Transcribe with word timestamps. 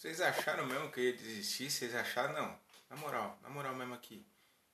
Vocês 0.00 0.18
acharam 0.22 0.64
mesmo 0.64 0.90
que 0.90 0.98
eu 0.98 1.04
ia 1.04 1.12
desistir? 1.12 1.70
Vocês 1.70 1.94
acharam? 1.94 2.32
Não. 2.32 2.58
Na 2.88 2.96
moral, 2.96 3.38
na 3.42 3.50
moral 3.50 3.74
mesmo 3.74 3.92
aqui. 3.92 4.26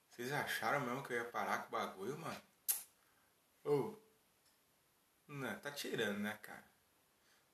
Vocês 0.08 0.30
acharam 0.30 0.78
mesmo 0.78 1.02
que 1.02 1.12
eu 1.12 1.16
ia 1.16 1.24
parar 1.24 1.64
com 1.64 1.66
o 1.66 1.80
bagulho, 1.80 2.16
mano? 2.16 2.40
Ô. 3.64 3.70
Oh. 3.72 3.98
Não, 5.26 5.58
tá 5.58 5.72
tirando, 5.72 6.20
né, 6.20 6.38
cara? 6.40 6.64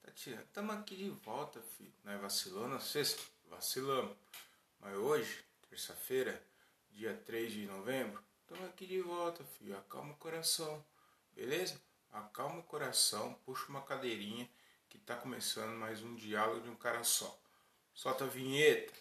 Tá 0.03 0.13
tirando. 0.13 0.45
Tamo 0.49 0.71
aqui 0.71 0.95
de 0.97 1.09
volta, 1.09 1.63
filho. 1.63 1.95
Nós 2.05 2.21
vacilou 2.21 2.69
na 2.69 2.79
sexta? 2.79 3.23
Vacilamos. 3.47 4.19
Mas 4.79 4.95
hoje, 4.95 5.43
terça-feira, 5.71 6.45
dia 6.91 7.17
3 7.25 7.53
de 7.55 7.65
novembro, 7.65 8.23
tamo 8.47 8.67
aqui 8.67 8.87
de 8.87 9.01
volta, 9.01 9.43
filho. 9.45 9.79
Acalma 9.79 10.13
o 10.13 10.17
coração. 10.19 10.85
Beleza? 11.35 11.81
Acalma 12.13 12.59
o 12.59 12.65
coração, 12.65 13.33
puxa 13.47 13.65
uma 13.71 13.81
cadeirinha 13.81 14.47
que 14.91 14.99
tá 14.99 15.17
começando 15.17 15.75
mais 15.79 16.03
um 16.03 16.15
diálogo 16.15 16.61
de 16.61 16.69
um 16.69 16.77
cara 16.77 17.03
só. 17.03 17.42
Solta 17.95 18.25
a 18.25 18.27
vinheta. 18.27 18.93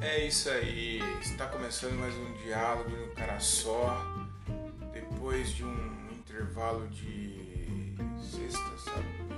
É 0.00 0.26
isso 0.26 0.48
aí, 0.48 1.00
está 1.20 1.46
começando 1.48 1.94
mais 1.98 2.14
um 2.14 2.32
diálogo 2.44 2.90
um 2.90 3.14
cara 3.14 3.38
só. 3.40 4.02
Depois 4.92 5.54
de 5.54 5.64
um 5.64 6.10
intervalo 6.12 6.88
de 6.88 7.94
sexta, 8.20 8.78
sabe? 8.78 9.28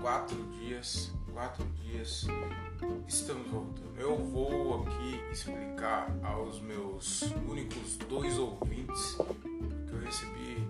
Quatro 0.00 0.36
dias 0.58 1.10
quatro 1.34 1.66
dias 1.82 2.26
estamos 3.08 3.50
voltando. 3.50 3.98
Eu 3.98 4.16
vou 4.16 4.82
aqui 4.82 5.20
explicar 5.32 6.08
aos 6.22 6.60
meus 6.60 7.22
únicos 7.48 7.96
dois 8.08 8.38
ouvintes 8.38 9.16
que 9.16 9.92
eu 9.92 10.00
recebi 10.00 10.68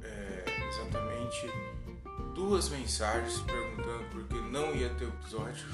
é, 0.00 0.44
exatamente 0.68 1.50
duas 2.34 2.68
mensagens 2.68 3.40
perguntando 3.40 4.04
por 4.10 4.24
que 4.28 4.40
não 4.48 4.74
ia 4.74 4.88
ter 4.90 5.08
episódio. 5.08 5.66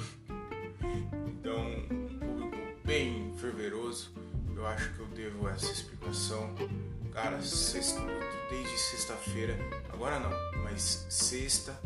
Então, 1.27 1.59
um 1.91 2.19
público 2.19 2.57
bem 2.83 3.35
fervoroso, 3.37 4.12
eu 4.57 4.67
acho 4.67 4.95
que 4.95 5.01
eu 5.01 5.07
devo 5.09 5.47
essa 5.48 5.70
explicação. 5.70 6.55
Cara, 7.12 7.42
sexta, 7.42 8.01
desde 8.48 8.79
sexta-feira, 8.79 9.59
agora 9.92 10.19
não, 10.19 10.31
mas 10.62 11.07
sexta, 11.11 11.79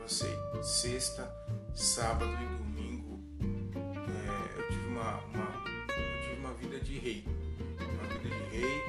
passei 0.00 0.36
sexta, 0.62 1.41
sábado 1.74 2.30
e 2.40 2.46
domingo 2.56 3.20
é, 3.40 4.58
eu 4.58 4.68
tive 4.68 4.86
uma, 4.88 5.16
uma, 5.24 5.64
eu 5.88 6.22
tive 6.22 6.40
uma 6.40 6.52
vida 6.54 6.80
de 6.80 6.98
rei. 6.98 7.24
Uma 7.80 8.08
vida 8.08 8.28
de 8.28 8.56
rei 8.56 8.82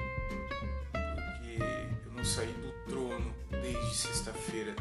porque 0.91 1.63
eu 2.05 2.13
não 2.13 2.25
saí 2.25 2.53
do 2.53 2.71
trono 2.89 3.33
desde 3.49 3.95
sexta-feira 3.95 4.75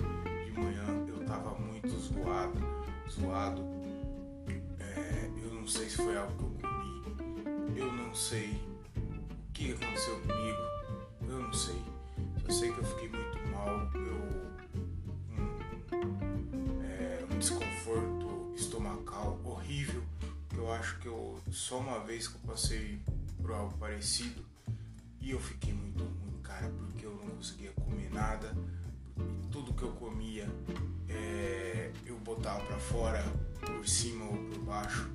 de 0.45 0.53
manhã. 0.61 0.85
Eu 1.07 1.25
tava 1.27 1.55
muito 1.55 1.89
zoado, 1.89 2.59
zoado. 3.11 3.63
É, 4.81 5.31
eu 5.43 5.55
não 5.55 5.67
sei 5.67 5.89
se 5.89 5.97
foi 5.97 6.17
algo 6.17 6.33
que 6.37 6.65
eu 6.65 6.71
comi. 6.71 7.79
Eu 7.79 7.93
não 7.93 8.15
sei 8.15 8.61
o 8.97 9.53
que 9.53 9.73
aconteceu 9.73 10.21
comigo. 10.21 10.63
Eu 11.29 11.39
não 11.41 11.53
sei. 11.53 11.83
Só 12.47 12.53
sei 12.53 12.73
que 12.73 12.79
eu 12.79 12.85
fiquei 12.85 13.09
muito 13.09 13.39
mal. 13.49 13.91
Eu 13.95 14.32
Eu 20.63 20.71
acho 20.71 20.97
que 21.01 21.09
eu 21.09 21.41
só 21.51 21.81
uma 21.81 21.99
vez 22.05 22.29
que 22.29 22.37
eu 22.37 22.41
passei 22.47 23.01
por 23.41 23.51
algo 23.51 23.77
parecido 23.79 24.45
e 25.21 25.33
eu 25.33 25.41
fiquei 25.41 25.73
muito 25.75 26.05
ruim, 26.05 26.41
cara, 26.41 26.69
porque 26.69 27.05
eu 27.05 27.11
não 27.17 27.31
conseguia 27.31 27.73
comer 27.73 28.09
nada. 28.13 28.55
Tudo 29.51 29.75
que 29.75 29.83
eu 29.83 29.91
comia 29.91 30.49
é, 31.09 31.91
eu 32.07 32.17
botava 32.19 32.65
para 32.65 32.79
fora, 32.79 33.25
por 33.61 33.89
cima 33.89 34.25
ou 34.25 34.37
por 34.37 34.59
baixo. 34.61 35.11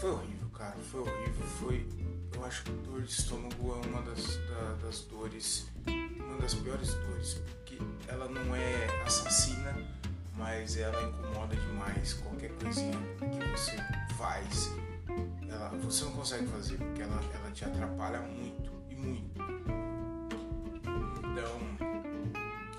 Foi 0.00 0.12
horrível, 0.12 0.48
cara, 0.48 0.76
foi 0.78 1.00
horrível. 1.00 1.46
Foi, 1.60 1.86
eu 2.32 2.44
acho 2.46 2.64
que 2.64 2.70
dor 2.88 3.02
de 3.02 3.12
estômago 3.12 3.82
é 3.82 3.86
uma 3.86 4.00
das, 4.00 4.38
da, 4.48 4.78
das 4.82 5.00
dores, 5.00 5.68
uma 5.86 6.38
das 6.38 6.54
piores 6.54 6.94
dores, 6.94 7.34
porque 7.34 7.76
ela 8.08 8.30
não 8.30 8.56
é 8.56 9.02
assassina 9.04 9.76
mas 10.36 10.76
ela 10.76 11.00
incomoda 11.02 11.54
demais 11.56 12.14
qualquer 12.14 12.50
coisinha 12.52 12.98
que 13.18 13.48
você 13.50 13.76
faz. 14.16 14.70
Ela, 15.48 15.68
você 15.82 16.04
não 16.04 16.12
consegue 16.12 16.46
fazer 16.46 16.76
porque 16.76 17.02
ela, 17.02 17.20
ela 17.32 17.50
te 17.50 17.64
atrapalha 17.64 18.20
muito 18.20 18.72
e 18.88 18.96
muito. 18.96 19.40
Então 21.18 22.04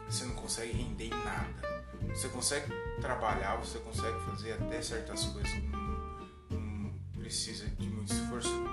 você 0.09 0.25
não 0.25 0.35
consegue 0.35 0.73
render 0.73 1.05
em 1.05 1.23
nada. 1.23 1.75
Você 2.09 2.29
consegue 2.29 2.71
trabalhar, 3.01 3.57
você 3.57 3.79
consegue 3.79 4.17
fazer 4.25 4.53
até 4.53 4.81
certas 4.81 5.25
coisas 5.25 5.51
que 5.51 5.67
não, 5.67 6.59
não 6.59 6.93
precisa 7.17 7.67
de 7.67 7.89
muito 7.89 8.13
esforço, 8.13 8.63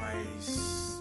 mas 0.00 1.00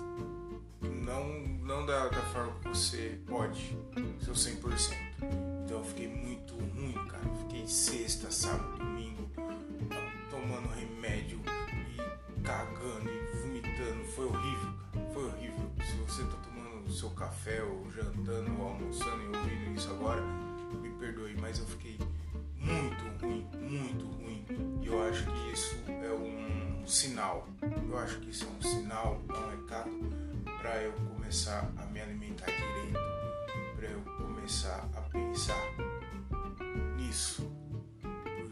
não, 0.81 1.28
não 1.66 1.86
da, 1.86 2.09
da 2.09 2.22
forma 2.34 2.54
que 2.59 2.68
você 2.68 3.19
pode, 3.25 3.78
seu 4.22 4.34
100%. 4.34 5.56
Então 5.67 5.79
eu 5.79 5.83
fiquei 5.83 6.07
muito 6.07 6.53
ruim, 6.55 6.94
cara. 7.09 7.25
Eu 7.25 7.35
fiquei 7.39 7.67
sexta, 7.67 8.31
sábado, 8.31 8.78
domingo, 8.78 9.29
tomando 10.29 10.69
remédio 10.69 11.41
e 11.91 12.41
cagando 12.41 13.09
e 13.09 13.38
vomitando. 13.41 14.06
Foi 14.16 14.27
horrível, 14.27 14.73
cara. 14.94 15.13
Foi 15.13 15.25
horrível. 15.25 15.69
Se 15.85 15.97
você 15.97 16.23
tá 16.23 16.38
tomando 16.38 16.89
seu 16.89 17.09
café 17.09 17.61
ou 17.63 17.91
jantando 17.91 18.57
ou 18.57 18.69
almoçando 18.69 19.22
e 19.23 19.27
ouvindo 19.27 19.75
isso 19.75 19.89
agora, 19.89 20.22
me 20.81 20.89
perdoe, 20.91 21.35
mas 21.41 21.59
eu 21.59 21.66
fiquei 21.66 22.00
muito 22.56 23.03
ruim, 23.22 23.45
muito 23.59 24.06
ruim. 24.06 24.45
E 24.81 24.88
eu 24.88 25.03
acho 25.03 25.25
que 25.25 25.51
isso 25.51 25.75
é 25.89 26.13
um 26.13 26.88
sinal. 26.88 27.45
Eu 27.61 27.97
acho 27.97 28.22
que 28.22 28.29
isso 28.29 28.45
é 28.45 28.47
um 28.47 28.61
sinal, 28.61 29.22
é 29.27 29.38
um 29.38 29.50
recado 29.50 29.91
para 30.61 30.81
eu 30.81 30.94
começar 30.94 31.69
a 31.77 31.85
me 31.88 32.00
alimentar 32.00 32.45
direito, 32.45 33.06
começar 34.47 34.90
a 34.96 35.02
pensar 35.02 35.62
nisso. 36.96 37.52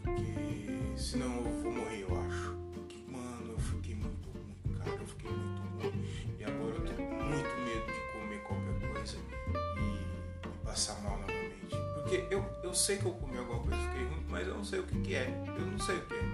Porque 0.04 0.94
senão 0.94 1.36
eu 1.36 1.62
vou 1.62 1.72
morrer, 1.72 2.02
eu 2.02 2.20
acho. 2.20 2.54
Porque, 2.74 2.98
mano, 3.08 3.52
eu 3.52 3.58
fiquei 3.58 3.94
muito 3.94 4.28
ruim, 4.28 4.76
cara. 4.76 4.90
Eu 4.90 5.06
fiquei 5.06 5.30
muito 5.30 5.62
ruim. 5.62 6.06
E 6.38 6.44
agora 6.44 6.74
eu 6.74 6.84
tô 6.84 6.92
com 6.92 7.02
muito 7.02 7.48
medo 7.64 7.86
de 7.86 8.12
comer 8.12 8.42
qualquer 8.42 8.92
coisa 8.92 9.16
e, 9.16 9.80
e 9.80 10.64
passar 10.66 11.00
mal 11.00 11.18
novamente. 11.18 11.74
Porque 11.94 12.26
eu, 12.30 12.44
eu 12.62 12.74
sei 12.74 12.98
que 12.98 13.06
eu 13.06 13.12
comi 13.12 13.38
alguma 13.38 13.60
coisa 13.60 13.78
fiquei 13.88 14.04
ruim, 14.04 14.26
mas 14.28 14.46
eu 14.46 14.54
não 14.54 14.64
sei 14.64 14.80
o 14.80 14.82
que, 14.82 15.00
que 15.00 15.14
é. 15.14 15.44
Eu 15.46 15.66
não 15.66 15.78
sei 15.78 15.96
o 15.96 16.02
que 16.02 16.14
é. 16.14 16.24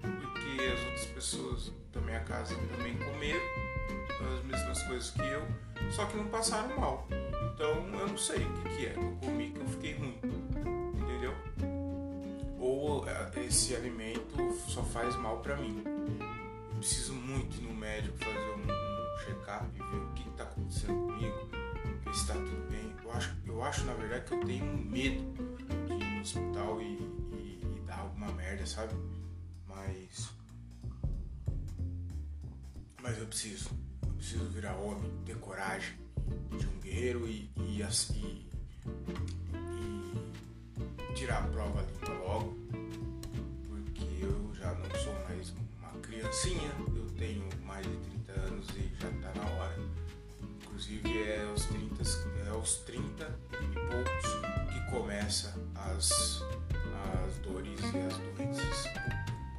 Porque 0.00 0.64
as 0.66 0.84
outras 0.86 1.06
pessoas 1.06 1.72
da 1.92 2.00
minha 2.00 2.20
casa 2.24 2.56
também 2.56 2.98
comeram 2.98 3.64
as 4.34 4.44
mesmas 4.44 4.82
coisas 4.82 5.10
que 5.12 5.22
eu, 5.22 5.46
só 5.92 6.04
que 6.06 6.16
não 6.16 6.26
passaram 6.26 6.76
mal. 6.80 7.06
Então 7.54 7.70
eu 7.70 8.08
não 8.08 8.18
sei 8.18 8.44
o 8.44 8.52
que, 8.54 8.76
que 8.76 8.86
é. 8.86 8.96
Eu 8.96 9.16
comi 9.22 9.50
que 9.50 9.60
eu 9.60 9.68
fiquei 9.68 9.94
ruim. 9.94 10.18
Entendeu? 10.92 11.34
Ou 12.58 13.08
é, 13.08 13.30
esse 13.46 13.76
alimento 13.76 14.52
só 14.68 14.82
faz 14.82 15.14
mal 15.16 15.38
para 15.38 15.56
mim. 15.56 15.84
Eu 15.86 16.78
preciso 16.78 17.14
muito 17.14 17.56
ir 17.56 17.62
no 17.62 17.72
médico 17.72 18.18
fazer 18.18 18.38
um, 18.38 18.62
um 18.62 19.18
check-up 19.24 19.66
e 19.72 19.78
ver 19.78 20.02
o 20.02 20.12
que 20.14 20.28
está 20.28 20.42
acontecendo 20.42 21.06
comigo, 21.06 21.48
ver 22.04 22.14
se 22.14 22.20
está 22.22 22.34
tudo 22.34 22.70
bem. 22.70 22.92
Eu 23.04 23.12
acho, 23.12 23.36
eu 23.46 23.62
acho, 23.62 23.84
na 23.84 23.94
verdade, 23.94 24.24
que 24.24 24.34
eu 24.34 24.44
tenho 24.44 24.76
medo 24.76 25.22
de 25.86 25.94
ir 25.94 26.10
no 26.10 26.20
hospital 26.20 26.82
e, 26.82 26.84
e, 26.84 27.60
e 27.76 27.80
dar 27.86 28.00
alguma 28.00 28.32
merda, 28.32 28.66
sabe? 28.66 28.94
Mas. 29.68 30.28
Mas 33.00 33.16
eu 33.16 33.26
preciso. 33.26 33.70
Eu 34.02 34.12
preciso 34.14 34.44
virar 34.46 34.74
homem, 34.74 35.12
ter 35.24 35.36
coragem 35.36 36.03
de 36.58 36.66
guerreiro 36.82 37.26
e, 37.28 37.50
e, 37.56 37.82
e, 37.82 38.50
e 41.10 41.14
tirar 41.14 41.44
a 41.44 41.46
prova 41.48 41.82
limpa 41.82 42.12
logo, 42.12 42.56
porque 43.68 44.04
eu 44.20 44.54
já 44.54 44.72
não 44.74 44.90
sou 45.00 45.14
mais 45.28 45.52
uma 45.78 45.90
criancinha, 46.00 46.70
eu 46.94 47.10
tenho 47.16 47.48
mais 47.64 47.86
de 47.86 47.96
30 47.96 48.32
anos 48.32 48.68
e 48.70 48.92
já 49.00 49.08
está 49.08 49.32
na 49.34 49.50
hora. 49.50 49.78
Inclusive 50.62 51.22
é 51.22 51.46
aos 51.48 51.66
30, 51.66 52.02
é 52.46 52.48
aos 52.50 52.76
30 52.78 53.38
e 53.52 53.66
poucos 53.74 54.72
que 54.72 54.90
começa 54.90 55.54
as, 55.74 56.42
as 57.14 57.38
dores 57.44 57.80
e 57.80 57.98
as 57.98 58.18
doenças. 58.18 58.84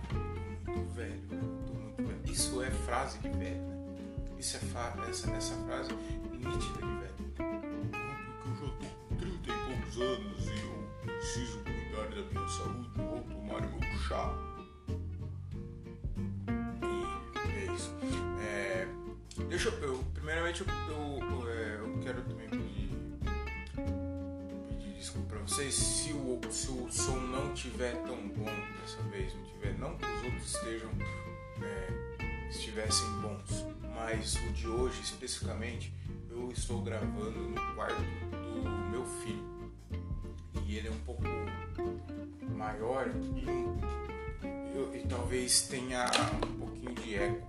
Tô 0.10 0.72
muito 0.72 0.94
velho, 0.94 1.22
tô 1.30 1.74
muito 1.74 2.04
velho. 2.04 2.22
Isso 2.32 2.62
é 2.62 2.70
frase 2.70 3.18
de 3.20 3.30
velho, 3.30 3.62
né? 3.62 3.75
Isso 4.46 4.58
é 4.58 4.60
fato, 4.60 5.02
essa, 5.10 5.32
essa 5.32 5.56
frase 5.66 5.90
é 5.92 5.96
nítida 5.96 6.80
de 6.80 6.96
velho. 7.00 7.16
Porque 7.36 8.48
eu 8.48 8.68
já 8.68 8.74
tô 8.76 8.86
com 9.10 9.16
30 9.16 9.50
e 9.50 9.54
poucos 9.66 10.00
anos 10.00 10.46
e 10.46 10.60
eu 10.62 10.88
preciso 11.02 11.60
cuidar 11.64 12.08
da 12.10 12.22
minha 12.30 12.48
saúde, 12.50 12.90
vou 12.96 13.24
tomar 13.24 13.62
meu 13.62 13.82
chá. 14.08 14.32
E 16.84 17.50
é 17.50 17.74
isso. 17.74 17.92
É, 18.40 18.88
deixa 19.50 19.70
eu, 19.70 19.82
eu 19.82 20.04
primeiramente 20.14 20.62
eu, 20.62 20.68
eu, 20.68 21.50
é, 21.50 21.80
eu 21.80 22.00
quero 22.04 22.22
também 22.22 22.48
pedir, 22.48 22.92
pedir 24.68 24.94
desculpa 24.94 25.28
pra 25.28 25.40
vocês 25.40 25.74
se 25.74 26.14
o, 26.14 26.40
se 26.52 26.70
o 26.70 26.88
som 26.92 27.18
não 27.18 27.52
tiver 27.56 27.96
tão 28.04 28.28
bom 28.28 28.54
dessa 28.80 29.02
vez, 29.10 29.34
não 29.34 29.44
tiver, 29.46 29.74
não 29.80 29.98
que 29.98 30.06
os 30.06 30.24
outros 30.24 30.56
estejam. 30.56 30.92
É, 31.64 32.06
estivessem 32.50 33.08
bons 33.22 33.75
mas 33.96 34.36
o 34.36 34.52
de 34.52 34.68
hoje 34.68 35.02
especificamente 35.02 35.94
eu 36.30 36.52
estou 36.52 36.82
gravando 36.82 37.40
no 37.40 37.76
quarto 37.76 37.96
do 37.96 38.70
meu 38.92 39.06
filho 39.24 39.56
e 40.68 40.76
ele 40.78 40.90
é 40.90 40.92
um 40.92 41.00
pouco 41.00 41.24
maior 42.56 43.08
e, 43.08 43.46
eu, 44.76 44.94
e 44.94 45.08
talvez 45.08 45.62
tenha 45.68 46.06
um 46.46 46.60
pouquinho 46.60 46.94
de 46.96 47.16
eco. 47.16 47.48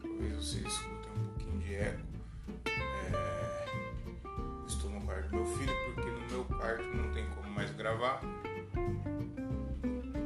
Talvez 0.00 0.34
vocês 0.34 0.66
escutem 0.66 1.10
um 1.16 1.24
pouquinho 1.26 1.58
de 1.58 1.74
eco. 1.74 2.02
É, 2.66 3.64
estou 4.66 4.90
no 4.90 5.00
quarto 5.00 5.30
do 5.30 5.36
meu 5.36 5.46
filho 5.46 5.74
porque 5.94 6.10
no 6.10 6.26
meu 6.30 6.44
quarto 6.44 6.84
não 6.84 7.12
tem 7.12 7.26
como 7.30 7.50
mais 7.50 7.70
gravar. 7.72 8.20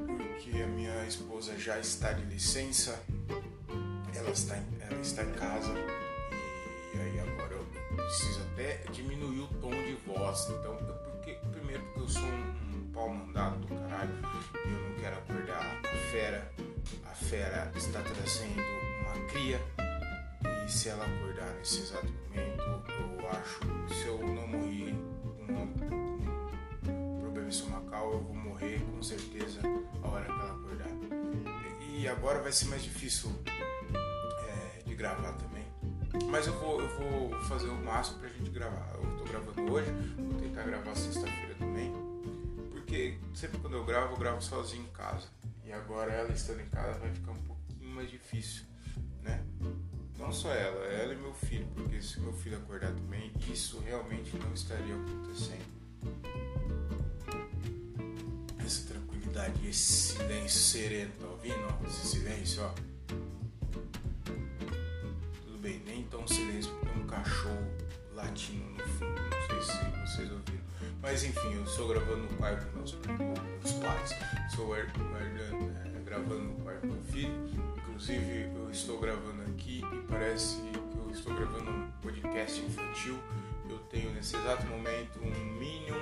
Porque 0.07 0.63
a 0.63 0.67
minha 0.67 1.07
esposa 1.07 1.59
já 1.59 1.79
está 1.79 2.13
de 2.13 2.25
licença, 2.27 3.03
ela 4.15 4.31
está 4.31 4.57
está 5.01 5.23
em 5.25 5.33
casa 5.33 5.73
e 6.95 7.01
aí 7.01 7.21
agora 7.21 7.55
eu 7.55 7.97
preciso 7.97 8.41
até 8.53 8.79
diminuir 8.93 9.41
o 9.41 9.47
tom 9.61 9.71
de 9.71 9.95
voz. 10.07 10.49
Então, 10.51 10.77
porque, 10.77 11.39
primeiro 11.51 11.83
porque 11.85 12.01
eu 12.01 12.09
sou 12.09 12.23
um, 12.23 12.77
um 12.77 12.93
pau 12.93 13.09
mandado 13.09 13.59
do 13.59 13.75
caralho 13.75 14.15
e 14.55 14.73
eu 14.73 14.81
não 14.81 14.95
quero 15.01 15.17
acordar 15.17 15.81
a 15.85 16.11
fera. 16.11 16.53
A 17.05 17.15
fera 17.15 17.73
está 17.75 18.01
trazendo 18.03 18.63
uma 19.01 19.27
cria 19.29 19.61
e 20.67 20.71
se 20.71 20.89
ela 20.89 21.05
acordar 21.05 21.55
nesse 21.55 21.81
exato 21.81 22.07
momento, 22.07 22.63
eu 22.63 23.31
acho 23.31 23.61
se 23.95 24.07
eu 24.07 24.19
não 24.19 24.47
morrer 24.47 24.95
um 26.89 27.21
problema 27.21 27.49
estomacal, 27.49 28.13
eu 28.13 28.21
vou 28.21 28.35
morrer 28.35 28.81
com 28.81 29.03
certeza 29.03 29.61
a 30.03 30.09
hora 30.09 30.25
que 30.25 30.31
ela 30.31 30.53
acordar. 30.53 30.89
E 31.89 32.09
agora 32.09 32.43
vai 32.43 32.53
ser 32.53 32.67
mais 32.67 32.83
difícil 32.83 33.31
de 34.93 34.97
gravar 34.97 35.33
também. 35.33 35.65
Mas 36.31 36.47
eu 36.47 36.53
vou, 36.59 36.81
eu 36.81 36.89
vou 36.99 37.41
fazer 37.45 37.69
o 37.69 37.75
máximo 37.83 38.19
pra 38.19 38.29
gente 38.29 38.51
gravar. 38.51 38.95
Eu 38.95 39.17
tô 39.17 39.25
gravando 39.25 39.73
hoje, 39.73 39.91
vou 40.17 40.41
tentar 40.41 40.63
gravar 40.65 40.95
sexta-feira 40.95 41.55
também. 41.59 41.91
Porque 42.71 43.19
sempre 43.35 43.59
quando 43.59 43.77
eu 43.77 43.85
gravo, 43.85 44.15
eu 44.15 44.19
gravo 44.19 44.43
sozinho 44.43 44.85
em 44.85 44.93
casa. 44.93 45.27
E 45.65 45.73
agora 45.73 46.13
ela 46.13 46.31
estando 46.31 46.61
em 46.61 46.69
casa 46.69 46.99
vai 46.99 47.11
ficar 47.11 47.33
um 47.33 47.43
pouquinho 47.43 47.95
mais 47.95 48.11
difícil, 48.11 48.65
né? 49.23 49.43
Não 50.19 50.31
só 50.31 50.53
ela, 50.53 50.85
ela 50.85 51.15
e 51.15 51.17
meu 51.17 51.33
filho, 51.33 51.67
porque 51.75 52.01
se 52.03 52.21
meu 52.21 52.33
filho 52.33 52.59
acordar 52.59 52.93
também, 52.93 53.33
isso 53.51 53.81
realmente 53.81 54.37
não 54.37 54.53
estaria 54.53 54.95
acontecendo. 54.95 55.73
Essa 58.65 58.89
tranquilidade, 58.89 59.67
esse 59.67 60.15
silêncio 60.15 60.61
sereno, 60.61 61.13
tá 61.19 61.27
ouvindo? 61.27 61.87
Esse 61.89 62.07
silêncio, 62.07 62.63
ó. 62.63 62.92
Mas 71.03 71.25
enfim, 71.25 71.53
eu 71.55 71.65
estou 71.65 71.89
gravando 71.89 72.23
no 72.23 72.29
quarto 72.37 72.65
dos 72.79 72.95
meus, 72.95 73.73
pais, 73.81 74.15
estou 74.49 74.77
é, 74.77 74.87
gravando 76.05 76.45
no 76.45 76.55
quarto 76.63 76.83
do 76.83 76.95
meu 76.95 77.03
filho. 77.03 77.35
Inclusive, 77.77 78.49
eu 78.55 78.71
estou 78.71 79.01
gravando 79.01 79.43
aqui 79.43 79.83
e 79.93 80.03
parece 80.09 80.61
que 80.61 80.79
eu 80.79 81.11
estou 81.11 81.35
gravando 81.35 81.71
um 81.73 81.91
podcast 82.01 82.61
infantil. 82.61 83.19
Eu 83.69 83.79
tenho 83.91 84.13
nesse 84.13 84.37
exato 84.37 84.65
momento 84.67 85.19
um 85.21 85.59
Minion, 85.59 85.99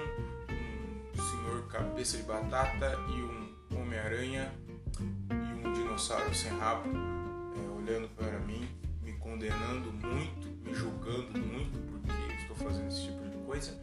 um 1.19 1.31
senhor 1.31 1.67
cabeça 1.69 2.19
de 2.19 2.25
batata 2.25 2.99
e 3.09 3.23
um 3.23 3.81
Homem-Aranha 3.81 4.53
e 4.99 5.67
um 5.67 5.73
dinossauro 5.73 6.35
sem 6.35 6.53
rabo 6.59 6.91
é, 6.91 7.71
olhando 7.71 8.09
para 8.11 8.39
mim, 8.41 8.69
me 9.03 9.15
condenando 9.15 9.91
muito, 9.93 10.47
me 10.63 10.75
julgando 10.75 11.39
muito 11.39 11.79
porque 11.91 12.43
estou 12.43 12.57
fazendo 12.57 12.89
esse 12.89 13.05
tipo 13.07 13.29
de 13.29 13.37
coisa 13.47 13.81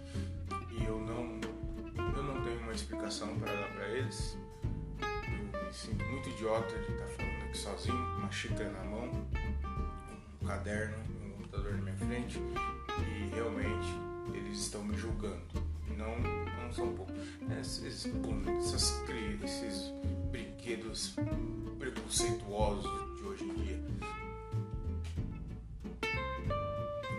eu 0.88 1.00
não, 1.00 1.40
eu 2.16 2.24
não 2.24 2.42
tenho 2.44 2.60
uma 2.62 2.72
explicação 2.74 3.38
para 3.40 3.54
dar 3.54 3.74
para 3.74 3.88
eles. 3.90 4.38
Eu 5.54 5.66
me 5.66 5.74
sinto 5.74 6.06
muito 6.06 6.30
idiota 6.30 6.74
de 6.80 6.92
estar 6.92 7.08
falando 7.08 7.44
aqui 7.44 7.58
sozinho, 7.58 8.18
uma 8.18 8.32
xícara 8.32 8.70
na 8.72 8.84
mão, 8.86 9.12
um 10.42 10.48
caderno, 10.48 10.96
um 11.26 11.32
computador 11.32 11.74
na 11.74 11.82
minha 11.82 11.98
frente 11.98 12.40
e 12.40 13.36
realmente 13.36 13.88
eles 14.34 14.60
estão 14.60 14.84
me 14.84 14.96
julgando. 14.98 15.42
Não, 15.98 16.18
não 16.20 16.72
são 16.72 16.94
pouco. 16.94 17.12
Esses, 17.60 18.06
essas, 18.60 19.04
esses 19.44 19.94
brinquedos 20.32 21.16
preconceituosos 21.80 23.18
de 23.18 23.24
hoje 23.24 23.44
em 23.44 23.54
dia. 23.56 23.84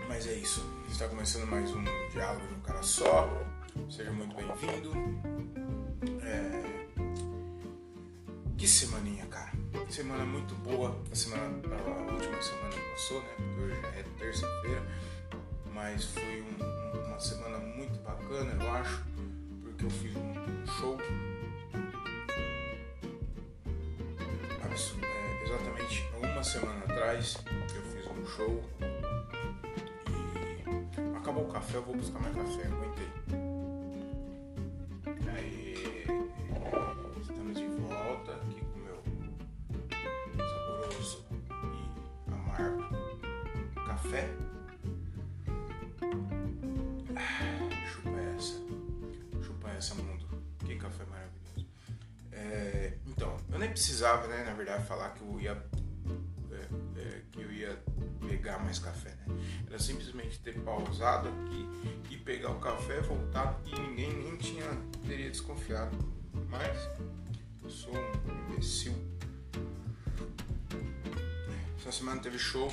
Mas 0.07 0.27
é 0.27 0.33
isso. 0.33 0.65
Está 0.89 1.07
começando 1.07 1.47
mais 1.47 1.69
um 1.71 1.83
diálogo 2.11 2.47
de 2.47 2.53
um 2.53 2.61
cara 2.61 2.81
só. 2.81 3.27
Seja 3.87 4.11
muito 4.11 4.35
bem-vindo. 4.35 4.91
É... 6.23 6.63
Que 8.57 8.67
semaninha, 8.67 9.27
cara. 9.27 9.51
Semana 9.89 10.25
muito 10.25 10.55
boa. 10.55 10.99
A 11.11 11.15
semana, 11.15 11.43
a 11.43 12.13
última 12.13 12.41
semana 12.41 12.69
que 12.69 12.89
passou, 12.91 13.21
né? 13.21 13.29
Porque 13.37 13.61
hoje 13.61 13.79
é 13.95 14.03
terça-feira. 14.17 14.81
Mas 15.71 16.05
foi 16.05 16.41
um, 16.41 17.05
uma 17.05 17.19
semana 17.19 17.59
muito 17.59 17.99
bacana, 17.99 18.51
eu 18.63 18.71
acho. 18.73 19.05
Porque 19.61 19.85
eu 19.85 19.89
fiz 19.89 20.15
um 20.15 20.67
show. 20.79 20.97
É, 25.01 25.43
exatamente 25.43 26.05
uma 26.15 26.43
semana 26.43 26.79
atrás 26.85 27.37
eu 27.75 27.81
fiz 27.81 28.05
um 28.07 28.25
show 28.25 28.63
acabou 31.29 31.43
o 31.43 31.47
café, 31.53 31.77
eu 31.77 31.83
vou 31.83 31.95
buscar 31.95 32.19
mais 32.19 32.35
café, 32.35 32.67
aguentei. 32.67 33.38
Pausado 60.69 61.29
aqui 61.29 61.67
e 62.11 62.17
pegar 62.17 62.51
o 62.51 62.59
café, 62.59 63.01
voltar 63.01 63.59
e 63.65 63.79
ninguém 63.79 64.13
nem 64.13 64.37
tinha 64.37 64.65
teria 65.07 65.29
desconfiado. 65.29 65.97
Mas 66.49 66.89
eu 67.63 67.69
sou 67.69 67.93
um 67.93 68.53
imbecil. 68.53 68.93
Essa 71.79 71.91
semana 71.91 72.21
teve 72.21 72.37
show. 72.37 72.71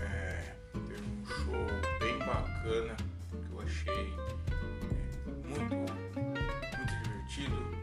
É, 0.00 0.54
teve 0.72 1.02
um 1.02 1.26
show 1.26 1.66
bem 1.98 2.18
bacana 2.18 2.96
que 3.30 3.52
eu 3.52 3.60
achei 3.60 4.14
é, 4.50 5.48
muito, 5.48 5.74
muito 5.74 7.02
divertido. 7.02 7.75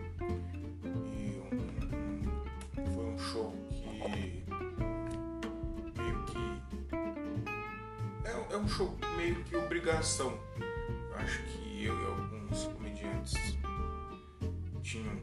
É 8.53 8.57
um 8.57 8.67
show 8.67 8.95
meio 9.17 9.43
que 9.45 9.55
obrigação. 9.55 10.37
Eu 10.59 11.15
acho 11.15 11.41
que 11.43 11.85
eu 11.85 11.99
e 11.99 12.05
alguns 12.05 12.65
comediantes 12.65 13.33
tinham 14.83 15.15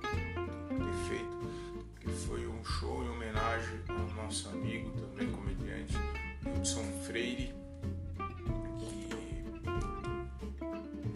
que 0.00 0.78
ter 0.78 0.92
feito, 1.08 1.38
que 2.00 2.10
foi 2.10 2.46
um 2.46 2.64
show 2.64 3.04
em 3.04 3.10
homenagem 3.10 3.80
ao 3.86 3.98
nosso 4.14 4.48
amigo, 4.48 4.90
também 4.92 5.30
comediante, 5.30 5.94
Hudson 6.46 6.84
Freire, 7.04 7.54
que 8.78 9.10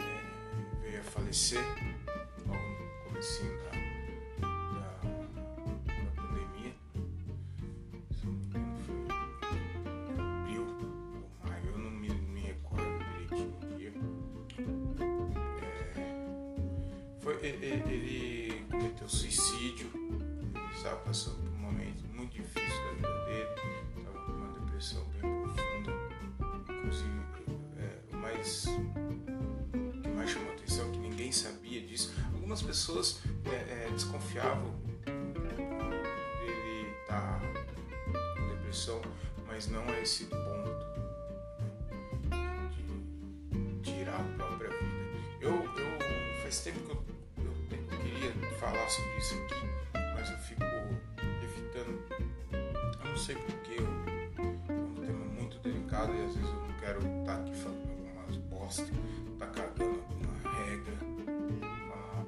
é, 0.03 0.81
veio 0.83 0.99
a 0.99 1.03
falecer 1.03 1.65
ao 2.47 3.07
comecinho 3.07 3.57
da 3.63 3.82
ele 17.73 18.65
cometeu 18.69 19.09
suicídio, 19.09 19.89
ele 19.95 20.75
estava 20.75 20.97
passando 20.97 21.37
por 21.37 21.49
um 21.49 21.57
momento 21.57 22.03
muito 22.13 22.33
difícil 22.33 22.83
da 22.85 22.91
vida 22.93 23.25
dele, 23.25 23.49
estava 23.97 24.59
depressão 24.59 25.03
bem 25.05 25.41
profunda. 25.41 25.91
Inclusive, 26.69 27.21
é, 27.77 27.99
o 28.13 28.17
mais 28.17 28.65
que 30.01 30.09
mais 30.09 30.29
chamou 30.29 30.51
atenção 30.53 30.87
é 30.87 30.91
que 30.91 30.99
ninguém 30.99 31.31
sabia 31.31 31.81
disso. 31.81 32.13
Algumas 32.33 32.61
pessoas 32.61 33.21
é, 33.45 33.85
é, 33.85 33.89
desconfiavam 33.91 34.73
dele 35.05 36.91
estar 37.01 37.39
tá 37.39 37.41
com 38.35 38.47
depressão, 38.49 39.01
mas 39.47 39.67
não 39.67 39.83
a 39.87 39.99
esse 39.99 40.25
ponto 40.25 40.53
faz 46.53 46.59
tempo 46.61 46.82
falar 48.83 48.89
sobre 48.89 49.17
isso 49.17 49.35
aqui, 49.35 49.55
mas 50.15 50.29
eu 50.29 50.37
fico 50.39 50.63
sei 53.23 53.35
porque 53.35 53.79
eu, 53.79 53.87
é 54.73 54.77
um 54.77 54.93
tema 54.95 55.25
muito 55.39 55.57
delicado 55.59 56.13
e 56.13 56.25
às 56.25 56.35
vezes 56.35 56.49
eu 56.49 56.55
não 56.55 56.73
quero 56.77 56.99
estar 56.99 57.35
tá 57.37 57.41
aqui 57.41 57.55
falando 57.55 57.89
algumas 57.89 58.37
bosta, 58.49 58.85
tá 59.39 59.47
cagando 59.47 60.01
alguma 60.01 60.55
regra, 60.65 60.93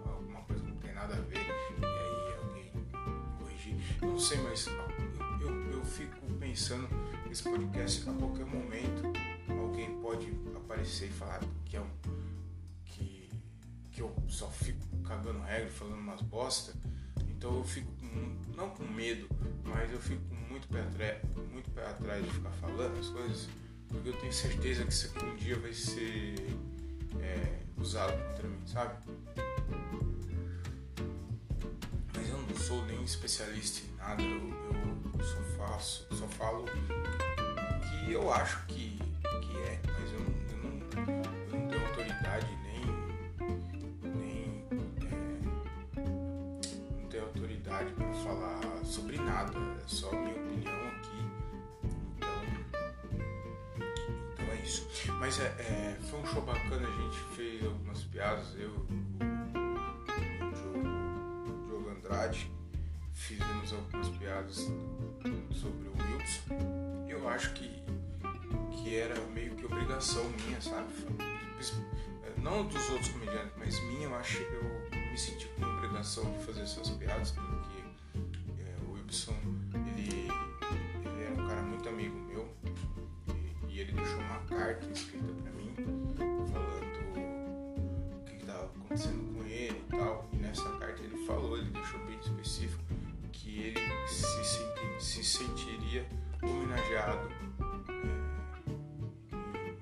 alguma 0.06 0.42
coisa 0.44 0.64
que 0.64 0.72
não 0.72 0.78
tem 0.78 0.94
nada 0.94 1.16
a 1.16 1.20
ver 1.20 1.38
e 1.38 1.86
aí 1.86 2.36
alguém 2.42 2.72
corrigir. 3.38 3.76
Eu 4.02 4.08
não 4.12 4.20
sei, 4.20 4.38
mas 4.44 4.68
eu, 4.68 5.50
eu, 5.50 5.72
eu 5.74 5.84
fico 5.84 6.34
pensando 6.40 6.88
esse 7.30 7.44
podcast 7.44 8.10
a 8.10 8.14
qualquer 8.14 8.46
momento 8.46 9.04
alguém 9.50 10.00
pode 10.00 10.32
aparecer 10.56 11.10
e 11.10 11.12
falar 11.12 11.42
que 11.66 11.76
é 11.76 11.82
um 11.82 11.90
que, 12.86 13.30
que 13.92 14.02
eu 14.02 14.16
só 14.30 14.50
fico 14.50 14.95
cagando 15.06 15.40
regra, 15.42 15.70
falando 15.72 16.00
umas 16.00 16.22
bosta. 16.22 16.74
Então 17.30 17.58
eu 17.58 17.64
fico 17.64 17.96
não 18.56 18.70
com 18.70 18.84
medo, 18.86 19.28
mas 19.64 19.92
eu 19.92 20.00
fico 20.00 20.24
muito 20.50 20.68
pé, 20.68 20.82
atrás, 20.82 21.22
muito 21.52 21.70
pé 21.72 21.86
atrás 21.86 22.24
de 22.24 22.32
ficar 22.32 22.52
falando 22.52 22.98
as 22.98 23.10
coisas, 23.10 23.50
porque 23.88 24.10
eu 24.10 24.14
tenho 24.18 24.34
certeza 24.34 24.84
que 24.84 24.94
isso 24.94 25.08
aqui 25.08 25.26
um 25.26 25.36
dia 25.36 25.58
vai 25.60 25.74
ser 25.74 26.36
é, 27.20 27.60
usado 27.78 28.14
contra 28.30 28.48
mim, 28.48 28.66
sabe? 28.66 28.98
Mas 32.16 32.30
eu 32.30 32.38
não 32.38 32.56
sou 32.58 32.86
nem 32.86 33.04
especialista 33.04 33.86
em 33.86 33.96
nada, 33.98 34.24
eu, 34.24 35.20
eu 35.20 35.26
só 35.26 35.42
faço, 35.58 36.08
só 36.16 36.28
falo 36.30 36.66
que 36.66 38.12
eu 38.12 38.32
acho 38.32 38.66
que 38.68 38.95
nada, 49.46 49.60
é 49.84 49.88
só 49.88 50.12
minha 50.12 50.36
opinião 50.36 50.88
aqui. 50.88 51.26
Então, 52.18 52.30
então 54.34 54.46
é 54.46 54.56
isso. 54.64 54.88
Mas 55.20 55.40
é, 55.40 55.46
é, 55.46 55.98
foi 56.10 56.20
um 56.20 56.26
show 56.26 56.42
bacana, 56.42 56.88
a 56.88 57.02
gente 57.02 57.20
fez 57.36 57.64
algumas 57.64 58.04
piadas, 58.04 58.56
eu, 58.58 58.70
o, 60.62 60.80
o 61.50 61.68
Diogo 61.68 61.90
Andrade, 61.90 62.52
fizemos 63.14 63.74
algumas 63.74 64.10
piadas 64.10 64.72
sobre 65.52 65.88
o 65.88 65.94
Wilson. 65.94 67.06
Eu 67.08 67.28
acho 67.30 67.54
que, 67.54 67.84
que 68.72 68.96
era 68.96 69.20
meio 69.34 69.56
que 69.56 69.66
obrigação 69.66 70.24
minha, 70.46 70.62
sabe? 70.62 70.88
Não 72.38 72.64
dos 72.68 72.90
outros 72.92 73.10
comediantes, 73.10 73.54
mas 73.58 73.80
minha, 73.86 74.08
eu 74.08 74.22
que 74.22 74.94
eu 74.94 75.00
me 75.12 75.18
senti 75.18 75.48
com 75.48 75.66
obrigação 75.66 76.32
de 76.32 76.46
fazer 76.46 76.62
essas 76.62 76.90
piadas, 76.92 77.34
Gibson, 79.06 79.36
ele, 79.74 80.28
ele 81.06 81.24
era 81.24 81.34
um 81.34 81.48
cara 81.48 81.62
muito 81.62 81.88
amigo 81.88 82.18
meu 82.28 82.50
e, 83.70 83.74
e 83.74 83.80
ele 83.80 83.92
deixou 83.92 84.18
uma 84.20 84.40
carta 84.40 84.88
escrita 84.92 85.32
para 85.44 85.52
mim 85.52 85.74
falando 86.52 86.86
o 88.16 88.26
que 88.26 88.36
estava 88.38 88.66
acontecendo 88.66 89.34
com 89.34 89.44
ele 89.44 89.78
e 89.78 89.96
tal. 89.96 90.28
E 90.34 90.38
nessa 90.38 90.68
carta 90.78 91.04
ele 91.04 91.24
falou, 91.26 91.56
ele 91.58 91.70
deixou 91.70 92.00
bem 92.06 92.18
específico 92.18 92.84
que 93.32 93.60
ele 93.60 93.80
se, 94.08 94.44
senti, 94.44 95.04
se 95.04 95.24
sentiria 95.24 96.08
homenageado. 96.42 97.30
É, 98.00 99.74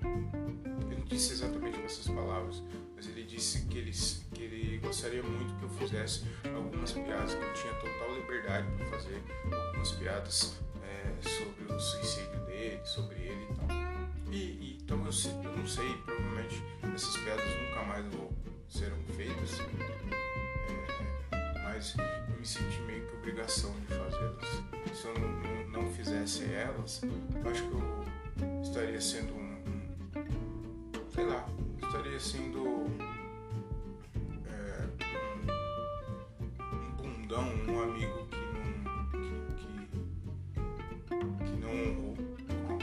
ele 0.88 0.98
não 0.98 1.06
disse 1.06 1.32
exatamente 1.32 1.80
essas 1.80 2.10
palavras, 2.10 2.62
mas 3.04 3.08
ele 3.10 3.24
disse 3.24 3.66
que 3.66 3.78
ele, 3.78 3.92
que 4.34 4.44
ele 4.44 4.78
gostaria 4.78 5.22
muito 5.22 5.54
que 5.56 5.64
eu 5.64 5.70
fizesse 5.70 6.24
algumas 6.56 6.94
piadas, 6.94 7.34
que 7.34 7.44
eu 7.44 7.54
tinha 7.54 7.74
total 7.74 8.16
liberdade 8.16 8.68
para 8.78 8.86
fazer 8.86 9.22
algumas 9.52 9.92
piadas 9.92 10.58
é, 10.82 11.28
sobre 11.28 11.74
o 11.74 11.80
suicídio 11.80 12.40
dele, 12.46 12.80
sobre 12.86 13.16
ele 13.18 13.44
e 13.44 13.56
tal. 13.56 13.68
E, 14.32 14.38
e 14.38 14.78
então 14.82 14.98
eu, 15.00 15.12
eu, 15.44 15.58
não 15.58 15.68
sei, 15.68 15.98
provavelmente 16.06 16.64
essas 16.96 17.18
piadas 17.18 17.46
nunca 17.46 17.84
mais 17.84 18.06
serão 18.70 18.98
feitas, 19.18 19.60
é, 21.32 21.60
mas 21.62 21.96
eu 21.98 22.38
me 22.40 22.46
senti 22.46 22.80
meio 22.84 23.06
que 23.06 23.16
obrigação 23.18 23.76
de 23.82 23.88
fazê-las. 23.88 24.64
Se 24.98 25.06
eu 25.08 25.20
não, 25.20 25.30
não, 25.30 25.84
não, 25.84 25.94
fizesse 25.94 26.46
elas, 26.54 27.02
eu 27.04 27.52
acho 27.52 27.64
que 27.64 27.74
eu 27.74 28.62
estaria 28.62 29.02
sendo 29.02 29.34
um, 29.34 29.58
um 30.16 31.12
sei 31.14 31.26
lá, 31.26 31.46
estaria 31.84 32.20
sendo 32.20 32.64
um 37.68 37.82
amigo 37.82 38.28
que 38.28 38.38
não. 38.38 38.74
que, 39.12 39.32
que, 39.58 41.46
que 41.46 41.56
não 41.58 41.72
honrou 41.72 42.16
com, 42.16 42.78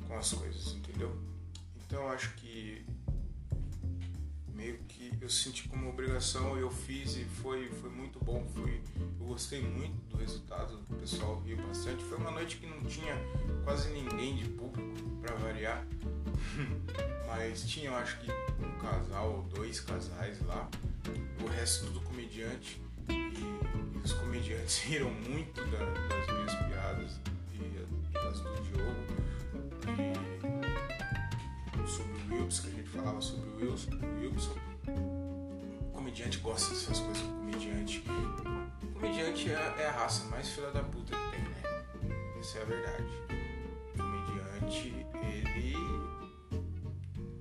com, 0.00 0.06
com 0.06 0.16
as 0.16 0.32
coisas, 0.32 0.74
entendeu? 0.74 1.16
Então 1.76 2.08
acho 2.08 2.34
que 2.34 2.84
meio 4.48 4.78
que 4.88 5.12
eu 5.20 5.28
senti 5.30 5.68
como 5.68 5.88
obrigação, 5.88 6.56
eu 6.58 6.70
fiz 6.70 7.16
e 7.16 7.24
foi, 7.24 7.68
foi 7.68 7.90
muito 7.90 8.18
bom, 8.18 8.44
foi, 8.54 8.82
eu 9.20 9.26
gostei 9.26 9.62
muito 9.62 9.94
do 10.08 10.16
resultado, 10.16 10.80
o 10.90 10.96
pessoal 10.96 11.40
riu 11.40 11.56
bastante. 11.58 12.02
Foi 12.04 12.18
uma 12.18 12.30
noite 12.32 12.56
que 12.56 12.66
não 12.66 12.82
tinha 12.82 13.14
quase 13.68 13.90
ninguém 13.90 14.34
de 14.34 14.48
público 14.48 14.98
para 15.20 15.34
variar, 15.34 15.84
mas 17.28 17.68
tinha 17.68 17.90
eu 17.90 17.96
acho 17.96 18.18
que 18.20 18.30
um 18.64 18.78
casal 18.78 19.30
ou 19.30 19.42
dois 19.42 19.78
casais 19.78 20.40
lá 20.46 20.66
o 21.44 21.46
resto 21.48 21.84
tudo 21.84 22.00
comediante. 22.00 22.80
E, 23.10 23.98
os 24.02 24.14
comediantes 24.14 24.78
riram 24.88 25.10
muito 25.10 25.62
da, 25.66 25.84
das 25.84 26.34
minhas 26.34 26.54
piadas 26.54 27.20
e 27.52 28.14
das 28.14 28.40
do 28.40 28.62
Diogo. 28.62 29.04
E 31.74 31.90
sobre 31.90 32.34
o 32.34 32.42
Wilson, 32.42 32.62
que 32.62 32.68
a 32.68 32.72
gente 32.72 32.88
falava 32.88 33.20
sobre 33.20 33.50
o 33.50 33.70
Wilson. 33.70 33.90
O 33.90 34.20
Wilson. 34.22 34.54
O 35.88 35.92
comediante 35.92 36.38
gosta 36.38 36.70
dessas 36.70 37.00
coisas. 37.00 37.22
O 37.22 37.32
comediante. 37.32 38.02
O 38.82 38.92
comediante 38.94 39.50
é, 39.50 39.74
é 39.78 39.86
a 39.88 39.92
raça 39.92 40.24
mais 40.30 40.48
filha 40.48 40.70
da 40.70 40.82
puta 40.84 41.14
que 41.14 41.36
tem, 41.36 41.40
né? 41.40 41.84
Essa 42.40 42.60
é 42.60 42.62
a 42.62 42.64
verdade. 42.64 43.27
Comediante, 44.68 44.94
ele. 45.14 45.76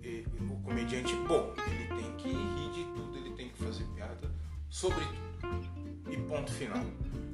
ele 0.01 0.25
o 0.49 0.63
comediante 0.63 1.13
bom, 1.27 1.53
ele 1.67 2.01
tem 2.01 2.15
que 2.15 2.29
rir 2.29 2.71
de 2.71 2.83
tudo, 2.95 3.17
ele 3.17 3.31
tem 3.31 3.49
que 3.49 3.63
fazer 3.63 3.83
piada 3.95 4.31
sobre 4.69 5.03
tudo. 5.41 5.67
E 6.09 6.15
ponto 6.15 6.51
final. 6.53 6.85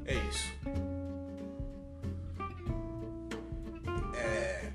É 0.05 0.15
isso. 0.15 0.51
É, 4.15 4.71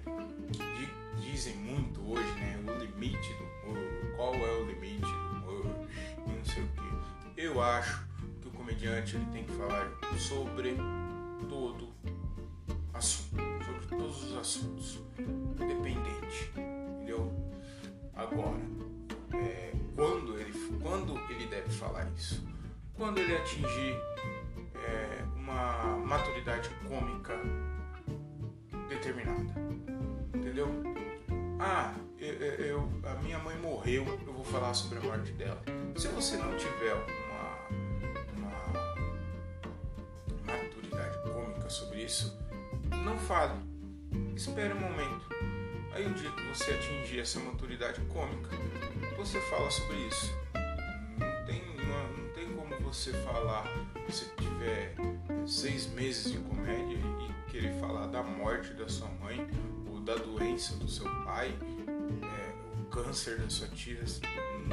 dizem 1.21 1.57
muito 1.57 2.01
hoje, 2.09 2.33
né? 2.35 2.57
O 2.69 2.79
limite 2.79 3.35
do 3.35 3.71
humor. 3.71 3.79
Qual 4.15 4.35
é 4.35 4.53
o 4.53 4.67
limite 4.67 5.01
do 5.01 5.37
humor? 5.37 5.89
E 6.27 6.31
não 6.31 6.45
sei 6.45 6.63
o 6.63 6.69
que. 6.69 7.41
Eu 7.41 7.61
acho 7.61 8.07
que 8.41 8.47
o 8.47 8.51
comediante 8.53 9.17
ele 9.17 9.27
tem 9.33 9.45
que 9.45 9.53
falar 9.53 9.91
sobre 10.17 10.77
todo 11.49 11.98
assunto. 12.99 13.65
Sobre 13.65 13.87
todos 13.97 14.25
os 14.25 14.37
assuntos. 14.37 15.01
Independente. 15.19 16.53
Entendeu? 16.57 17.33
Agora, 18.15 18.61
é, 19.35 19.73
quando, 19.95 20.39
ele, 20.39 20.53
quando 20.83 21.19
ele 21.31 21.47
deve 21.47 21.71
falar 21.71 22.07
isso? 22.17 22.47
Quando 22.95 23.19
ele 23.19 23.37
atingir 23.37 23.97
é, 24.75 25.23
uma 25.37 25.97
maturidade 25.99 26.69
cômica 26.89 27.39
determinada. 28.89 29.55
Entendeu? 30.35 30.69
Ah, 31.61 31.95
eu, 32.19 32.35
eu, 32.35 32.89
a 33.05 33.15
minha 33.23 33.39
mãe 33.39 33.57
morreu, 33.59 34.05
eu 34.27 34.33
vou 34.33 34.45
falar 34.45 34.75
sobre 34.75 34.99
a 34.99 35.03
morte 35.03 35.33
dela. 35.33 35.63
Se 35.97 36.09
você 36.09 36.37
não 36.37 36.57
tiver 36.57 36.95
uma, 36.95 37.69
uma 38.37 38.57
maturidade 40.47 41.19
cômica 41.31 41.71
sobre 41.71 42.03
isso, 42.03 42.37
não 43.05 43.19
fale. 43.19 43.55
Espere 44.35 44.73
um 44.73 44.81
momento. 44.81 45.27
Aí 45.93 46.07
um 46.07 46.13
dia 46.13 46.31
que 46.31 46.43
você 46.45 46.73
atingir 46.73 47.21
essa 47.21 47.41
maturidade 47.41 48.01
cômica, 48.03 48.51
você 49.17 49.41
fala 49.43 49.71
sobre 49.71 49.97
isso. 50.07 50.33
Não 51.19 51.45
tem, 51.45 51.63
não, 51.77 52.25
não 52.25 52.33
tem 52.35 52.47
como 52.55 52.79
você 52.81 53.13
falar, 53.25 53.67
se 54.09 54.27
tiver 54.37 54.95
seis 55.47 55.87
meses 55.89 56.31
de 56.33 56.39
comédia 56.39 56.99
e 56.99 57.51
querer 57.51 57.73
falar 57.81 58.07
da 58.07 58.23
morte 58.23 58.73
da 58.75 58.89
sua 58.89 59.09
mãe 59.09 59.49
ou 59.91 60.01
da 60.01 60.15
doença 60.15 60.77
do 60.77 60.89
seu 60.89 61.07
pai, 61.25 61.53
é, 62.23 62.81
o 62.81 62.85
câncer 62.87 63.39
da 63.39 63.51
sua 63.51 63.67
tia, 63.69 64.01
hum, 64.01 64.69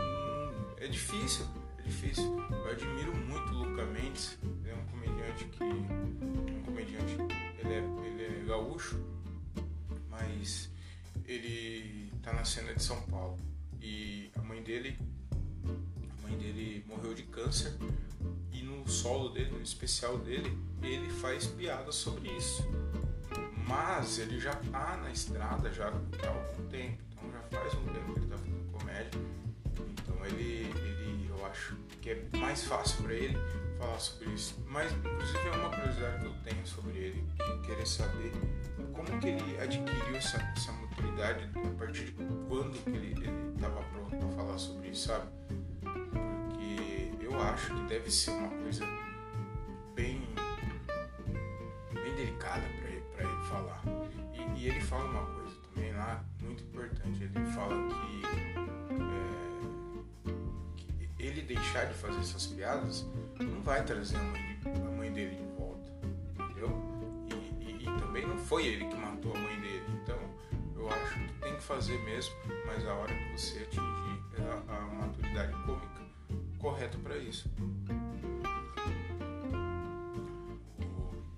é 0.77 0.88
difícil, 0.88 1.45
é 1.79 1.81
difícil. 1.84 2.38
Eu 2.51 2.72
admiro 2.72 3.15
muito 3.17 3.51
o 3.51 3.63
Luca 3.63 3.86
Mendes, 3.86 4.38
é 4.65 4.74
um 4.74 4.86
comediante 4.86 5.45
que. 5.45 5.63
um 5.63 6.62
comediante, 6.63 7.17
ele 7.65 7.74
é, 7.74 8.05
ele 8.05 8.41
é 8.41 8.45
gaúcho, 8.45 9.03
mas 10.10 10.69
ele 11.25 12.12
tá 12.22 12.31
na 12.34 12.45
cena 12.45 12.74
de 12.74 12.84
São 12.84 13.01
Paulo. 13.03 13.38
E 13.81 14.29
a 14.36 14.41
mãe 14.41 14.62
dele. 14.62 14.98
A 15.63 16.27
mãe 16.27 16.38
dele 16.38 16.84
morreu 16.88 17.13
de 17.13 17.24
câncer 17.24 17.74
e 18.51 18.62
no 18.62 18.88
solo 18.88 19.29
dele, 19.29 19.51
no 19.51 19.62
especial 19.62 20.17
dele, 20.17 20.57
ele 20.81 21.10
faz 21.10 21.45
piadas 21.45 21.95
sobre 21.95 22.29
isso. 22.29 22.63
Mas 23.67 24.19
ele 24.19 24.39
já 24.39 24.55
tá 24.55 24.98
na 24.98 25.12
estrada 25.12 25.72
já 25.72 25.88
há 25.88 26.27
algum 26.27 26.67
tempo, 26.69 27.01
então 27.12 27.31
já 27.31 27.41
faz 27.60 27.74
um 27.74 27.86
tempo 27.86 28.13
que 28.13 28.19
ele 28.19 28.27
tá 28.27 28.38
fazendo 28.38 28.72
comédia. 28.72 29.22
Então 29.91 30.25
ele, 30.25 30.72
ele 30.77 31.27
eu 31.29 31.45
acho 31.48 31.75
que 32.01 32.12
é 32.12 32.24
mais 32.38 32.63
fácil 32.63 33.03
para 33.03 33.13
ele 33.13 33.38
falar 33.77 34.00
sobre 34.00 34.29
isso. 34.29 34.55
Mas 34.67 34.91
inclusive 34.91 35.48
é 35.48 35.51
uma 35.51 35.70
curiosidade 35.70 36.20
que 36.20 36.25
eu 36.25 36.34
tenho 36.44 36.67
sobre 36.67 36.98
ele, 36.98 37.27
de 37.38 37.67
querer 37.67 37.88
saber 37.88 38.32
como 38.94 39.20
que 39.20 39.27
ele 39.27 39.62
adquiriu 39.62 40.15
essa, 40.15 40.38
essa 40.55 40.72
maturidade, 40.72 41.50
a 41.55 41.77
partir 41.77 42.05
de 42.05 42.25
quando 42.48 42.84
que 42.84 42.89
ele 42.89 43.29
estava 43.55 43.82
pronto 43.84 44.15
para 44.17 44.29
falar 44.29 44.58
sobre 44.58 44.89
isso, 44.89 45.08
sabe? 45.08 45.27
eu 47.36 47.41
acho 47.41 47.74
que 47.75 47.82
deve 47.88 48.10
ser 48.10 48.32
uma 48.32 48.48
coisa 48.48 48.86
bem, 49.94 50.22
bem 51.94 52.15
delicada 52.15 52.62
para 52.62 52.89
ele, 52.89 53.03
ele 53.20 53.44
falar. 53.50 53.84
E, 54.34 54.60
e, 54.60 54.70
ele 54.70 54.79
fala 54.79 55.03
uma 55.03 55.25
coisa 55.25 55.55
também 55.74 55.94
lá 55.94 56.24
muito 56.41 56.63
importante. 56.63 57.24
Ele 57.24 57.46
fala 57.53 57.75
que, 57.89 58.24
é, 58.25 59.35
ele 61.36 61.42
deixar 61.42 61.86
de 61.86 61.94
fazer 61.94 62.20
essas 62.20 62.48
piadas 62.48 63.06
não 63.39 63.62
vai 63.62 63.84
trazer 63.84 64.15
a 64.15 64.24
mãe, 64.24 64.60
a 64.65 64.92
mãe 64.92 65.12
dele 65.12 65.36
de 65.36 65.44
volta, 65.58 65.92
entendeu? 66.39 66.82
E, 67.60 67.65
e, 67.65 67.84
e 67.84 68.00
também 68.00 68.25
não 68.25 68.38
foi 68.38 68.65
ele 68.65 68.86
que 68.86 68.96
matou 68.96 69.36
a 69.36 69.39
mãe 69.39 69.60
dele. 69.60 69.84
Então 70.01 70.18
eu 70.75 70.89
acho 70.89 71.13
que 71.13 71.34
tem 71.42 71.56
que 71.56 71.62
fazer 71.62 71.98
mesmo, 72.04 72.34
mas 72.65 72.88
a 72.88 72.94
hora 72.94 73.13
que 73.13 73.32
você 73.38 73.60
atingir 73.60 74.22
a, 74.70 74.77
a 74.77 74.82
maturidade 74.82 75.51
cômica 75.65 76.06
correto 76.58 76.98
para 77.00 77.18
isso. 77.18 77.50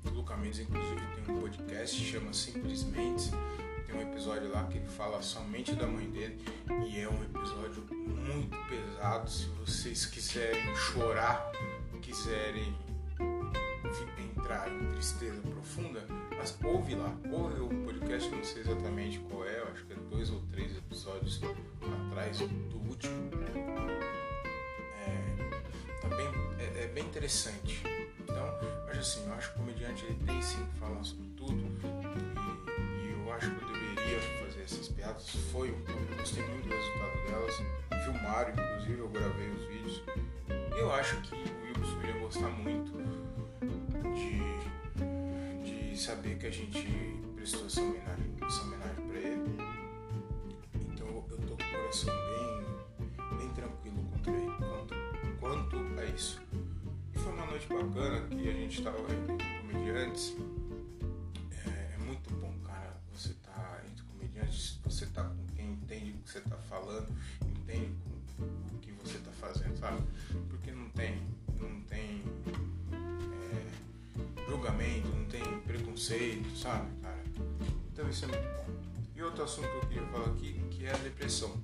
O 0.06 0.10
Luca 0.12 0.38
Mendes, 0.38 0.60
inclusive, 0.60 1.02
tem 1.16 1.36
um 1.36 1.42
podcast 1.42 2.00
chama 2.00 2.34
Simplesmente. 2.34 3.32
Tem 3.86 3.96
um 3.96 4.02
episódio 4.02 4.52
lá 4.52 4.66
que 4.68 4.78
ele 4.78 4.88
fala 4.88 5.22
somente 5.22 5.74
da 5.74 5.88
mãe 5.88 6.10
dele 6.10 6.40
e 6.86 7.00
é 7.00 7.10
um 7.10 7.24
episódio 7.24 7.84
muito 7.92 8.58
pesado. 8.70 8.87
Se 9.28 9.46
vocês 9.66 10.06
quiserem 10.06 10.76
chorar, 10.76 11.52
quiserem 12.02 12.76
entrar 14.18 14.68
em 14.72 14.92
tristeza 14.92 15.42
profunda, 15.42 16.06
mas 16.36 16.58
ouve 16.64 16.96
lá, 16.96 17.16
ouve 17.32 17.62
o 17.62 17.70
podcast, 17.84 18.30
não 18.30 18.44
sei 18.44 18.62
exatamente 18.62 19.20
qual 19.20 19.46
é, 19.46 19.60
acho 19.72 19.86
que 19.86 19.94
é 19.94 19.96
dois 20.10 20.30
ou 20.32 20.42
três 20.52 20.76
episódios 20.76 21.42
atrás 22.10 22.40
do 22.40 22.78
último 22.90 23.30
bem, 26.18 26.28
é, 26.60 26.84
é, 26.84 26.88
bem 26.88 27.06
interessante. 27.06 27.84
Então, 28.20 28.60
mas 28.88 28.98
assim, 28.98 29.26
eu 29.26 29.34
acho 29.34 29.54
que 29.54 29.60
o 29.60 29.62
comediante 29.62 30.06
ele 30.06 30.20
tem 30.26 30.42
sim 30.42 30.66
que 30.66 30.80
falar 30.80 31.04
sobre 31.04 31.28
tudo 31.38 31.54
e, 31.54 33.08
e, 33.08 33.12
eu 33.12 33.34
acho 33.34 33.50
que 33.52 33.64
eu 33.64 33.68
deveria 33.74 34.20
fazer 34.40 34.47
essas 34.68 34.90
piadas. 34.90 35.30
Foi, 35.52 35.70
eu 35.70 36.18
gostei 36.18 36.44
muito 36.44 36.68
do 36.68 36.76
resultado 36.76 37.28
delas. 37.28 37.56
Filmaram, 38.04 38.52
inclusive, 38.52 39.00
eu 39.00 39.10
gravei 39.10 39.50
os 39.50 39.66
vídeos. 39.66 40.04
E 40.76 40.80
eu 40.80 40.94
acho 40.94 41.22
que 41.22 41.36
o 41.36 41.80
Wilson 41.80 42.02
ia 42.04 42.20
gostar 42.20 42.50
muito 42.50 42.92
de, 44.14 45.90
de 45.90 45.98
saber 45.98 46.38
que 46.38 46.48
a 46.48 46.52
gente 46.52 46.86
prestou 47.36 47.66
essa 47.66 47.82
homenagem, 47.82 48.36
essa 48.46 48.62
homenagem 48.64 49.08
para 49.08 49.18
ele. 49.18 49.58
Então 50.94 51.08
eu 51.08 51.22
tô 51.22 51.38
com 51.38 51.54
o 51.54 51.72
coração 51.72 52.14
bem, 52.14 53.38
bem 53.38 53.50
tranquilo 53.54 54.04
contra 54.12 54.34
ele 54.34 54.52
quanto 55.40 56.00
a 56.00 56.06
isso. 56.06 56.42
E 57.16 57.20
foi 57.20 57.32
uma 57.32 57.46
noite 57.46 57.68
bacana 57.68 58.28
que 58.28 58.50
a 58.50 58.54
gente 58.54 58.80
estava 58.80 59.00
entre 59.00 59.62
comediantes. 59.62 60.36
Você 64.98 65.06
tá 65.06 65.24
com 65.24 65.46
quem 65.56 65.74
entende 65.74 66.10
o 66.12 66.24
que 66.24 66.32
você 66.32 66.42
tá 66.42 66.58
falando, 66.68 67.08
entende 67.40 67.96
o 68.40 68.80
que 68.80 68.92
você 68.94 69.20
tá 69.20 69.30
fazendo, 69.40 69.78
sabe? 69.78 70.02
Porque 70.50 70.72
não 70.72 70.90
tem, 70.90 71.22
não 71.60 71.82
tem 71.82 72.24
é, 72.92 74.50
julgamento, 74.50 75.08
não 75.10 75.26
tem 75.26 75.44
preconceito, 75.62 76.58
sabe, 76.58 76.90
cara? 77.04 77.24
Então 77.94 78.10
isso 78.10 78.26
é 78.26 78.28
muito 78.28 78.42
bom. 78.42 78.66
E 79.16 79.22
outro 79.22 79.44
assunto 79.44 79.68
que 79.70 79.76
eu 79.76 79.82
queria 79.82 80.08
falar 80.08 80.32
aqui, 80.32 80.54
que 80.72 80.86
é 80.88 80.92
a 80.92 80.98
depressão. 80.98 81.56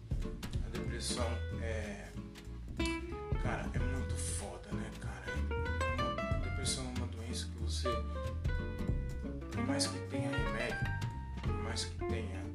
A 0.65 0.69
depressão 0.69 1.25
é 1.59 2.11
Cara, 3.41 3.69
é 3.73 3.79
muito 3.79 4.15
foda, 4.15 4.69
né, 4.71 4.89
cara? 5.01 6.35
A 6.35 6.37
depressão 6.37 6.85
é 6.85 6.97
uma 6.99 7.07
doença 7.07 7.47
que 7.47 7.63
você, 7.63 7.89
por 9.51 9.65
mais 9.65 9.87
que 9.87 9.97
tenha 10.07 10.29
remédio, 10.29 10.87
por 11.41 11.53
mais 11.63 11.85
que 11.85 11.97
tenha 12.05 12.52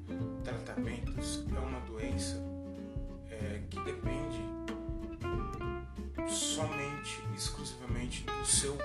tratamentos, 0.48 1.44
é 1.54 1.58
uma 1.58 1.80
doença 1.80 2.42
é, 3.30 3.62
que 3.68 3.80
depende 3.80 4.42
somente, 6.28 7.22
exclusivamente 7.34 8.24
do 8.24 8.46
seu 8.46 8.76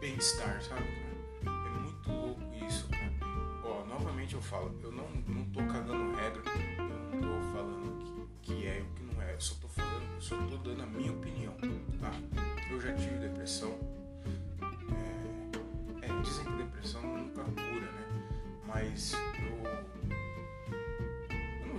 bem-estar, 0.00 0.62
sabe, 0.62 0.82
cara? 0.82 1.56
É 1.66 1.78
muito 1.80 2.10
louco 2.10 2.40
isso, 2.66 2.88
cara. 2.88 3.12
Ó, 3.64 3.84
novamente 3.86 4.34
eu 4.34 4.42
falo, 4.42 4.78
eu 4.82 4.92
não, 4.92 5.08
não 5.26 5.44
tô 5.46 5.60
cagando 5.60 6.16
regra, 6.16 6.42
eu 6.78 6.84
não 6.84 7.20
tô 7.20 7.52
falando 7.52 8.28
que, 8.42 8.54
que 8.54 8.66
é 8.66 8.82
o 8.82 8.94
que 8.94 9.02
não 9.02 9.22
é, 9.22 9.34
eu 9.34 9.40
só 9.40 9.54
tô 9.56 9.68
falando 9.68 10.10
só 10.20 10.38
estou 10.38 10.58
dando 10.58 10.82
a 10.82 10.86
minha 10.86 11.12
opinião, 11.12 11.54
tá? 11.98 12.12
Eu 12.70 12.78
já 12.78 12.94
tive 12.94 13.16
depressão. 13.16 13.74
É, 14.92 16.06
é, 16.06 16.20
dizem 16.20 16.44
que 16.44 16.52
depressão 16.62 17.02
nunca 17.02 17.42
cura, 17.44 17.90
né? 17.90 18.04
Mas 18.66 19.14
eu, 19.14 19.64
eu 19.66 19.99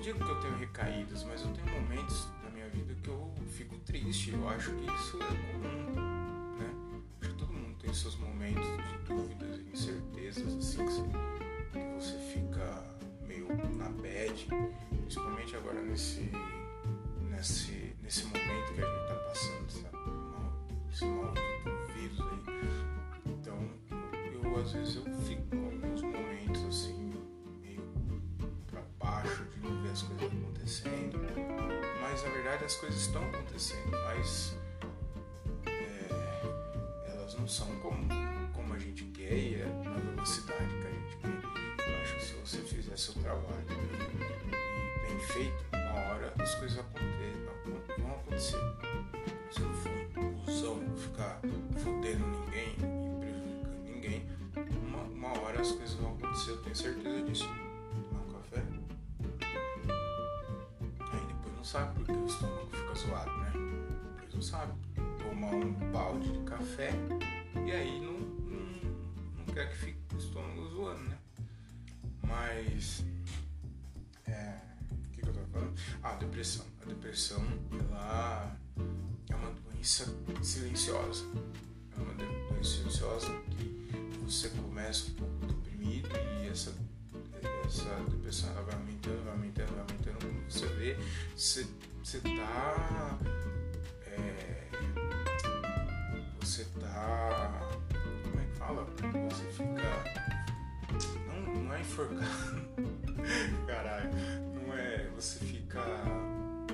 digo 0.01 0.17
que 0.17 0.31
eu 0.31 0.39
tenho 0.39 0.57
recaídas, 0.57 1.23
mas 1.23 1.41
eu 1.41 1.51
tenho 1.53 1.69
momentos 1.79 2.27
na 2.43 2.49
minha 2.49 2.67
vida 2.69 2.95
que 2.95 3.07
eu 3.07 3.31
fico 3.51 3.77
triste. 3.79 4.31
Eu 4.33 4.49
acho 4.49 4.71
que 4.71 4.85
isso 4.85 5.19
é 5.21 5.27
comum, 5.27 6.57
né? 6.57 6.69
Acho 7.21 7.29
que 7.29 7.37
todo 7.37 7.53
mundo 7.53 7.77
tem 7.79 7.93
seus 7.93 8.15
momentos 8.17 8.65
de 8.65 8.97
dúvidas 9.07 9.59
e 9.59 9.71
incertezas, 9.71 10.55
assim, 10.55 10.85
que 10.85 10.91
você, 10.91 11.03
que 11.71 11.95
você 11.99 12.17
fica 12.33 12.83
meio 13.27 13.47
na 13.77 13.89
bad, 13.89 14.47
principalmente 14.89 15.55
agora 15.55 15.81
nesse 15.81 16.31
nesse 17.29 17.95
nesse 18.01 18.25
momento 18.25 18.73
que 18.73 18.81
a 18.81 18.85
gente 18.85 19.01
está 19.03 19.15
passando, 19.15 19.69
sabe? 19.69 19.97
Esse 20.91 21.05
maldito 21.05 21.93
vírus 21.93 22.19
aí. 22.21 22.39
Então, 23.27 23.69
eu 24.33 24.59
às 24.59 24.71
vezes 24.71 24.95
eu 24.95 25.03
fico 25.23 25.55
não 29.61 29.81
ver 29.81 29.91
as 29.91 30.01
coisas 30.01 30.27
acontecendo. 30.27 31.19
Mas 32.01 32.23
na 32.23 32.29
verdade 32.29 32.65
as 32.65 32.75
coisas 32.75 33.01
estão 33.01 33.23
acontecendo, 33.29 33.91
mas 33.91 34.55
é, 35.65 37.11
elas 37.11 37.35
não 37.35 37.47
são 37.47 37.67
como, 37.79 38.07
como 38.53 38.73
a 38.73 38.79
gente 38.79 39.05
quer 39.05 39.33
e 39.33 39.55
é 39.55 39.65
na 39.83 39.91
velocidade 39.91 40.67
que 40.67 40.87
a 40.87 40.91
gente 40.91 41.17
quer. 41.17 41.89
Eu 41.89 42.01
acho 42.01 42.15
que 42.15 42.23
se 42.25 42.33
você 42.33 42.57
fizer 42.57 42.97
seu 42.97 43.13
trabalho 43.15 43.65
e 43.69 45.07
bem 45.07 45.19
feito, 45.19 45.63
uma 45.73 45.99
hora 46.09 46.33
as 46.39 46.55
coisas 46.55 46.83
vão 47.97 48.11
acontecer. 48.11 48.59
Se 49.51 49.61
eu 49.61 49.73
for 49.73 50.19
um 50.19 50.33
cuzão, 50.43 50.97
ficar 50.97 51.39
fudendo 51.83 52.25
ninguém 52.27 52.73
e 52.73 53.19
prejudicando 53.19 53.83
ninguém, 53.85 54.29
uma, 54.87 55.03
uma 55.03 55.39
hora 55.39 55.61
as 55.61 55.71
coisas 55.71 55.95
vão 55.95 56.13
acontecer, 56.13 56.51
eu 56.51 56.61
tenho 56.63 56.75
certeza 56.75 57.21
disso. 57.23 57.70
Sabe 61.71 61.93
porque 61.93 62.11
o 62.11 62.25
estômago 62.25 62.69
fica 62.69 62.93
zoado, 62.95 63.31
né? 63.37 63.53
Depois 64.15 64.33
não 64.33 64.41
sabe. 64.41 64.73
Tomar 65.19 65.53
um 65.55 65.71
balde 65.91 66.29
de 66.33 66.43
café 66.43 66.91
e 67.65 67.71
aí 67.71 68.01
não, 68.01 68.19
não, 68.19 68.91
não 69.37 69.45
quer 69.53 69.69
que 69.69 69.77
fique 69.77 69.97
o 70.13 70.17
estômago 70.17 70.67
zoando, 70.67 71.03
né? 71.03 71.17
Mas. 72.23 73.05
É. 74.27 74.59
O 74.91 75.11
que, 75.11 75.21
que 75.21 75.29
eu 75.29 75.33
tô 75.33 75.39
falando? 75.45 75.73
Ah, 76.03 76.15
depressão 76.15 76.65
a 76.81 76.85
depressão 76.85 77.41
ela 77.71 78.57
é 79.29 79.35
uma 79.35 79.51
doença 79.51 80.13
silenciosa. 80.43 81.23
É 81.97 82.01
uma 82.01 82.13
doença 82.15 82.69
silenciosa 82.69 83.27
que 83.49 84.17
você 84.25 84.49
começa 84.49 85.09
um 85.11 85.13
pouco 85.13 85.45
deprimido 85.45 86.09
e 86.43 86.49
essa, 86.49 86.73
essa 87.71 88.03
depressão 88.09 88.49
ela 88.51 88.63
vai 88.63 88.75
aumentando, 88.75 89.23
vai 89.23 89.33
aumentando, 89.33 89.69
vai 89.69 89.79
aumentando. 89.79 90.17
Quando 90.19 90.51
você 90.51 90.65
vê, 90.67 90.97
você, 91.35 91.67
você 92.03 92.19
tá. 92.19 93.17
É, 94.07 94.67
você 96.41 96.65
tá. 96.81 97.69
Como 98.23 98.41
é 98.41 98.45
que 98.45 98.57
fala? 98.57 98.85
Você 99.29 99.45
fica. 99.51 99.71
Não, 101.27 101.63
não 101.63 101.73
é 101.73 101.79
enforcado. 101.79 102.21
Caralho. 103.65 104.09
Não 104.53 104.73
é. 104.73 105.09
Você 105.15 105.39
fica 105.45 105.81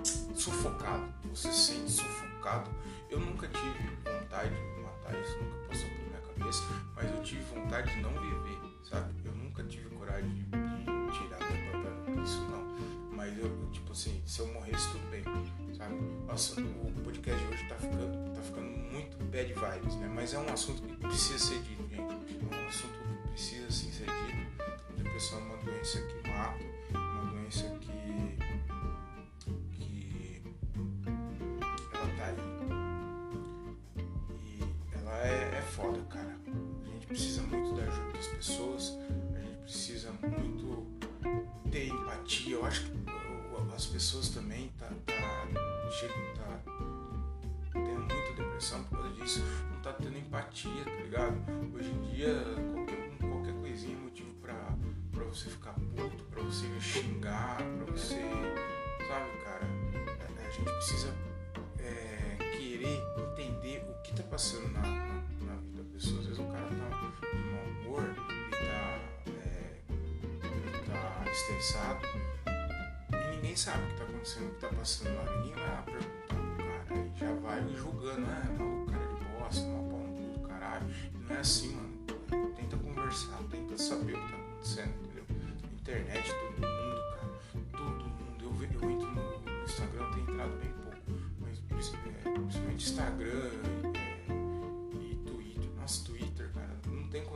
sufocado. 0.03 1.13
Você 1.29 1.53
se 1.53 1.73
sente 1.73 1.91
sufocado. 1.91 2.71
Eu 3.12 3.19
nunca 3.19 3.47
tive 3.47 3.95
vontade 4.03 4.49
de 4.49 4.81
matar 4.81 5.13
isso, 5.21 5.38
nunca 5.38 5.67
passou 5.67 5.89
por 5.89 6.07
minha 6.07 6.21
cabeça, 6.21 6.63
mas 6.95 7.12
eu 7.12 7.23
tive 7.23 7.41
vontade 7.43 7.95
de 7.95 8.01
não 8.01 8.12
viver, 8.12 8.60
sabe? 8.83 9.13
Eu 9.23 9.31
nunca 9.33 9.63
tive 9.63 9.88
coragem 10.07 10.29
de, 10.33 10.66
assim, 13.97 14.21
se 14.27 14.39
eu 14.41 14.53
morresse, 14.53 14.91
tudo 14.91 15.10
bem, 15.10 15.23
sabe? 15.75 15.95
Nossa, 16.27 16.62
o 16.62 17.01
podcast 17.03 17.43
de 17.43 17.51
hoje 17.51 17.67
tá 17.67 17.75
ficando, 17.77 18.31
tá 18.31 18.41
ficando 18.43 18.67
muito 18.67 19.17
bad 19.31 19.51
vibes, 19.51 19.95
né? 19.95 20.07
Mas 20.13 20.36
é 20.36 20.39
um 20.39 20.53
assunto 20.53 20.83
que 20.83 20.95
precisa 20.97 21.39
ser 21.39 21.60
dito, 21.63 21.81
gente. 21.89 21.99
É 21.99 22.55
um 22.55 22.67
assunto 22.67 22.93
que 22.93 23.29
precisa 23.29 23.71
sim 23.71 23.91
ser 23.91 24.05
dito. 24.05 24.97
Depressão 24.97 25.39
é 25.39 25.41
uma 25.41 25.57
doença 25.57 25.99
que 25.99 26.29
mata, 26.29 26.63
é 26.93 26.97
uma 26.97 27.31
doença 27.31 27.63
que 27.81 27.97
foda, 35.77 36.01
cara. 36.10 36.36
A 36.86 36.89
gente 36.89 37.07
precisa 37.07 37.41
muito 37.43 37.75
da 37.75 37.83
ajuda 37.83 38.12
das 38.13 38.27
pessoas, 38.27 38.97
a 39.36 39.39
gente 39.39 39.57
precisa 39.57 40.12
muito 40.12 40.88
ter 41.69 41.89
empatia. 41.89 42.55
Eu 42.55 42.65
acho 42.65 42.86
que 42.86 43.07
as 43.76 43.86
pessoas 43.86 44.30
também 44.30 44.70
tá, 44.80 44.88
tá, 45.06 45.48
tá 46.36 46.62
tendo 47.74 48.00
muita 48.00 48.34
depressão 48.34 48.84
por 48.86 49.00
causa 49.00 49.13
disso, 49.15 49.43
não 49.72 49.82
tá 49.82 49.93
tendo 49.93 50.17
empatia, 50.17 50.84
tá 50.84 50.91
ligado? 50.91 51.36
Hoje 51.76 51.89
em 51.89 52.02
dia, 52.13 52.43
qualquer, 52.74 53.30
qualquer 53.30 53.54
coisinha 53.54 53.96
é 53.96 54.00
motivo 54.00 54.34
pra, 54.41 54.76
pra 55.12 55.24
você 55.26 55.50
ficar 55.50 55.74
puto, 55.74 56.24
pra 56.26 56.41
você 56.41 56.65
xingar, 56.80 57.58
pra 57.58 57.93
você. 57.93 58.15
Sabe, 59.08 59.30
cara? 59.43 59.65
A, 60.20 60.48
a 60.48 60.52
gente 60.52 60.72
precisa 60.72 61.13
é, 61.80 62.36
querer 62.58 63.02
entender 63.17 63.86
o 63.89 64.02
que 64.02 64.13
tá 64.13 64.24
passando 64.24 64.67
na, 64.70 64.82
na 64.82 65.84
pessoa. 65.93 66.20
Às 66.20 66.26
vezes 66.26 66.39
o 66.39 66.46
cara 66.46 66.67
tá 66.67 67.28
de 67.28 67.39
mau 67.52 67.63
humor, 67.63 68.04
ele 68.04 68.50
tá, 68.52 69.00
é, 69.32 69.82
tá 70.86 71.32
estressado 71.32 72.06
e 72.06 72.27
ninguém 73.38 73.56
sabe 73.56 73.84
o 73.84 73.88
que 73.88 73.95
tá 73.95 74.04
acontecendo, 74.04 74.47
o 74.47 74.54
que 74.54 74.60
tá 74.60 74.69
passando 74.69 75.15
lá. 75.15 75.36
Ninguém 75.38 75.54
vai 75.54 75.67
lá 75.67 75.84
perguntar 75.84 76.36
pro 76.36 76.65
cara 76.65 77.00
e 77.00 77.19
já 77.19 77.34
vai 77.34 77.76
julgando, 77.76 78.26
ah, 78.28 78.54
maluco, 78.58 78.91
cara 78.91 79.08
de 79.08 79.26
bosta, 79.26 79.62
uma 79.62 79.89
pau 79.89 80.00
no 80.00 80.34
do 80.34 80.47
caralho. 80.47 80.86
E 81.13 81.17
não 81.17 81.36
é 81.36 81.39
assim, 81.39 81.76
mano. 81.76 82.56
Tenta 82.56 82.78
conversar, 82.78 83.38
tenta 83.50 83.78
saber 83.78 84.13
o 84.13 84.21
que 84.21 84.32
tá 84.32 84.38
acontecendo, 84.38 84.93
entendeu? 85.04 85.26
Internet, 85.80 86.32
todo 86.32 86.67
mundo, 86.67 87.02
cara. 87.15 87.34
Todo 87.71 88.04
mundo. 88.06 88.38
Eu, 88.41 88.82
eu 88.82 88.91
entro 88.91 89.08
no 89.10 89.63
Instagram, 89.63 90.04
eu 90.04 90.12
tenho 90.12 90.32
entrado 90.32 90.60
bem 90.60 90.71
pouco, 90.84 91.21
mas 91.39 91.58
é, 91.58 92.32
principalmente 92.32 92.86
Instagram 92.86 93.97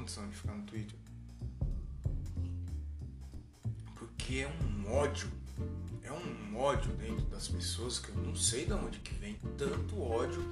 condição 0.02 0.28
de 0.28 0.36
ficar 0.36 0.54
no 0.54 0.64
Twitter. 0.64 1.00
Porque 3.96 4.40
é 4.40 4.48
um 4.48 4.92
ódio, 4.92 5.32
é 6.12 6.14
um 6.14 6.58
ódio 6.58 6.92
dentro 6.94 7.26
das 7.28 7.48
pessoas 7.48 7.98
que 8.00 8.10
eu 8.10 8.16
não 8.18 8.36
sei 8.36 8.66
de 8.66 8.74
onde 8.74 9.00
que 9.00 9.14
vem 9.14 9.36
tanto 9.58 10.02
ódio 10.02 10.44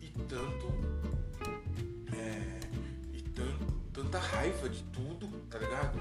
e 0.00 0.08
tanto. 0.28 0.66
É, 2.14 2.60
e 3.14 3.22
tanto, 3.22 3.72
tanta 3.92 4.18
raiva 4.18 4.68
de 4.68 4.82
tudo, 4.84 5.28
tá 5.48 5.58
ligado? 5.58 5.98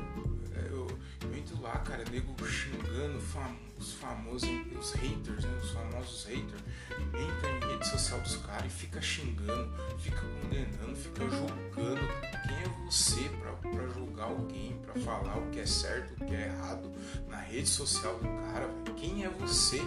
Entro 1.42 1.60
lá, 1.60 1.76
cara, 1.80 2.04
nego 2.12 2.36
xingando 2.46 3.20
fam, 3.20 3.56
os 3.76 3.94
famosos, 3.94 4.48
os 4.80 4.92
haters, 4.92 5.44
né? 5.44 5.60
Os 5.60 5.72
famosos 5.72 6.26
haters. 6.26 6.62
Entra 6.92 7.50
em 7.50 7.72
rede 7.72 7.88
social 7.88 8.22
dos 8.22 8.36
caras 8.38 8.68
e 8.68 8.70
fica 8.70 9.02
xingando, 9.02 9.74
fica 9.98 10.22
condenando, 10.22 10.96
fica 10.96 11.24
julgando 11.24 12.02
quem 12.48 12.58
é 12.58 12.86
você 12.86 13.28
para 13.72 13.88
julgar 13.88 14.26
alguém, 14.26 14.80
para 14.86 15.02
falar 15.02 15.36
o 15.40 15.50
que 15.50 15.62
é 15.62 15.66
certo, 15.66 16.14
o 16.22 16.26
que 16.28 16.36
é 16.36 16.46
errado 16.46 16.92
na 17.28 17.38
rede 17.38 17.68
social 17.68 18.20
do 18.20 18.28
cara? 18.52 18.70
Quem 18.98 19.24
é 19.24 19.30
você? 19.30 19.82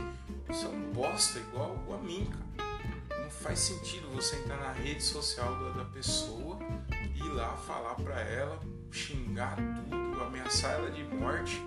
Você 0.49 0.67
é 0.67 0.69
um 0.69 0.91
bosta 0.93 1.39
igual 1.39 1.77
a 1.95 1.99
mim, 1.99 2.29
cara. 2.57 3.23
Não 3.23 3.31
faz 3.31 3.61
sentido 3.61 4.09
você 4.13 4.35
entrar 4.37 4.57
na 4.57 4.73
rede 4.73 5.05
social 5.05 5.55
da, 5.57 5.71
da 5.71 5.85
pessoa 5.85 6.59
e 7.15 7.21
ir 7.21 7.33
lá 7.33 7.57
falar 7.57 7.95
para 7.95 8.21
ela, 8.23 8.59
xingar 8.95 9.57
tudo, 9.57 10.23
ameaçar 10.23 10.73
ela 10.73 10.91
de 10.91 11.05
morte 11.05 11.61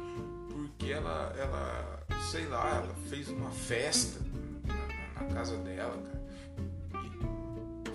porque 0.50 0.92
ela, 0.92 1.34
ela 1.38 2.04
sei 2.32 2.46
lá, 2.48 2.84
ela 2.84 2.96
fez 3.10 3.30
uma 3.30 3.52
festa 3.52 4.20
na, 4.66 5.22
na 5.22 5.34
casa 5.34 5.58
dela, 5.58 6.02
cara 6.02 6.18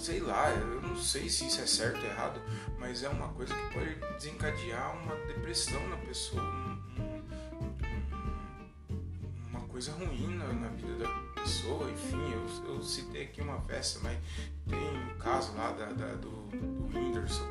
sei 0.03 0.19
lá, 0.19 0.51
eu 0.51 0.83
não 0.83 0.97
sei 0.97 1.29
se 1.29 1.47
isso 1.47 1.61
é 1.61 1.67
certo 1.67 1.99
ou 1.99 2.07
errado, 2.07 2.43
mas 2.77 3.05
é 3.05 3.09
uma 3.09 3.29
coisa 3.29 3.55
que 3.55 3.73
pode 3.73 3.95
desencadear 4.17 5.01
uma 5.01 5.15
depressão 5.27 5.81
na 5.89 5.97
pessoa, 5.99 6.43
um, 6.43 6.73
um, 7.63 8.19
uma 9.49 9.61
coisa 9.69 9.93
ruim 9.93 10.35
na, 10.35 10.53
na, 10.53 10.69
vida 10.71 11.05
da 11.05 11.41
pessoa. 11.41 11.89
Enfim, 11.89 12.33
eu, 12.33 12.75
eu, 12.75 12.83
citei 12.83 13.27
aqui 13.27 13.41
uma 13.43 13.61
festa, 13.61 14.01
mas 14.03 14.19
tem 14.69 14.77
um 14.77 15.17
caso 15.19 15.57
lá 15.57 15.71
da, 15.71 15.93
da 15.93 16.15
do, 16.17 16.49
do 16.49 16.99
Whindersson 16.99 17.47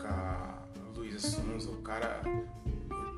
com 0.00 0.06
a, 0.06 0.62
com 0.90 1.00
a 1.00 1.04
Luísa 1.04 1.18
Sonza, 1.18 1.70
o 1.70 1.82
cara. 1.82 2.22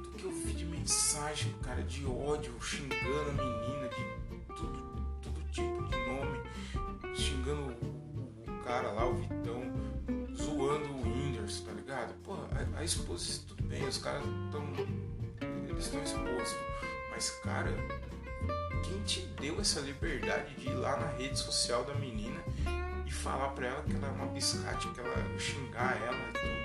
Do 0.02 0.10
que 0.12 0.24
eu 0.24 0.30
vi 0.30 0.52
de 0.52 0.64
mensagem, 0.64 1.54
cara, 1.62 1.82
de 1.82 2.04
ódio, 2.06 2.54
xingando 2.60 3.30
a 3.30 3.32
menina, 3.32 3.88
de 3.88 4.54
tudo, 4.54 5.06
todo 5.22 5.42
tipo 5.50 5.82
de 5.84 5.96
nome, 6.06 7.14
xingando 7.14 7.74
cara 8.64 8.92
lá, 8.92 9.06
o 9.06 9.14
Vitão, 9.14 9.72
zoando 10.36 10.88
o 10.88 11.02
Whindersson, 11.02 11.64
tá 11.64 11.72
ligado? 11.72 12.14
Pô, 12.22 12.34
a, 12.34 12.78
a 12.78 12.84
exposição, 12.84 13.44
tudo 13.48 13.64
bem, 13.64 13.86
os 13.86 13.98
caras 13.98 14.22
estão. 14.22 14.62
Eles 15.68 15.84
estão 15.84 16.02
expostos. 16.02 16.58
Mas, 17.10 17.30
cara, 17.42 17.70
quem 18.84 19.02
te 19.02 19.20
deu 19.40 19.60
essa 19.60 19.80
liberdade 19.80 20.54
de 20.56 20.68
ir 20.68 20.74
lá 20.74 20.96
na 20.96 21.06
rede 21.12 21.38
social 21.38 21.84
da 21.84 21.94
menina 21.94 22.40
e 23.06 23.10
falar 23.10 23.48
pra 23.50 23.66
ela 23.66 23.82
que 23.82 23.94
ela 23.94 24.08
é 24.08 24.10
uma 24.10 24.26
biscate, 24.26 24.88
que 24.88 25.00
ela 25.00 25.38
xingar 25.38 26.00
ela? 26.02 26.61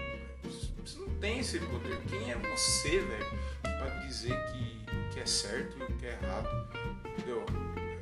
Tem 1.19 1.39
esse 1.39 1.60
poder. 1.60 1.99
Quem 2.08 2.32
é 2.32 2.38
você, 2.38 2.99
velho, 2.99 3.25
pra 3.62 3.89
dizer 4.06 4.36
que 4.51 4.86
o 4.91 5.10
que 5.10 5.19
é 5.19 5.25
certo 5.25 5.75
e 5.80 5.84
o 5.84 5.97
que 5.97 6.06
é 6.06 6.12
errado? 6.21 6.47
Entendeu? 7.06 7.43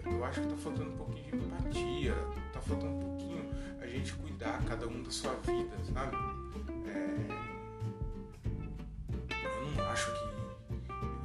Eu 0.05 0.25
acho 0.25 0.41
que 0.41 0.47
tá 0.47 0.57
faltando 0.57 0.91
um 0.91 0.97
pouquinho 0.97 1.31
de 1.31 1.45
empatia, 1.45 2.13
tá 2.51 2.59
faltando 2.59 2.93
um 2.93 2.99
pouquinho 2.99 3.49
a 3.81 3.87
gente 3.87 4.13
cuidar 4.13 4.61
cada 4.65 4.85
um 4.87 5.01
da 5.01 5.11
sua 5.11 5.33
vida, 5.35 5.75
sabe? 5.93 6.15
É... 6.87 7.25
Eu 9.45 9.71
não 9.71 9.89
acho 9.89 10.11
que. 10.11 10.25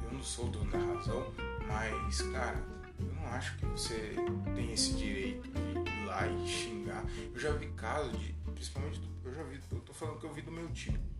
Eu 0.05 0.13
não 0.13 0.23
sou 0.23 0.47
dono 0.47 0.71
da 0.71 0.77
razão, 0.77 1.33
mas, 1.67 2.21
cara, 2.21 2.63
eu 2.99 3.13
não 3.13 3.27
acho 3.27 3.57
que 3.57 3.65
você 3.65 4.15
tem 4.55 4.71
esse 4.71 4.93
direito 4.93 5.49
de 5.49 5.59
ir 5.59 6.05
lá 6.05 6.25
e 6.25 6.47
xingar. 6.47 7.03
Eu 7.33 7.39
já 7.39 7.51
vi 7.51 7.67
casos 7.71 8.17
de. 8.17 8.33
Principalmente, 8.53 9.01
eu 9.25 9.33
já 9.33 9.43
vi. 9.43 9.59
Eu 9.71 9.79
tô 9.81 9.93
falando 9.93 10.19
que 10.19 10.25
eu 10.25 10.33
vi 10.33 10.41
do 10.41 10.51
meu 10.51 10.69
time. 10.69 11.10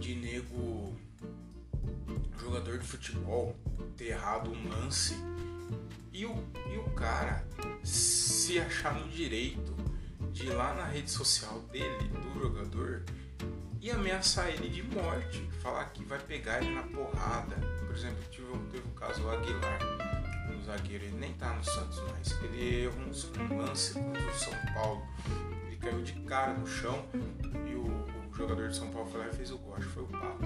De 0.00 0.14
nego. 0.14 0.94
Jogador 2.40 2.78
de 2.78 2.86
futebol 2.86 3.56
ter 3.96 4.08
errado 4.08 4.50
um 4.50 4.68
lance 4.68 5.14
e 6.12 6.26
o, 6.26 6.34
e 6.70 6.76
o 6.76 6.90
cara 6.90 7.44
se 7.82 8.60
achar 8.60 8.94
no 8.94 9.08
direito 9.08 9.74
de 10.32 10.46
ir 10.46 10.50
lá 10.50 10.74
na 10.74 10.84
rede 10.84 11.10
social 11.10 11.60
dele, 11.72 12.08
do 12.08 12.40
jogador, 12.40 13.02
e 13.80 13.90
ameaçar 13.90 14.48
ele 14.48 14.68
de 14.68 14.82
morte, 14.82 15.48
falar 15.60 15.86
que 15.86 16.04
vai 16.04 16.18
pegar 16.18 16.62
ele 16.62 16.74
na 16.74 16.82
porrada. 16.82 17.56
Por 17.84 17.94
exemplo, 17.94 18.22
teve, 18.70 18.86
o 18.86 18.90
caso 18.92 19.22
do 19.22 19.30
Aguilar, 19.30 19.78
um 20.50 20.64
zagueiro, 20.64 21.04
ele 21.04 21.16
nem 21.18 21.32
tá 21.34 21.52
no 21.52 21.64
Santos 21.64 22.00
mais. 22.10 22.30
Ele 22.42 22.84
errou 22.84 23.02
um 23.50 23.56
lance 23.56 23.94
contra 23.94 24.30
o 24.30 24.34
São 24.34 24.54
Paulo. 24.74 25.06
Ele 25.66 25.76
caiu 25.76 26.02
de 26.02 26.12
cara 26.22 26.52
no 26.54 26.66
chão 26.66 27.04
e 27.68 27.74
o, 27.74 28.06
o 28.32 28.34
jogador 28.34 28.68
de 28.68 28.76
São 28.76 28.88
Paulo 28.90 29.10
foi 29.10 29.20
lá 29.20 29.28
e 29.28 29.32
fez 29.32 29.50
o 29.50 29.58
gol, 29.58 29.74
acho 29.76 29.86
que 29.86 29.92
foi 29.92 30.02
o 30.02 30.06
Pato. 30.06 30.44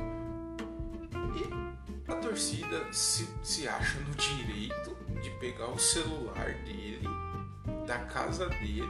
E 1.36 2.10
a 2.10 2.16
torcida 2.16 2.92
se, 2.92 3.28
se 3.42 3.68
acha 3.68 3.98
no 4.00 4.14
direito 4.14 4.96
de 5.22 5.30
pegar 5.38 5.68
o 5.68 5.78
celular 5.78 6.52
dele, 6.64 7.06
da 7.86 7.98
casa 8.00 8.48
dele, 8.48 8.82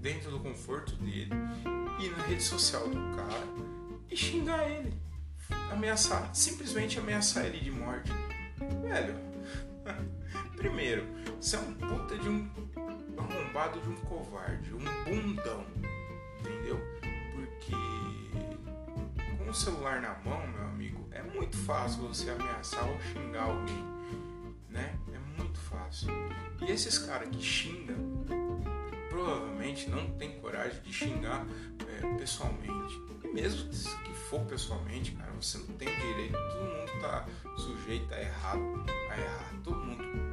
dentro 0.00 0.30
do 0.30 0.40
conforto 0.40 0.94
dele, 0.96 1.30
ir 2.00 2.10
na 2.16 2.24
rede 2.24 2.42
social 2.42 2.88
do 2.88 3.16
cara 3.16 3.46
e 4.10 4.16
xingar 4.16 4.68
ele. 4.68 4.94
Ameaçar, 5.70 6.34
simplesmente 6.34 6.98
ameaçar 6.98 7.44
ele 7.44 7.60
de 7.60 7.70
morte. 7.70 8.10
Velho, 8.82 9.14
primeiro, 10.56 11.06
você 11.38 11.56
é 11.56 11.58
um 11.58 11.74
puta 11.74 12.16
de 12.16 12.28
um 12.28 12.50
arrombado 13.18 13.78
de 13.80 13.88
um 13.90 13.96
covarde, 13.96 14.72
um 14.72 15.04
bundão, 15.04 15.66
entendeu? 16.40 16.89
Com 19.50 19.54
o 19.54 19.58
celular 19.58 20.00
na 20.00 20.14
mão, 20.24 20.46
meu 20.46 20.62
amigo, 20.62 21.08
é 21.10 21.20
muito 21.24 21.56
fácil 21.56 22.06
você 22.06 22.30
ameaçar 22.30 22.88
ou 22.88 22.96
xingar 23.00 23.42
alguém, 23.42 23.84
né? 24.68 24.96
É 25.12 25.42
muito 25.42 25.58
fácil. 25.58 26.08
E 26.60 26.70
esses 26.70 27.00
caras 27.00 27.28
que 27.30 27.42
xingam, 27.42 27.96
provavelmente 29.08 29.90
não 29.90 30.08
tem 30.12 30.38
coragem 30.38 30.80
de 30.82 30.92
xingar 30.92 31.44
é, 31.80 32.16
pessoalmente. 32.16 32.94
E 33.24 33.26
mesmo 33.26 33.68
que 33.70 34.14
for 34.14 34.38
pessoalmente, 34.42 35.10
cara, 35.16 35.32
você 35.32 35.58
não 35.58 35.74
tem 35.74 35.88
direito. 35.98 36.32
Todo 36.32 36.64
mundo 36.64 37.00
tá 37.00 37.26
sujeito 37.56 38.14
a 38.14 38.20
errar, 38.20 38.56
a 39.10 39.20
errar. 39.20 39.52
Todo 39.64 39.80
mundo 39.80 40.29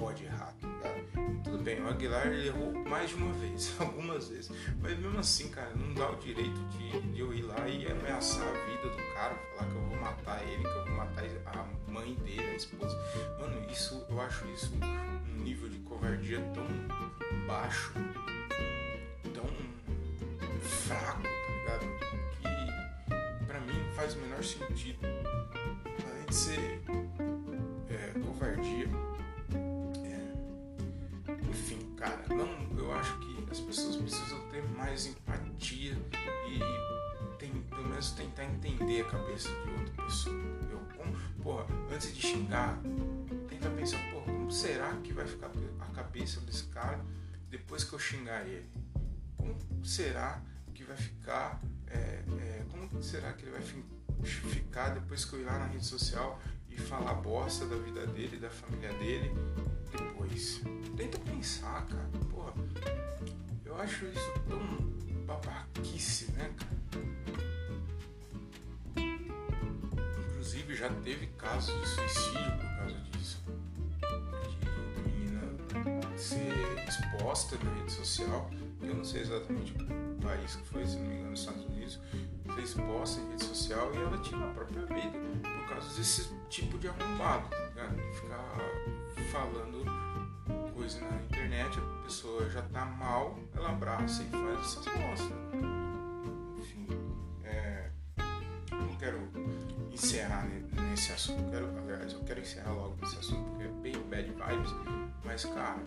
pode 0.00 0.24
errar, 0.24 0.54
tá 0.60 0.66
ligado? 0.66 1.42
Tudo 1.44 1.62
bem, 1.62 1.80
o 1.82 1.88
Aguilar 1.88 2.26
errou 2.32 2.72
mais 2.88 3.10
de 3.10 3.16
uma 3.16 3.32
vez, 3.34 3.76
algumas 3.78 4.28
vezes. 4.28 4.50
Mas 4.80 4.98
mesmo 4.98 5.18
assim, 5.18 5.50
cara, 5.50 5.70
não 5.76 5.92
dá 5.92 6.10
o 6.10 6.16
direito 6.16 6.58
de, 6.70 7.00
de 7.12 7.20
eu 7.20 7.32
ir 7.34 7.42
lá 7.42 7.68
e 7.68 7.86
ameaçar 7.86 8.48
a 8.48 8.52
vida 8.66 8.88
do 8.88 9.14
cara, 9.14 9.34
falar 9.34 9.70
que 9.70 9.76
eu 9.76 9.82
vou 9.82 10.00
matar 10.00 10.42
ele, 10.42 10.62
que 10.62 10.68
eu 10.68 10.84
vou 10.86 10.94
matar 10.94 11.24
a 11.46 11.90
mãe 11.90 12.14
dele, 12.14 12.50
a 12.50 12.54
esposa. 12.54 12.96
Mano, 13.38 13.70
isso 13.70 14.04
eu 14.08 14.20
acho 14.22 14.46
isso 14.48 14.72
um 14.82 15.42
nível 15.42 15.68
de 15.68 15.78
covardia 15.80 16.40
tão 16.54 16.66
baixo, 17.46 17.92
tão 19.34 19.46
fraco, 20.60 21.22
tá 21.22 21.52
ligado? 21.52 21.86
Que 22.40 23.46
pra 23.46 23.60
mim 23.60 23.84
faz 23.94 24.14
o 24.14 24.18
menor 24.20 24.42
sentido. 24.42 24.98
Além 25.84 26.26
de 26.26 26.34
ser 26.34 26.80
é, 27.90 28.18
covardia. 28.18 29.09
Cara, 32.00 32.24
não, 32.30 32.78
eu 32.78 32.90
acho 32.94 33.18
que 33.18 33.46
as 33.50 33.60
pessoas 33.60 33.96
precisam 33.96 34.40
ter 34.48 34.62
mais 34.70 35.04
empatia 35.04 35.92
e 36.48 36.58
tem, 37.38 37.60
pelo 37.64 37.88
menos 37.88 38.12
tentar 38.12 38.44
entender 38.44 39.02
a 39.02 39.04
cabeça 39.04 39.50
de 39.50 39.70
outra 39.70 40.04
pessoa. 40.04 40.34
Entendeu? 40.34 40.80
Como, 40.96 41.12
porra, 41.42 41.66
antes 41.92 42.14
de 42.14 42.22
xingar, 42.22 42.80
tenta 43.50 43.68
pensar, 43.68 43.98
porra, 44.10 44.32
como 44.32 44.50
será 44.50 44.96
que 44.96 45.12
vai 45.12 45.26
ficar 45.26 45.50
a 45.78 45.86
cabeça 45.94 46.40
desse 46.40 46.64
cara 46.68 47.04
depois 47.50 47.84
que 47.84 47.92
eu 47.92 47.98
xingar 47.98 48.46
ele? 48.46 48.70
Como 49.36 49.54
será 49.84 50.40
que 50.72 50.82
vai 50.84 50.96
ficar? 50.96 51.60
É, 51.86 52.24
é, 52.40 52.64
como 52.70 53.02
será 53.02 53.34
que 53.34 53.42
ele 53.42 53.50
vai 53.50 53.62
ficar 54.22 54.88
depois 54.94 55.26
que 55.26 55.34
eu 55.34 55.40
ir 55.40 55.44
lá 55.44 55.58
na 55.58 55.66
rede 55.66 55.84
social 55.84 56.40
e 56.70 56.78
falar 56.78 57.12
bosta 57.12 57.66
da 57.66 57.76
vida 57.76 58.06
dele, 58.06 58.38
da 58.38 58.48
família 58.48 58.92
dele? 58.94 59.30
Depois, 59.92 60.59
pensar, 61.80 61.86
cara. 61.86 62.08
Porra, 62.30 62.52
eu 63.64 63.80
acho 63.80 64.06
isso 64.06 64.32
tão 64.48 64.60
babaquice, 65.26 66.30
né, 66.32 66.52
cara? 66.56 66.80
Inclusive 70.30 70.74
já 70.74 70.88
teve 71.04 71.26
casos 71.38 71.74
de 71.80 71.88
suicídio 71.88 72.52
por 72.58 72.76
causa 72.76 73.00
disso. 73.12 73.42
De 74.94 75.10
menina 75.10 76.18
ser 76.18 76.88
exposta 76.88 77.56
na 77.64 77.74
rede 77.74 77.92
social. 77.92 78.50
Eu 78.82 78.94
não 78.94 79.04
sei 79.04 79.20
exatamente 79.20 79.72
o 79.72 80.22
país 80.22 80.56
que 80.56 80.66
foi, 80.66 80.86
se 80.86 80.96
não 80.96 81.06
me 81.06 81.14
engano, 81.14 81.30
nos 81.30 81.40
Estados 81.40 81.64
Unidos. 81.64 82.00
Ser 82.54 82.62
exposta 82.62 83.20
em 83.20 83.30
rede 83.30 83.44
social 83.44 83.94
e 83.94 83.96
ela 83.98 84.18
tinha 84.18 84.44
a 84.44 84.52
própria 84.52 84.86
vida 84.86 85.18
por 85.42 85.68
causa 85.68 85.96
desse 85.96 86.30
tipo 86.48 86.78
de 86.78 86.88
arrombado, 86.88 87.48
tá 87.48 87.66
ligado? 87.66 87.96
De 87.96 88.16
ficar 88.16 88.56
falando 89.30 89.99
coisa 90.80 90.98
na 91.02 91.16
internet, 91.24 91.78
a 91.78 92.02
pessoa 92.04 92.48
já 92.48 92.62
tá 92.62 92.86
mal, 92.86 93.38
ela 93.54 93.68
abraça 93.68 94.22
e 94.22 94.30
faz 94.30 94.60
essas 94.60 94.86
bostas. 94.86 95.36
Enfim, 96.58 96.86
é, 97.44 97.90
não 98.72 98.96
quero 98.96 99.28
encerrar 99.92 100.48
nesse 100.72 101.12
assunto, 101.12 101.50
quero, 101.50 101.66
aliás, 101.76 102.14
eu 102.14 102.20
quero 102.20 102.40
encerrar 102.40 102.72
logo 102.72 102.96
nesse 102.98 103.18
assunto 103.18 103.46
porque 103.50 103.64
é 103.64 103.68
bem 103.68 104.02
bad 104.08 104.30
vibes, 104.30 104.74
mas 105.22 105.44
cara, 105.44 105.82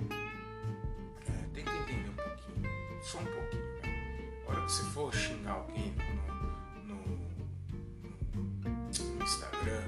é, 1.28 1.48
tenta 1.56 1.72
entender 1.72 2.12
um 2.12 2.16
pouquinho, 2.16 3.02
só 3.02 3.18
um 3.18 3.26
pouquinho. 3.26 3.64
Né? 3.82 4.30
A 4.46 4.52
hora 4.52 4.62
que 4.62 4.72
você 4.72 4.84
for 4.92 5.12
xingar 5.12 5.54
alguém 5.54 5.96
no, 6.86 6.94
no, 6.94 7.02
no 8.94 9.24
Instagram 9.24 9.86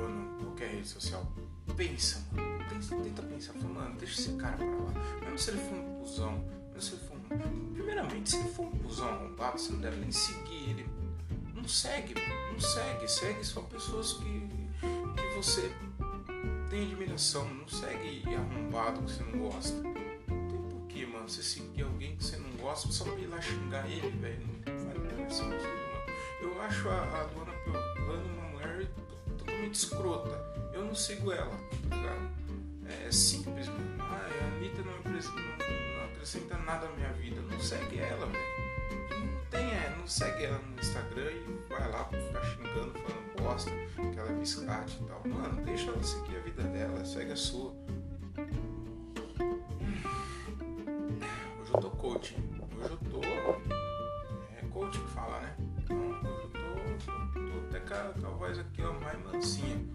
ou 0.00 0.10
em 0.10 0.44
qualquer 0.44 0.68
rede 0.72 0.88
social, 0.88 1.32
pensa, 1.76 2.24
mano. 2.32 2.64
Pensa, 2.68 2.96
tenta 2.96 3.22
pensar, 3.22 3.52
fala, 3.54 3.74
mano, 3.74 3.98
deixa 3.98 4.20
esse 4.20 4.32
cara 4.36 4.56
pra 4.56 4.66
lá. 4.66 4.92
Mesmo 5.20 5.38
se 5.38 5.50
ele 5.50 5.60
for 5.60 5.74
um 5.74 6.00
cuzão, 6.00 6.44
mesmo 6.72 6.80
se 6.80 6.92
ele 6.94 7.02
for 7.02 7.16
um. 7.16 7.74
Primeiramente, 7.74 8.30
se 8.30 8.36
ele 8.36 8.48
for 8.48 8.66
um 8.66 8.78
cuzão 8.78 9.08
arrombado, 9.08 9.58
você 9.58 9.72
não 9.72 9.80
deve 9.80 9.96
nem 9.96 10.12
seguir 10.12 10.70
ele. 10.70 10.90
Não 11.54 11.68
segue, 11.68 12.14
não 12.52 12.60
segue. 12.60 13.08
Segue 13.08 13.44
só 13.44 13.60
pessoas 13.62 14.14
que, 14.14 14.48
que 14.80 15.36
você 15.36 15.72
tem 16.70 16.82
admiração. 16.82 17.48
Não 17.54 17.68
segue 17.68 18.22
arrombado 18.34 19.02
que 19.02 19.12
você 19.12 19.22
não 19.22 19.38
gosta. 19.38 19.74
Não 19.82 19.92
tem 20.48 20.68
porquê, 20.70 21.06
mano, 21.06 21.28
você 21.28 21.42
seguir 21.42 21.82
alguém 21.82 22.16
que 22.16 22.24
você 22.24 22.36
não 22.36 22.50
gosta 22.56 22.90
só 22.90 23.04
pra 23.04 23.18
ir 23.18 23.26
lá 23.26 23.40
xingar 23.40 23.88
ele, 23.88 24.10
velho. 24.18 24.46
Não 24.66 25.30
sentido, 25.32 25.52
mano. 25.52 26.52
Eu 26.54 26.62
acho 26.62 26.88
a, 26.88 27.02
a 27.02 27.24
dona 27.24 27.52
Piolano 27.64 28.26
uma 28.34 28.48
mulher 28.50 28.88
totalmente 29.38 29.74
escrota. 29.74 30.51
Eu 30.72 30.84
não 30.84 30.94
sigo 30.94 31.32
ela, 31.32 31.56
tá 31.88 31.96
ligado? 31.96 32.32
É 33.06 33.12
simples, 33.12 33.68
mano. 33.68 33.96
Ah, 34.00 34.28
a 34.40 34.56
Anitta 34.56 34.82
não, 34.82 34.92
não, 35.12 36.04
acrescenta 36.06 36.56
nada 36.58 36.88
na 36.88 36.96
minha 36.96 37.12
vida. 37.12 37.40
Não 37.42 37.60
segue 37.60 37.98
ela, 37.98 38.26
velho. 38.26 38.44
Não 39.10 39.44
tem, 39.50 39.70
é, 39.70 39.94
não 39.98 40.06
segue 40.06 40.44
ela 40.44 40.58
no 40.58 40.80
Instagram 40.80 41.30
e 41.30 41.68
vai 41.68 41.90
lá 41.90 42.04
pra 42.04 42.18
ficar 42.20 42.44
xingando, 42.44 42.92
falando 42.92 43.42
bosta, 43.42 43.70
que 43.70 44.18
ela 44.18 44.30
é 44.30 44.34
biscate 44.34 45.00
e 45.02 45.06
tal. 45.06 45.22
Mano, 45.26 45.62
deixa 45.64 45.90
ela 45.90 46.02
seguir 46.02 46.36
a 46.36 46.40
vida 46.40 46.62
dela, 46.64 47.04
segue 47.04 47.32
a 47.32 47.36
sua. 47.36 47.72
Hoje 51.60 51.70
eu 51.74 51.80
tô 51.80 51.90
coaching. 51.90 52.36
Hoje 52.78 52.90
eu 52.90 53.10
tô. 53.10 53.20
É 54.58 54.66
coach 54.70 54.98
que 54.98 55.10
fala, 55.10 55.40
né? 55.40 55.56
Então, 55.78 55.96
hoje 55.96 56.20
eu 56.24 56.50
tô, 56.50 56.60
tô, 56.98 57.40
tô 57.40 57.76
até 57.76 57.80
com 57.80 57.94
a, 57.94 58.12
com 58.20 58.26
a 58.26 58.30
voz 58.30 58.58
aqui, 58.58 58.82
ó, 58.82 58.92
mais 59.00 59.18
mansinha. 59.24 59.91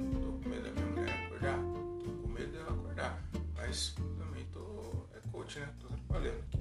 Coach, 5.48 5.60
né? 5.60 5.70
Tô 5.80 5.88
trabalhando 5.88 6.40
aqui. 6.40 6.60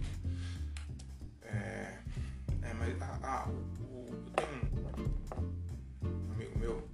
É. 1.43 1.99
É, 2.63 2.75
mas. 2.75 3.03
Ah, 3.03 3.19
ah 3.21 3.49
o, 3.49 4.07
eu 5.03 5.09
tenho 5.25 5.39
um 6.13 6.33
amigo 6.33 6.59
meu. 6.59 6.89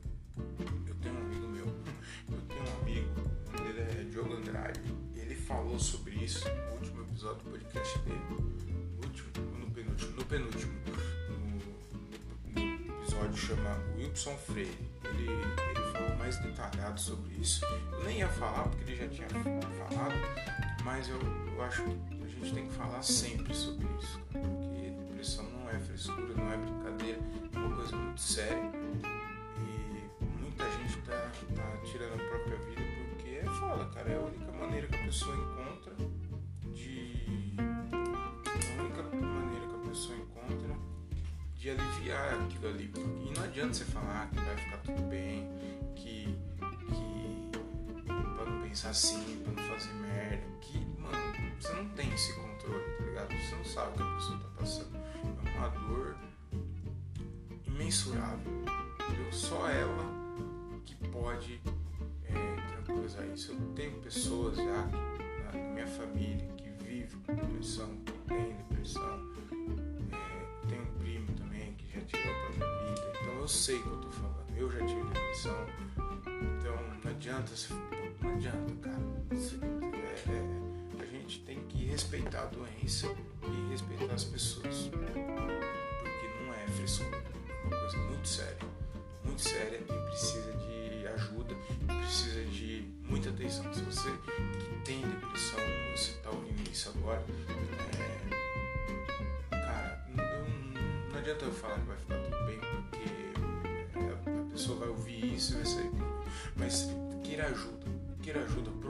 Eu 0.89 0.95
tenho 0.95 1.15
um 1.15 1.21
amigo 1.21 1.49
meu. 1.49 1.67
Eu 2.31 2.41
tenho 2.49 2.63
um 2.63 2.81
amigo. 2.81 3.21
Dele 3.63 3.81
é 3.81 4.05
Diogo 4.11 4.33
Andrade. 4.33 4.81
Ele 5.15 5.35
falou 5.35 5.79
sobre 5.79 6.15
isso 6.15 6.49
no 6.49 6.73
último 6.77 7.03
episódio 7.03 7.45
do 7.45 7.51
podcast 7.51 7.99
dele. 7.99 8.21
No 8.31 9.07
último, 9.07 9.31
no 9.59 9.71
penúltimo. 9.71 10.13
No 10.13 10.25
penúltimo. 10.25 10.73
No, 11.29 12.61
no 12.63 13.03
episódio 13.03 13.37
chama 13.37 13.77
Wilson 13.99 14.37
Freire. 14.39 14.79
Ele, 15.05 15.29
ele 15.29 15.93
falou 15.93 16.17
mais 16.17 16.39
detalhado 16.39 16.99
sobre 16.99 17.35
isso. 17.35 17.63
Eu 17.67 18.05
nem 18.05 18.21
ia 18.21 18.29
falar 18.31 18.63
porque 18.63 18.83
ele 18.85 18.97
já 18.97 19.09
tinha 19.09 19.29
falado, 19.29 20.15
mas 20.85 21.09
eu, 21.09 21.19
eu 21.55 21.63
acho 21.63 21.83
que 21.83 22.25
a 22.25 22.29
gente 22.29 22.55
tem 22.55 22.67
que 22.67 22.75
falar 22.75 23.03
sempre 23.03 23.55
sobre 23.55 23.87
isso, 24.01 24.21
porque 24.31 24.91
depressão 24.91 25.45
não 25.51 25.69
é 25.71 25.79
frescura, 25.79 26.35
não 26.35 26.53
é 26.53 26.57
brincadeira, 26.57 27.21
é 27.55 27.59
uma 27.59 27.77
coisa 27.77 27.97
muito 27.97 28.21
séria 28.21 28.73
e 29.59 30.41
muita 30.41 30.65
gente 30.73 30.97
tá, 31.03 31.31
tá 31.55 31.77
tirando 31.85 32.15
a 32.15 32.29
própria 32.29 32.57
vida 32.59 32.83
porque 33.11 33.31
é 33.31 33.45
foda, 33.45 33.85
cara, 33.87 34.11
é 34.11 34.17
a 34.17 34.21
única 34.21 34.53
maneira 34.53 34.87
que 34.89 34.95
a 34.97 35.05
pessoa 35.05 35.37
encontra 35.37 35.95
de. 36.75 37.55
A 37.59 38.83
única 38.83 39.03
maneira 39.03 39.67
que 39.67 39.75
a 39.75 39.89
pessoa 39.89 40.17
encontra 40.17 40.77
de 41.55 41.71
aliviar 41.71 42.41
aquilo 42.43 42.69
ali. 42.69 42.93
E 42.97 43.33
não 43.37 43.45
adianta 43.45 43.75
você 43.75 43.85
falar 43.85 44.29
que 44.31 44.41
vai 44.41 44.57
ficar 44.57 44.79
tudo 44.79 45.03
bem, 45.03 45.49
que 45.95 46.37
pra 48.43 48.51
não 48.51 48.63
pensar 48.63 48.91
assim, 48.91 49.43
pra 49.43 49.53
não 49.53 49.63
fazer 49.71 49.93
merda. 49.95 50.43
Que, 50.61 50.79
mano, 51.01 51.17
você 51.61 51.73
não 51.73 51.89
tem 51.91 52.13
esse 52.13 52.35
controle, 52.35 52.85
tá 52.99 53.05
ligado? 53.05 53.33
Você 53.33 53.55
não 53.55 53.65
sabe 53.65 53.91
o 53.91 53.93
que 53.95 54.03
a 54.03 54.15
pessoa 54.15 54.39
tá 54.39 54.49
passando. 54.59 54.97
É 55.45 55.59
uma 55.59 55.69
dor 55.69 56.17
imensurável. 57.67 58.53
Entendeu? 59.09 59.33
Só 59.33 59.69
ela 59.69 60.05
que 60.85 60.95
pode 61.09 61.61
é, 62.25 62.57
tranquilizar 62.73 63.27
isso. 63.29 63.53
Eu 63.53 63.75
tenho 63.75 63.99
pessoas 64.01 64.57
já 64.57 64.89
na, 65.53 65.59
minha 65.59 65.87
família 65.87 66.49
que 66.57 66.71
vivem 66.85 67.21
com 67.27 67.35
depressão, 67.35 67.97
que 68.05 68.13
tem 68.29 68.57
depressão. 68.57 69.33
É, 70.13 70.67
tenho 70.69 70.83
um 70.83 70.99
primo 70.99 71.33
também 71.33 71.75
que 71.75 71.87
já 71.95 72.05
tirou 72.05 72.35
pra 72.35 72.67
minha 72.67 72.95
vida. 72.95 73.13
Então 73.21 73.35
eu 73.35 73.49
sei 73.49 73.77
o 73.77 73.83
que 73.83 73.89
eu 73.89 74.01
tô 74.01 74.11
falando. 74.11 74.57
Eu 74.57 74.71
já 74.71 74.87
tive 74.87 75.03
depressão. 75.05 75.67
Então 76.27 76.77
não 77.05 77.11
adianta 77.11 77.55
se 77.57 77.73
não 78.21 78.31
adianta, 78.35 78.75
cara. 78.83 79.03
É, 79.31 80.31
é, 80.31 81.03
a 81.03 81.07
gente 81.07 81.41
tem 81.41 81.61
que 81.69 81.85
respeitar 81.87 82.43
a 82.43 82.47
doença 82.47 83.07
e 83.43 83.71
respeitar 83.71 84.15
as 84.15 84.25
pessoas. 84.25 84.89
Porque 84.91 86.45
não 86.45 86.55
é 86.55 86.67
frescura. 86.69 87.17
É 87.17 87.67
uma 87.67 87.81
coisa 87.81 87.97
muito 87.99 88.29
séria. 88.29 88.59
Muito 89.25 89.41
séria 89.41 89.77
e 89.79 90.11
precisa 90.11 90.53
de 90.53 90.73
ajuda, 91.15 91.55
precisa 91.87 92.45
de 92.45 92.85
muita 93.09 93.31
atenção. 93.31 93.73
Se 93.73 93.83
você 93.83 94.11
que 94.11 94.81
tem 94.85 95.01
depressão, 95.01 95.61
você 95.95 96.13
está 96.13 96.31
ouvindo 96.31 96.71
isso 96.71 96.89
agora, 96.97 97.23
é, 97.93 98.31
cara, 99.51 100.07
não, 100.17 101.11
não 101.11 101.19
adianta 101.19 101.45
eu 101.45 101.53
falar 101.53 101.79
que 101.79 101.87
vai 101.87 101.97
ficar 101.97 102.17
tudo 102.19 102.47
bem, 102.47 102.59
porque 102.91 104.31
a 104.31 104.53
pessoa 104.53 104.79
vai 104.79 104.89
ouvir 104.89 105.35
isso 105.35 105.53
e 105.53 105.57
vai 105.57 105.67
sair. 105.67 105.91
Mas 106.57 106.89
queira 107.23 107.47
ajuda, 107.47 107.82
queira 108.23 108.41
ajuda. 108.41 108.82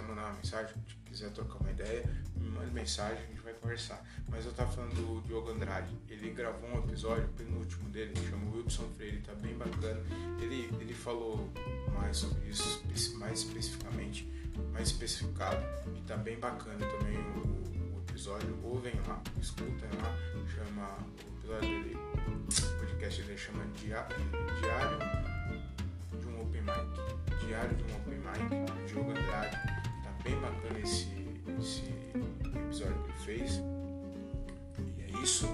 Quiser 0.00 0.02
mandar 0.02 0.26
uma 0.26 0.34
mensagem, 0.34 0.74
quiser 1.04 1.30
trocar 1.30 1.58
uma 1.58 1.70
ideia, 1.70 2.04
me 2.36 2.48
manda 2.48 2.70
mensagem, 2.72 3.22
a 3.22 3.26
gente 3.26 3.40
vai 3.40 3.52
conversar. 3.54 4.02
Mas 4.28 4.46
eu 4.46 4.52
tava 4.52 4.72
falando 4.72 4.94
do 4.94 5.20
Diogo 5.26 5.50
Andrade, 5.50 5.96
ele 6.08 6.30
gravou 6.30 6.70
um 6.70 6.78
episódio, 6.78 7.28
penúltimo 7.36 7.88
dele, 7.90 8.12
que 8.12 8.28
chama 8.28 8.50
Wilson 8.54 8.88
Freire, 8.96 9.20
tá 9.20 9.34
bem 9.34 9.56
bacana. 9.56 10.00
Ele, 10.40 10.70
ele 10.80 10.94
falou 10.94 11.50
mais 11.94 12.16
sobre 12.16 12.48
isso, 12.48 12.82
mais 13.18 13.40
especificamente, 13.40 14.30
mais 14.72 14.88
especificado, 14.88 15.62
e 15.96 16.00
tá 16.02 16.16
bem 16.16 16.38
bacana 16.38 16.78
também 16.78 17.18
o, 17.18 17.96
o 17.96 18.02
episódio. 18.08 18.58
Ouvem 18.62 18.94
lá, 19.06 19.22
escutem 19.40 19.90
lá, 20.00 20.16
chama 20.48 20.96
o 21.24 21.38
episódio 21.38 21.82
dele, 21.82 21.96
o 21.96 22.78
podcast 22.78 23.22
dele 23.22 23.38
chama 23.38 23.64
Diário 23.74 24.16
de 26.18 26.26
um 26.26 26.40
Open 26.40 26.62
Mic. 26.62 27.46
Diário 27.46 27.74
de 27.76 27.82
um 27.84 27.96
Open 27.96 28.18
Mic, 28.18 28.92
Diogo 28.92 29.10
Andrade. 29.10 29.79
Bem 30.22 30.38
bacana 30.40 30.78
esse, 30.80 31.08
esse 31.58 31.82
episódio 32.56 33.02
que 33.02 33.10
ele 33.10 33.18
fez. 33.18 33.62
E 34.98 35.02
é 35.02 35.22
isso. 35.22 35.46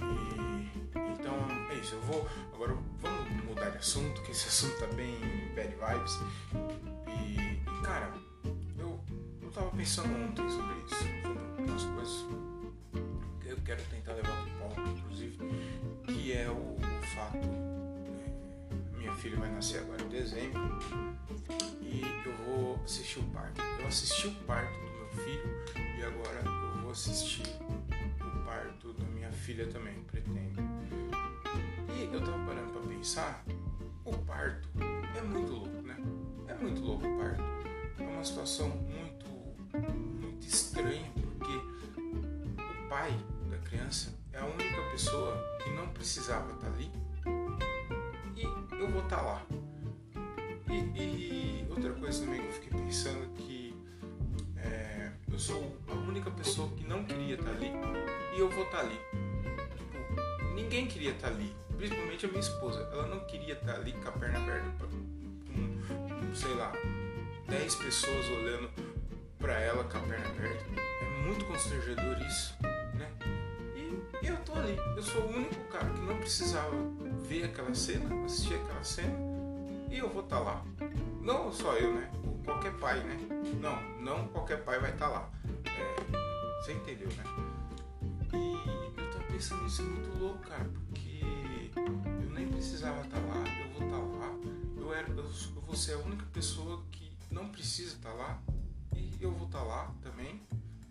E, 0.00 0.80
então 1.12 1.34
é 1.70 1.74
isso. 1.74 1.94
Eu 1.94 2.00
vou. 2.02 2.28
Agora 2.54 2.76
vamos 3.00 3.44
mudar 3.44 3.70
de 3.70 3.78
assunto, 3.78 4.22
que 4.22 4.30
esse 4.32 4.46
assunto 4.48 4.78
tá 4.78 4.86
bem 4.94 5.18
bad 5.54 5.68
vibes. 5.68 6.18
E, 7.06 7.40
e 7.40 7.82
cara, 7.84 8.12
eu, 8.78 9.00
eu 9.42 9.50
tava 9.50 9.70
pensando 9.70 10.08
ontem 10.24 10.48
sobre 10.48 10.74
isso, 10.86 10.96
sobre 11.22 11.70
umas 11.70 11.84
coisas 11.84 12.26
que 13.40 13.48
eu 13.48 13.56
quero 13.64 13.82
tentar 13.84 14.14
levar 14.14 14.42
pro 14.42 14.68
palco, 14.68 14.90
inclusive, 14.90 15.38
que 16.06 16.32
é 16.32 16.48
o, 16.48 16.76
o 16.76 17.06
fato. 17.14 17.79
Minha 19.00 19.14
filha 19.14 19.38
vai 19.38 19.50
nascer 19.50 19.80
agora 19.80 20.02
em 20.02 20.08
dezembro 20.08 20.60
e 21.80 22.02
eu 22.26 22.36
vou 22.44 22.78
assistir 22.84 23.18
o 23.18 23.22
parto. 23.30 23.62
Eu 23.80 23.86
assisti 23.86 24.28
o 24.28 24.34
parto 24.44 24.78
do 24.78 24.92
meu 24.92 25.08
filho 25.24 25.64
e 25.98 26.02
agora 26.04 26.42
eu 26.44 26.82
vou 26.82 26.90
assistir 26.90 27.42
o 28.20 28.44
parto 28.44 28.92
da 28.92 29.04
minha 29.06 29.32
filha 29.32 29.66
também, 29.68 29.94
pretendo. 30.02 30.60
E 31.96 32.14
eu 32.14 32.20
tava 32.20 32.44
parando 32.44 32.72
pra 32.72 32.82
pensar, 32.82 33.42
o 34.04 34.12
parto 34.18 34.68
é 35.16 35.22
muito 35.22 35.50
louco, 35.50 35.82
né? 35.82 35.96
É 36.46 36.54
muito 36.54 36.82
louco 36.82 37.06
o 37.06 37.18
parto. 37.18 37.42
É 37.98 38.02
uma 38.02 38.24
situação 38.24 38.68
muito, 38.68 39.26
muito 40.20 40.46
estranha, 40.46 41.10
porque 41.14 41.56
o 41.56 42.88
pai 42.90 43.18
da 43.50 43.56
criança 43.58 44.14
é 44.34 44.40
a 44.40 44.44
única 44.44 44.82
pessoa 44.90 45.42
que 45.64 45.70
não 45.70 45.88
precisava 45.88 46.52
estar 46.52 46.66
ali 46.66 46.90
e 46.94 46.99
eu 48.80 48.88
vou 48.90 49.02
estar 49.02 49.20
lá. 49.22 49.46
E, 50.68 50.74
e 51.00 51.66
outra 51.68 51.92
coisa 51.92 52.24
também 52.24 52.40
que 52.40 52.46
eu 52.46 52.52
fiquei 52.52 52.80
pensando 52.80 53.28
que 53.34 53.74
é, 54.56 55.10
eu 55.32 55.38
sou 55.38 55.76
a 55.88 55.94
única 55.94 56.30
pessoa 56.30 56.68
que 56.76 56.84
não 56.84 57.04
queria 57.04 57.34
estar 57.34 57.50
ali 57.50 57.70
e 58.36 58.40
eu 58.40 58.48
vou 58.50 58.64
estar 58.64 58.80
ali. 58.80 58.98
Tipo, 59.76 60.54
ninguém 60.54 60.86
queria 60.86 61.10
estar 61.10 61.28
ali, 61.28 61.54
principalmente 61.76 62.24
a 62.26 62.28
minha 62.28 62.40
esposa. 62.40 62.88
Ela 62.92 63.06
não 63.08 63.20
queria 63.26 63.54
estar 63.54 63.74
ali 63.74 63.92
com 63.92 64.08
a 64.08 64.12
perna 64.12 64.38
aberta 64.38 64.70
pra- 64.78 64.86
com, 64.88 66.34
sei 66.34 66.54
lá, 66.54 66.72
10 67.48 67.74
pessoas 67.76 68.28
olhando 68.28 68.70
pra 69.38 69.58
ela 69.60 69.82
com 69.84 69.98
a 69.98 70.00
perna 70.02 70.28
aberta. 70.28 70.64
É 71.02 71.26
muito 71.26 71.44
constrangedor 71.46 72.20
isso, 72.26 72.56
né? 72.94 73.10
E 74.22 74.26
eu 74.26 74.36
tô 74.44 74.52
ali. 74.54 74.76
Eu 74.96 75.02
sou 75.02 75.22
o 75.22 75.36
único 75.36 75.64
cara 75.68 75.88
que 75.90 76.00
não 76.00 76.16
precisava 76.18 76.76
ver 77.22 77.44
aquela 77.44 77.74
cena, 77.74 78.24
assistir 78.24 78.54
aquela 78.54 78.84
cena, 78.84 79.16
e 79.90 79.98
eu 79.98 80.08
vou 80.10 80.22
estar 80.22 80.40
lá. 80.40 80.64
Não 81.22 81.52
só 81.52 81.74
eu, 81.76 81.94
né? 81.94 82.10
Qualquer 82.44 82.72
pai, 82.78 83.00
né? 83.00 83.18
Não, 83.60 84.00
não 84.00 84.28
qualquer 84.28 84.62
pai 84.62 84.78
vai 84.78 84.90
estar 84.90 85.08
lá. 85.08 85.30
É, 85.64 86.60
você 86.60 86.72
entendeu, 86.72 87.08
né? 87.08 87.24
E 88.32 89.00
eu 89.00 89.10
tô 89.10 89.18
pensando 89.32 89.62
nisso 89.62 89.82
é 89.82 89.84
muito 89.84 90.18
louco, 90.18 90.38
cara, 90.40 90.64
porque 90.64 91.70
eu 91.76 92.30
nem 92.30 92.48
precisava 92.48 93.00
estar 93.02 93.18
lá, 93.20 93.36
eu 93.36 93.70
vou 93.70 93.86
estar 93.86 93.98
lá. 93.98 94.34
Eu, 94.76 94.94
era, 94.94 95.08
eu, 95.08 95.24
eu 95.24 95.62
vou 95.62 95.74
ser 95.74 95.94
a 95.94 95.98
única 95.98 96.26
pessoa 96.32 96.82
que 96.90 97.12
não 97.30 97.48
precisa 97.48 97.94
estar 97.94 98.12
lá, 98.12 98.40
e 98.94 99.16
eu 99.20 99.32
vou 99.32 99.46
estar 99.46 99.62
lá 99.62 99.94
também, 100.02 100.42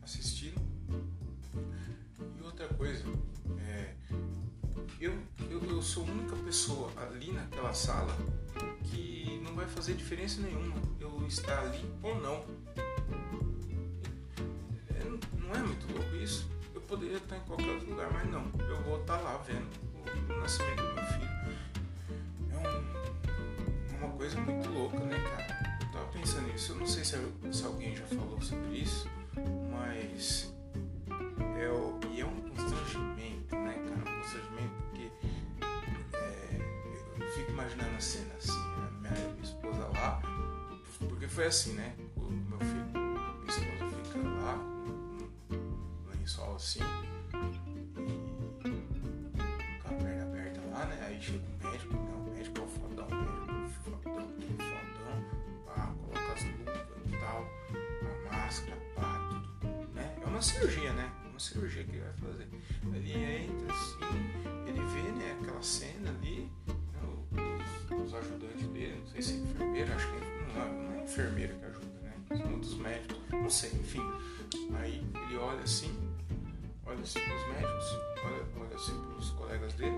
assistindo. 0.02 0.60
E 2.39 2.43
outra 2.43 2.67
coisa, 2.69 3.03
é, 3.67 3.93
eu, 4.99 5.13
eu, 5.49 5.63
eu 5.65 5.82
sou 5.82 6.03
a 6.05 6.12
única 6.12 6.36
pessoa 6.38 6.91
ali 6.97 7.32
naquela 7.32 7.73
sala 7.73 8.15
que 8.84 9.39
não 9.43 9.53
vai 9.55 9.67
fazer 9.67 9.93
diferença 9.95 10.41
nenhuma 10.41 10.75
eu 10.99 11.25
estar 11.27 11.60
ali 11.60 11.86
ou 12.03 12.15
não. 12.21 12.43
É, 14.89 15.03
não 15.38 15.53
é 15.55 15.60
muito 15.60 15.91
louco 15.93 16.15
isso? 16.15 16.47
Eu 16.73 16.82
poderia 16.82 17.17
estar 17.17 17.38
em 17.38 17.41
qualquer 17.41 17.69
outro 17.69 17.89
lugar, 17.89 18.12
mas 18.12 18.29
não. 18.29 18.43
Eu 18.67 18.82
vou 18.84 18.99
estar 19.01 19.17
lá 19.17 19.38
vendo 19.38 19.67
o, 20.29 20.39
nascimento 20.41 20.82
do 20.82 20.93
meu 20.93 21.03
filho. 21.05 21.29
É, 22.51 22.58
um- 22.58 23.93
é 23.95 24.05
uma 24.05 24.10
coisa 24.15 24.39
muito 24.41 24.69
louca, 24.69 24.99
né, 24.99 25.17
cara? 25.19 25.79
Eu 25.82 25.91
tava 25.91 26.05
pensando 26.12 26.47
nisso. 26.51 26.71
Eu 26.73 26.75
não 26.77 26.88
sei 26.88 27.03
se, 27.03 27.15
se 27.51 27.65
alguém 27.65 27.95
já 27.95 28.05
falou 28.08 28.41
sobre 28.41 28.77
isso, 28.79 29.08
mas 29.71 30.53
foi 41.30 41.46
assim, 41.46 41.74
né? 41.74 41.94
O 42.18 42.22
meu 42.22 42.60
filho, 42.60 42.86
minha 42.92 43.48
esposa 43.48 43.88
fica 44.04 44.20
lá 44.20 44.56
um 45.52 46.10
lençol 46.10 46.56
assim, 46.56 46.80
e 47.96 48.04
com 49.82 49.88
a 49.88 49.98
perna 50.04 50.24
aberta 50.24 50.62
lá, 50.72 50.86
né? 50.86 51.06
Aí 51.06 51.22
chega 51.22 51.38
o 51.38 51.68
médico, 51.72 51.94
né? 51.94 52.14
O 52.16 52.32
médico 52.32 52.60
é 52.60 52.64
o 52.64 52.68
fodão, 52.68 53.08
o 53.08 53.16
médico 53.16 53.51
é 53.51 53.66
o 53.66 53.70
fodão, 53.70 54.30
aquele 54.38 54.58
fodão, 54.58 55.18
pá, 55.66 55.93
coloca 56.01 56.34
as 56.34 56.43
luvas 56.43 56.80
e 57.06 57.18
tal, 57.18 57.47
a 58.01 58.36
máscara, 58.36 58.78
pá, 58.95 59.43
tudo, 59.62 59.93
né? 59.93 60.16
É 60.22 60.26
uma 60.26 60.41
cirurgia, 60.41 60.93
né? 60.93 61.12
É 61.26 61.30
uma 61.30 61.39
cirurgia 61.39 61.84
que 61.84 61.91
ele 61.91 62.01
vai 62.01 62.14
fazer. 62.14 62.47
Ele 62.91 63.14
entra 63.14 63.74
assim, 63.74 63.99
ele 64.68 64.82
vê, 64.88 65.12
né, 65.12 65.38
aquela 65.41 65.62
cena 65.62 66.10
ali, 66.10 66.51
né, 66.68 67.95
os, 68.03 68.14
ajudantes 68.14 68.68
dele, 68.68 68.99
não 68.99 69.08
sei 69.08 69.22
se 69.22 69.34
é 69.34 69.36
enfermeira, 69.38 69.95
acho 69.95 70.08
que 70.08 70.39
não 70.56 70.62
é, 70.64 70.68
não 70.70 71.00
é 71.00 71.04
enfermeira 71.04 71.54
que 71.54 71.66
ajuda, 71.66 71.86
né? 72.02 72.14
Outros 72.52 72.76
médicos, 72.78 73.18
não 73.32 73.50
sei, 73.50 73.72
enfim. 73.72 74.02
Aí 74.80 75.04
ele 75.26 75.38
olha 75.38 75.62
assim, 75.62 75.91
olha 76.86 77.00
assim 77.02 77.20
pros 77.20 77.47
médicos, 77.47 77.97
olha, 78.24 78.43
olha 78.66 78.76
assim 78.76 79.02
pros 79.12 79.30
colegas 79.32 79.74
dele, 79.74 79.95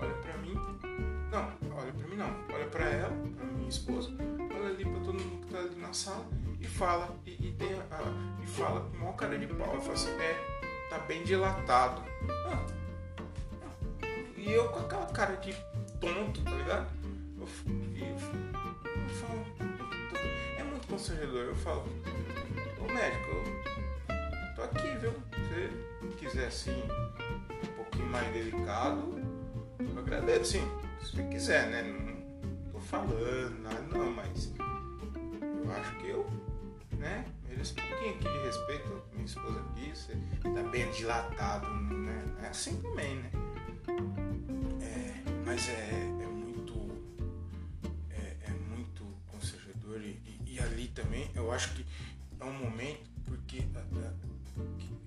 olha 0.00 0.14
pra 0.14 0.36
mim. 0.38 0.54
Não, 1.30 1.52
olha 1.76 1.92
pra 1.92 2.06
mim 2.08 2.16
não, 2.16 2.30
olha 2.54 2.66
pra 2.66 2.84
ela, 2.84 3.10
pra 3.36 3.44
minha 3.46 3.68
esposa, 3.68 4.10
olha 4.54 4.68
ali 4.68 4.84
pra 4.84 5.00
todo 5.00 5.14
mundo 5.14 5.46
que 5.46 5.52
tá 5.52 5.58
ali 5.58 5.74
na 5.76 5.92
sala 5.92 6.24
e 6.60 6.66
fala, 6.66 7.16
e, 7.26 7.30
e 7.48 7.52
tem 7.58 7.72
a, 7.74 8.42
e 8.42 8.46
fala 8.46 8.80
com 8.88 8.96
maior 8.98 9.16
cara 9.16 9.36
de 9.38 9.46
pau, 9.48 9.76
e 9.76 9.80
fala 9.80 9.92
assim, 9.94 10.10
é, 10.10 10.88
tá 10.90 10.98
bem 11.00 11.24
dilatado. 11.24 12.02
Ah, 12.46 12.64
e 14.36 14.52
eu 14.52 14.68
com 14.68 14.78
aquela 14.80 15.06
cara 15.06 15.34
de 15.36 15.52
tonto, 16.00 16.42
tá 16.42 16.50
ligado? 16.52 16.88
Eu, 17.36 17.42
eu, 17.42 17.46
f- 17.46 17.68
eu 17.68 19.08
falo, 19.14 19.44
é 20.84 20.86
muito 20.86 20.86
constrangedor, 20.86 21.44
eu 21.44 21.54
falo, 21.56 21.84
ô 22.80 22.92
médico, 22.92 23.30
eu 24.08 24.54
tô 24.54 24.62
aqui, 24.62 24.96
viu? 24.98 25.12
Se 26.10 26.16
quiser 26.16 26.46
assim, 26.46 26.82
um 26.82 27.76
pouquinho 27.76 28.06
mais 28.08 28.32
delicado, 28.32 29.20
eu 29.78 29.98
agradeço, 29.98 30.52
sim. 30.52 30.68
Se 31.02 31.22
quiser, 31.24 31.68
né? 31.70 31.82
Não 31.82 32.72
tô 32.72 32.80
falando 32.80 33.62
nada 33.62 33.80
não, 33.92 34.10
mas 34.12 34.52
eu 34.58 35.72
acho 35.72 35.96
que 35.96 36.08
eu, 36.08 36.26
né? 36.98 37.24
Mereço 37.48 37.74
um 37.74 37.88
pouquinho 37.88 38.14
aqui 38.14 38.24
de 38.24 38.46
respeito. 38.46 39.02
Minha 39.12 39.24
esposa 39.26 39.60
aqui, 39.60 39.90
você 39.94 40.16
tá 40.42 40.62
bem 40.70 40.90
dilatado, 40.92 41.68
né? 41.68 42.24
É 42.42 42.48
assim 42.48 42.80
também, 42.80 43.16
né? 43.16 43.30
É, 44.82 45.30
mas 45.44 45.68
é, 45.68 46.23
também 50.94 51.30
eu 51.34 51.50
acho 51.52 51.74
que 51.74 51.84
é 52.40 52.44
um 52.44 52.52
momento 52.52 53.10
porque 53.24 53.62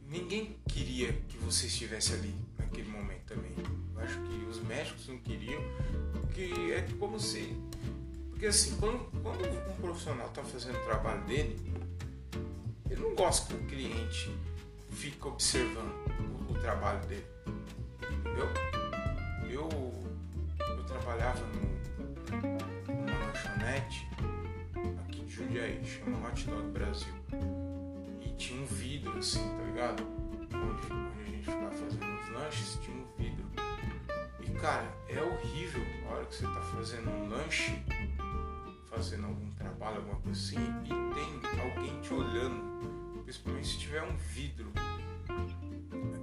ninguém 0.10 0.58
queria 0.68 1.14
que 1.14 1.38
você 1.38 1.68
estivesse 1.68 2.14
ali 2.14 2.34
naquele 2.58 2.90
momento 2.90 3.22
também. 3.28 3.52
Eu 3.96 4.02
acho 4.02 4.20
que 4.22 4.46
os 4.46 4.62
médicos 4.64 5.08
não 5.08 5.18
queriam, 5.20 5.62
porque 6.14 6.52
é 6.74 6.88
como 7.00 7.20
se. 7.20 7.56
Porque 8.30 8.46
assim, 8.46 8.78
quando, 8.78 9.00
quando 9.22 9.46
um 9.46 9.82
profissional 9.82 10.28
está 10.28 10.44
fazendo 10.44 10.78
o 10.78 10.86
trabalho 10.86 11.24
dele, 11.26 11.60
ele 12.90 13.02
não 13.02 13.16
gosta 13.16 13.54
que 13.54 13.62
o 13.62 13.66
cliente 13.68 14.32
fique 14.92 15.28
observando 15.28 15.94
o, 16.48 16.54
o 16.54 16.60
trabalho 16.60 17.06
dele. 17.08 17.26
Entendeu? 18.02 18.48
Eu, 19.50 19.70
eu 20.60 20.84
trabalhava 20.84 21.40
no, 21.48 21.62
numa 22.94 23.26
lanchonete 23.26 24.08
Jundiaí, 25.38 25.86
chama 25.86 26.28
Hot 26.28 26.48
Dog 26.48 26.68
Brasil 26.72 27.14
tinha 28.38 28.62
um 28.62 28.66
vidro 28.66 29.18
assim, 29.18 29.40
tá 29.40 29.64
ligado? 29.64 30.04
Onde, 30.04 30.94
onde 30.94 31.22
a 31.22 31.26
gente 31.26 31.40
ficava 31.40 31.72
fazendo 31.72 32.20
os 32.20 32.30
lanches, 32.30 32.80
tinha 32.82 32.98
um 32.98 33.06
vidro. 33.18 33.46
E 34.42 34.52
cara, 34.60 34.88
é 35.10 35.22
horrível 35.22 35.82
a 36.08 36.14
hora 36.14 36.26
que 36.26 36.36
você 36.36 36.44
tá 36.44 36.62
fazendo 36.62 37.10
um 37.10 37.30
lanche, 37.30 37.84
fazendo 38.90 39.26
algum 39.26 39.52
trabalho, 39.52 39.98
alguma 39.98 40.20
coisa 40.22 40.40
assim, 40.40 40.58
e 40.86 40.90
tem 40.90 41.60
alguém 41.60 42.00
te 42.02 42.14
olhando, 42.14 43.24
principalmente 43.24 43.68
se 43.68 43.80
tiver 43.80 44.04
um 44.04 44.16
vidro. 44.16 44.72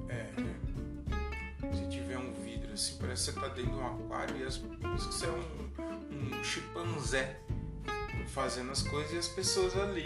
É, 0.08 0.32
se 1.74 1.88
tiver 1.88 2.18
um 2.18 2.32
vidro 2.32 2.72
assim, 2.72 2.96
parece 2.98 3.32
que 3.32 3.32
você 3.32 3.40
tá 3.40 3.48
dentro 3.54 3.72
de 3.72 3.76
um 3.76 3.86
aquário 3.86 4.36
e 4.36 4.44
as, 4.44 4.58
parece 4.58 5.08
que 5.08 5.14
você 5.14 5.26
é 5.26 5.30
um, 5.30 6.38
um 6.38 6.44
chimpanzé 6.44 7.43
fazendo 8.28 8.70
as 8.70 8.82
coisas 8.82 9.12
e 9.12 9.18
as 9.18 9.28
pessoas 9.28 9.76
ali 9.76 10.04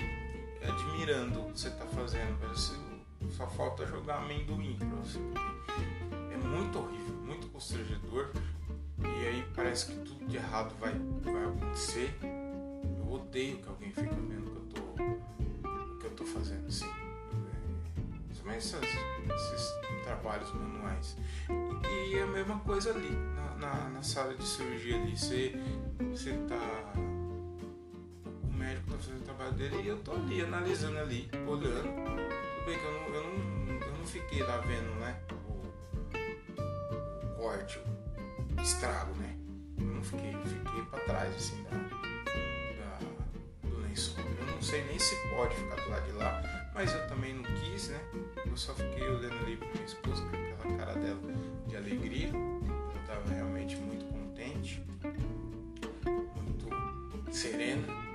admirando 0.63 1.41
o 1.41 1.53
que 1.53 1.61
você 1.61 1.69
está 1.69 1.87
fazendo. 1.87 2.39
Só 3.31 3.47
falta 3.47 3.87
jogar 3.87 4.19
amendoim 4.19 4.77
pra 4.77 4.89
você. 4.89 5.19
É 6.33 6.37
muito 6.37 6.79
horrível, 6.79 7.15
muito 7.25 7.49
constrangedor. 7.49 8.31
E 9.01 9.27
aí 9.27 9.45
parece 9.55 9.87
que 9.87 9.95
tudo 10.05 10.27
de 10.27 10.37
errado 10.37 10.75
vai, 10.81 10.93
vai 11.23 11.45
acontecer. 11.45 12.19
Eu 12.99 13.13
odeio 13.13 13.59
que 13.59 13.69
alguém 13.69 13.93
fique 13.93 14.15
vendo 14.15 14.51
que 14.51 14.77
eu 14.77 14.83
tô, 14.83 15.99
que 16.01 16.07
eu 16.07 16.11
tô 16.11 16.25
fazendo 16.25 16.67
assim. 16.67 16.91
Mas 18.45 18.65
esses, 18.65 18.81
esses 18.83 20.05
trabalhos 20.05 20.51
manuais. 20.55 21.17
E, 21.85 22.15
e, 22.15 22.21
a 22.21 22.27
mesma 22.27 22.59
coisa 22.61 22.91
ali, 22.91 23.11
na, 23.11 23.55
na, 23.57 23.89
na 23.91 24.03
sala 24.03 24.35
de 24.35 24.43
cirurgia 24.43 24.97
ali. 24.97 25.15
Você, 25.15 25.55
você 26.11 26.33
tá 26.49 26.95
tá 28.99 29.05
fazendo 29.05 29.21
o 29.21 29.25
trabalho 29.25 29.53
dele 29.53 29.83
e 29.83 29.89
eu 29.89 29.99
tô 29.99 30.13
ali, 30.13 30.43
analisando 30.43 30.99
ali, 30.99 31.31
olhando. 31.47 31.83
Tudo 31.83 32.67
bem 32.67 32.79
que 32.79 32.85
eu 32.85 32.93
não, 32.93 33.15
eu 33.15 33.25
não, 33.25 33.87
eu 33.87 33.99
não 33.99 34.07
fiquei 34.07 34.43
lá 34.43 34.59
vendo, 34.59 34.95
né? 34.99 35.21
O, 35.33 35.63
o 37.25 37.37
corte, 37.37 37.79
o 38.57 38.61
estrago, 38.61 39.15
né? 39.15 39.37
Eu 39.79 39.87
não 39.87 40.03
fiquei, 40.03 40.33
fiquei 40.33 40.83
pra 40.91 41.01
trás, 41.01 41.35
assim, 41.35 41.63
da, 41.65 41.71
da, 41.71 42.99
do 43.69 43.81
lençol. 43.81 44.25
Eu 44.41 44.47
não 44.47 44.61
sei 44.61 44.85
nem 44.85 44.99
se 44.99 45.15
pode 45.31 45.55
ficar 45.55 45.77
do 45.77 45.91
lado 45.91 46.05
de 46.05 46.13
lá, 46.13 46.43
mas 46.75 46.93
eu 46.93 47.07
também 47.07 47.35
não 47.35 47.45
quis, 47.45 47.89
né? 47.89 48.01
Eu 48.45 48.57
só 48.57 48.75
fiquei 48.75 49.09
olhando 49.09 49.37
ali 49.45 49.57
pra 49.57 49.69
minha 49.69 49.85
esposa 49.85 50.23
com 50.23 50.37
aquela 50.37 50.79
cara 50.79 50.95
dela 50.95 51.21
de 51.69 51.77
alegria. 51.77 52.29
Ela 52.29 53.07
tava 53.07 53.33
realmente 53.33 53.77
muito 53.77 54.05
contente, 54.07 54.83
muito 56.05 57.37
serena 57.37 58.08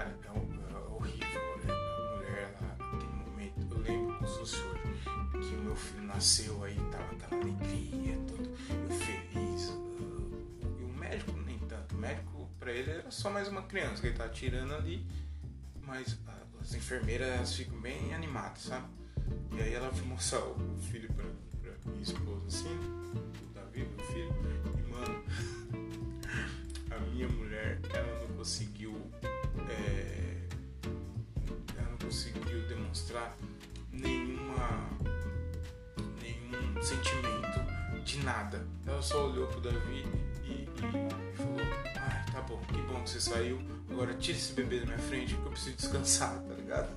Cara, 0.00 0.16
é, 0.24 0.28
é 0.28 0.92
horrível. 0.94 1.56
Né? 1.58 1.74
A 1.74 2.16
mulher 2.16 2.56
lá, 2.58 2.76
naquele 2.78 3.12
momento, 3.12 3.74
eu 3.74 3.78
lembro 3.82 4.26
se 4.26 4.38
fosse 4.38 4.56
hoje, 4.56 5.46
que 5.46 5.54
o 5.56 5.62
meu 5.62 5.76
filho 5.76 6.02
nasceu 6.04 6.64
aí, 6.64 6.80
tava 6.90 7.12
aquela 7.12 7.42
alegria, 7.42 8.16
tudo, 8.26 8.48
eu 8.48 8.96
feliz. 8.96 9.74
E 10.78 10.84
o 10.84 10.88
médico 10.98 11.32
nem 11.44 11.58
tanto. 11.58 11.94
O 11.94 11.98
médico, 11.98 12.48
pra 12.58 12.72
ele, 12.72 12.90
era 12.90 13.10
só 13.10 13.28
mais 13.28 13.48
uma 13.48 13.62
criança 13.64 14.00
que 14.00 14.06
ele 14.06 14.16
tá 14.16 14.26
tirando 14.30 14.74
ali, 14.74 15.06
mas 15.82 16.18
as 16.62 16.72
enfermeiras 16.72 17.54
ficam 17.54 17.78
bem 17.78 18.14
animadas, 18.14 18.62
sabe? 18.62 18.86
E 19.52 19.60
aí 19.60 19.74
ela 19.74 19.92
foi 19.92 20.06
mostrar 20.06 20.40
o 20.40 20.78
filho 20.78 21.12
pra, 21.12 21.26
pra 21.60 21.92
minha 21.92 22.02
esposa 22.02 22.46
assim, 22.46 22.74
o 22.74 23.52
Davi, 23.52 23.80
meu 23.80 24.06
filho, 24.06 24.34
e 24.78 24.90
mano, 24.90 25.24
a 26.90 26.98
minha 27.10 27.28
mulher, 27.28 27.78
ela 27.92 28.26
não 28.26 28.36
conseguiu 28.38 28.96
é, 29.68 30.48
ela 31.76 31.90
não 31.90 31.98
conseguiu 31.98 32.66
demonstrar 32.68 33.36
nenhuma, 33.92 34.88
nenhum 36.20 36.82
sentimento 36.82 37.60
de 38.04 38.18
nada. 38.24 38.66
Ela 38.86 39.02
só 39.02 39.28
olhou 39.28 39.46
pro 39.46 39.60
Davi 39.60 40.04
e, 40.44 40.48
e, 40.48 40.66
e 40.66 41.36
falou: 41.36 41.58
Ah, 41.96 42.24
tá 42.32 42.40
bom, 42.42 42.60
que 42.60 42.80
bom 42.82 43.02
que 43.02 43.10
você 43.10 43.20
saiu. 43.20 43.60
Agora 43.90 44.14
tira 44.14 44.38
esse 44.38 44.52
bebê 44.52 44.80
da 44.80 44.86
minha 44.86 44.98
frente 44.98 45.34
porque 45.34 45.48
eu 45.48 45.52
preciso 45.52 45.76
descansar, 45.76 46.38
tá 46.42 46.54
ligado? 46.54 46.88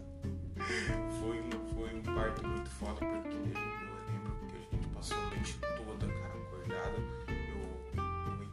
Foi 1.20 1.42
um, 1.42 1.76
foi 1.76 1.94
um 1.96 2.02
parto 2.02 2.48
muito 2.48 2.70
foda 2.70 2.94
porque 3.00 3.36
eu 3.36 3.44
lembro 3.44 4.36
que 4.48 4.56
a 4.56 4.72
gente 4.72 4.88
passou 4.94 5.18
a 5.18 5.26
noite 5.26 5.58
toda, 5.60 6.08
cara, 6.08 6.34
acordada. 6.34 6.98
Eu, 7.28 8.04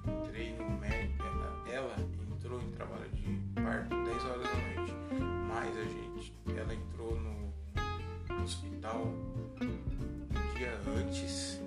eu 0.05 0.25
entrei 0.25 0.57
no 0.57 0.71
médico, 0.79 1.23
ela, 1.23 1.65
ela 1.71 1.97
entrou 2.35 2.61
em 2.61 2.71
trabalho 2.73 3.09
de 3.11 3.40
parto 3.63 3.95
10 4.05 4.25
horas 4.25 4.47
da 4.47 4.57
noite. 4.57 4.95
Mas 5.49 5.77
a 5.77 5.85
gente, 5.85 6.35
ela 6.57 6.75
entrou 6.75 7.19
no 7.21 7.53
hospital 8.43 9.07
um 9.61 10.55
dia 10.57 10.81
antes, 10.99 11.61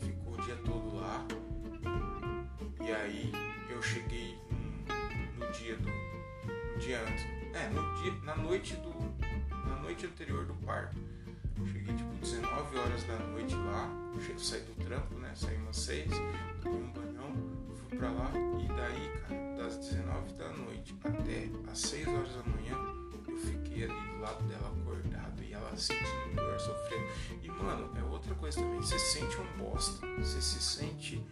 ficou 0.00 0.34
o 0.34 0.42
dia 0.42 0.56
todo 0.64 0.96
lá. 0.96 1.24
E 2.80 2.92
aí 2.92 3.32
eu 3.70 3.82
cheguei 3.82 4.38
no, 5.38 5.46
no 5.46 5.52
dia 5.52 5.76
do. 5.76 5.88
No 5.88 6.78
dia 6.78 7.00
antes. 7.00 7.24
É, 7.54 7.68
no 7.68 8.02
dia, 8.02 8.12
na 8.24 8.36
noite 8.36 8.74
do. 8.76 8.88
Na 9.68 9.76
noite 9.82 10.06
anterior 10.06 10.46
do 10.46 10.54
parto. 10.54 10.96
Cheguei 11.66 11.94
tipo 11.94 12.07
19 12.20 12.78
horas 12.78 13.04
da 13.04 13.18
noite 13.18 13.54
lá. 13.54 13.88
Eu 14.14 14.38
saí 14.38 14.60
do 14.62 14.84
trampo, 14.84 15.14
né? 15.14 15.32
Saí 15.34 15.56
umas 15.56 15.76
6, 15.76 16.10
tomei 16.62 16.82
um 16.82 16.92
banhão, 16.92 17.32
fui 17.76 17.98
pra 17.98 18.10
lá 18.10 18.30
e 18.60 18.68
daí, 18.68 19.10
cara 19.22 19.48
das 19.58 19.76
19 19.76 20.32
da 20.34 20.48
noite 20.50 20.94
até 21.04 21.50
as 21.70 21.78
6 21.80 22.08
horas 22.08 22.34
da 22.34 22.42
manhã, 22.44 22.76
eu 23.28 23.36
fiquei 23.36 23.84
ali 23.84 24.08
do 24.08 24.20
lado 24.20 24.42
dela 24.44 24.72
acordado 24.80 25.42
e 25.42 25.52
ela 25.52 25.76
sentindo 25.76 26.36
dor, 26.36 26.58
sofrendo. 26.58 27.06
E 27.42 27.48
mano, 27.48 27.90
é 27.98 28.02
outra 28.04 28.34
coisa 28.36 28.60
também, 28.60 28.80
você 28.80 28.98
se 28.98 29.18
sente 29.18 29.36
um 29.36 29.58
bosta, 29.58 30.06
você 30.16 30.40
se 30.40 30.60
sente 30.62 31.22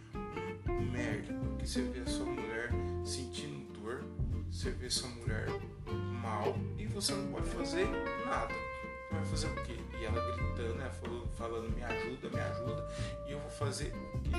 um 0.68 0.90
merda, 0.90 1.32
porque 1.32 1.66
você 1.66 1.82
vê 1.82 2.00
a 2.00 2.06
sua 2.06 2.26
mulher 2.26 2.70
sentindo 3.04 3.72
dor, 3.80 4.04
você 4.50 4.70
vê 4.70 4.90
sua 4.90 5.08
mulher 5.08 5.48
mal 6.20 6.54
e 6.76 6.86
você 6.86 7.14
não 7.14 7.32
pode 7.32 7.48
fazer 7.48 7.86
nada. 8.26 8.65
Vai 9.16 9.24
fazer 9.24 9.46
o 9.46 9.54
quê? 9.64 9.76
E 9.98 10.04
ela 10.04 10.20
gritando, 10.20 10.74
né, 10.74 10.90
falando, 11.00 11.28
falando 11.36 11.74
me 11.74 11.82
ajuda, 11.82 12.28
me 12.28 12.40
ajuda, 12.40 12.88
e 13.26 13.32
eu 13.32 13.40
vou 13.40 13.50
fazer 13.50 13.94
o 14.14 14.18
quê? 14.20 14.30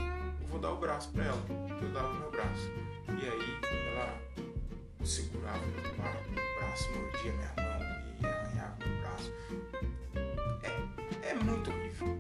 Eu 0.42 0.48
vou 0.48 0.60
dar 0.60 0.72
o 0.72 0.78
braço 0.78 1.10
para 1.12 1.26
ela. 1.26 1.42
Eu 1.82 1.90
dava 1.90 2.10
o 2.10 2.20
meu 2.20 2.32
braço. 2.32 2.72
E 3.10 3.26
aí 3.28 3.60
ela 3.92 4.20
segurava 5.04 5.66
meu 5.66 5.82
braço, 6.58 6.90
mordia 6.92 7.34
minha 7.34 7.54
mão 7.58 7.80
e 8.22 8.26
arranhava 8.26 8.78
meu 8.86 9.02
braço. 9.02 9.34
É, 10.64 11.30
é 11.30 11.34
muito 11.34 11.72
horrível. 11.72 12.20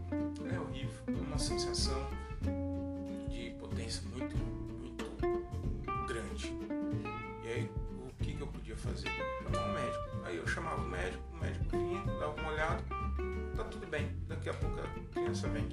É 0.51 0.60
horrível. 0.60 1.03
É 1.08 1.12
uma 1.12 1.38
sensação 1.38 2.08
de 3.30 3.51
potência 3.60 4.01
muito, 4.16 4.36
fazer? 8.78 9.10
Chamar 9.44 9.68
um 9.68 9.74
médico. 9.74 10.26
Aí 10.26 10.38
eu 10.38 10.48
chamava 10.48 10.82
o 10.82 10.88
médico, 10.88 11.24
o 11.34 11.38
médico 11.38 11.66
vinha, 11.72 12.04
dava 12.20 12.42
uma 12.42 12.52
olhada, 12.52 12.84
tá 13.56 13.64
tudo 13.66 13.88
bem, 13.88 14.12
daqui 14.28 14.50
a 14.50 14.54
pouco 14.54 14.80
a 14.80 15.14
criança 15.14 15.48
vem. 15.50 15.68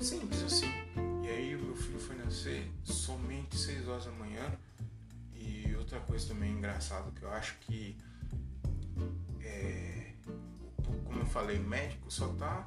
Simples 0.00 0.42
assim. 0.42 0.70
E 1.22 1.28
aí 1.28 1.56
o 1.56 1.62
meu 1.62 1.76
filho 1.76 1.98
foi 1.98 2.16
nascer 2.16 2.70
somente 2.84 3.56
6 3.56 3.88
horas 3.88 4.04
da 4.04 4.12
manhã 4.12 4.44
outra 5.94 6.00
coisa 6.00 6.28
também 6.28 6.50
engraçada 6.50 7.10
que 7.12 7.22
eu 7.22 7.30
acho 7.30 7.56
que 7.60 7.96
é, 9.42 10.12
como 11.04 11.20
eu 11.20 11.26
falei, 11.26 11.58
o 11.58 11.62
médico 11.62 12.10
só 12.10 12.28
tá 12.28 12.66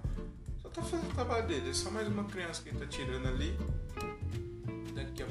só 0.61 0.69
tá 0.69 0.81
fazendo 0.81 1.09
o 1.09 1.13
trabalho 1.13 1.47
dele, 1.47 1.69
é 1.69 1.73
só 1.73 1.89
mais 1.89 2.07
uma 2.07 2.23
criança 2.25 2.61
que 2.61 2.69
ele 2.69 2.79
tá 2.79 2.85
tirando 2.85 3.27
ali. 3.27 3.57
Daqui 4.93 5.23
a 5.23 5.27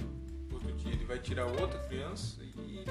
outro 0.53 0.73
dia 0.73 0.93
ele 0.93 1.05
vai 1.05 1.19
tirar 1.19 1.47
outra 1.47 1.79
criança 1.85 2.43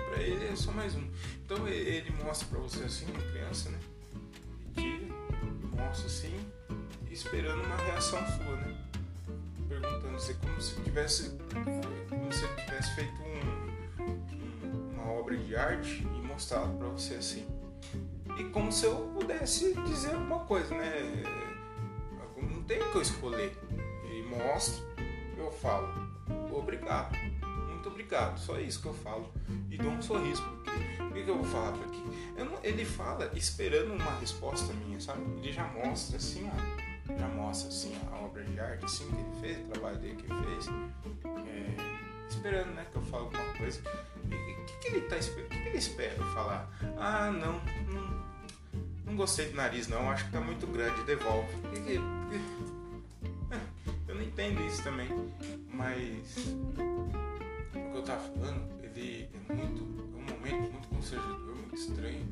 para 0.01 0.21
ele 0.21 0.47
é 0.47 0.55
só 0.55 0.71
mais 0.71 0.95
um. 0.95 1.07
Então 1.43 1.67
ele 1.67 2.11
mostra 2.23 2.47
para 2.47 2.59
você 2.59 2.83
assim, 2.83 3.05
uma 3.05 3.21
criança, 3.31 3.69
né? 3.69 3.79
E 4.65 4.81
tira, 4.81 5.07
mostra 5.71 6.07
assim, 6.07 6.39
esperando 7.09 7.63
uma 7.63 7.77
reação 7.77 8.19
sua, 8.27 8.55
né? 8.57 8.85
Perguntando 9.67 10.19
se 10.19 10.33
como 10.35 10.61
se 10.61 10.81
tivesse 10.81 11.37
como 12.09 12.31
se 12.33 12.45
ele 12.45 12.55
tivesse 12.55 12.95
feito 12.95 13.13
um, 13.21 14.03
um, 14.03 14.89
uma 14.93 15.11
obra 15.11 15.37
de 15.37 15.55
arte 15.55 16.05
e 16.15 16.27
mostrado 16.27 16.77
para 16.77 16.87
você 16.87 17.15
assim. 17.15 17.45
E 18.37 18.43
como 18.45 18.71
se 18.71 18.85
eu 18.85 18.95
pudesse 19.17 19.73
dizer 19.85 20.13
alguma 20.13 20.39
coisa, 20.39 20.75
né? 20.75 21.23
Não 22.41 22.63
tem 22.63 22.81
o 22.81 22.91
que 22.91 22.97
eu 22.97 23.01
escolher. 23.01 23.57
Ele 24.03 24.23
mostra, 24.27 24.83
eu 25.37 25.51
falo, 25.51 25.87
obrigado, 26.51 27.15
obrigado, 27.95 28.37
só 28.37 28.59
isso 28.59 28.81
que 28.81 28.87
eu 28.87 28.93
falo. 28.93 29.31
E 29.71 29.77
dou 29.77 29.91
um 29.91 30.01
sorriso, 30.01 30.43
porque 30.43 31.21
o 31.21 31.25
que, 31.25 31.29
eu 31.29 31.37
vou 31.37 31.45
falar 31.45 31.71
para 31.71 31.85
aqui? 31.85 32.03
Não, 32.37 32.59
ele 32.61 32.83
fala 32.83 33.31
esperando 33.35 33.93
uma 33.93 34.19
resposta 34.19 34.71
minha, 34.73 34.99
sabe? 34.99 35.21
Ele 35.37 35.51
já 35.51 35.63
mostra 35.63 36.17
assim, 36.17 36.49
ó, 36.49 37.17
já 37.17 37.27
mostra 37.29 37.69
assim 37.69 37.97
a 38.11 38.17
obra 38.17 38.43
de 38.43 38.59
arte 38.59 38.85
assim 38.85 39.07
que 39.07 39.15
ele 39.15 39.41
fez, 39.41 39.65
o 39.65 39.69
trabalho 39.71 39.97
dele 39.97 40.15
que 40.15 40.31
ele 40.31 40.43
fez. 40.43 40.67
É, 41.47 42.29
esperando, 42.29 42.73
né, 42.73 42.85
que 42.91 42.97
eu 42.97 43.01
fale 43.03 43.23
alguma 43.23 43.53
coisa. 43.53 43.79
O 43.79 44.65
que, 44.65 44.77
que, 44.79 44.87
ele 44.87 45.01
tá 45.01 45.17
esperando? 45.17 45.45
O 45.45 45.49
que, 45.49 45.61
que 45.61 45.69
ele 45.69 45.77
espera 45.77 46.23
falar? 46.33 46.69
Ah, 46.97 47.31
não, 47.31 47.61
não 47.93 48.25
não 49.05 49.15
gostei 49.15 49.49
do 49.49 49.55
nariz 49.55 49.87
não, 49.87 50.09
acho 50.09 50.25
que 50.25 50.31
tá 50.31 50.41
muito 50.41 50.67
grande, 50.67 51.01
devolve. 51.03 51.47
É, 53.51 53.59
eu 54.07 54.15
não 54.15 54.21
entendo 54.21 54.59
isso 54.65 54.83
também, 54.83 55.07
mas 55.69 56.35
o 57.79 57.91
que 57.91 57.97
eu 57.97 58.03
tava 58.03 58.21
falando, 58.21 58.83
ele 58.83 59.29
é 59.49 59.53
muito, 59.53 59.83
é 59.83 60.17
um 60.17 60.37
momento 60.37 60.71
muito 60.71 60.87
constrangedor, 60.87 61.55
muito 61.55 61.75
estranho. 61.75 62.29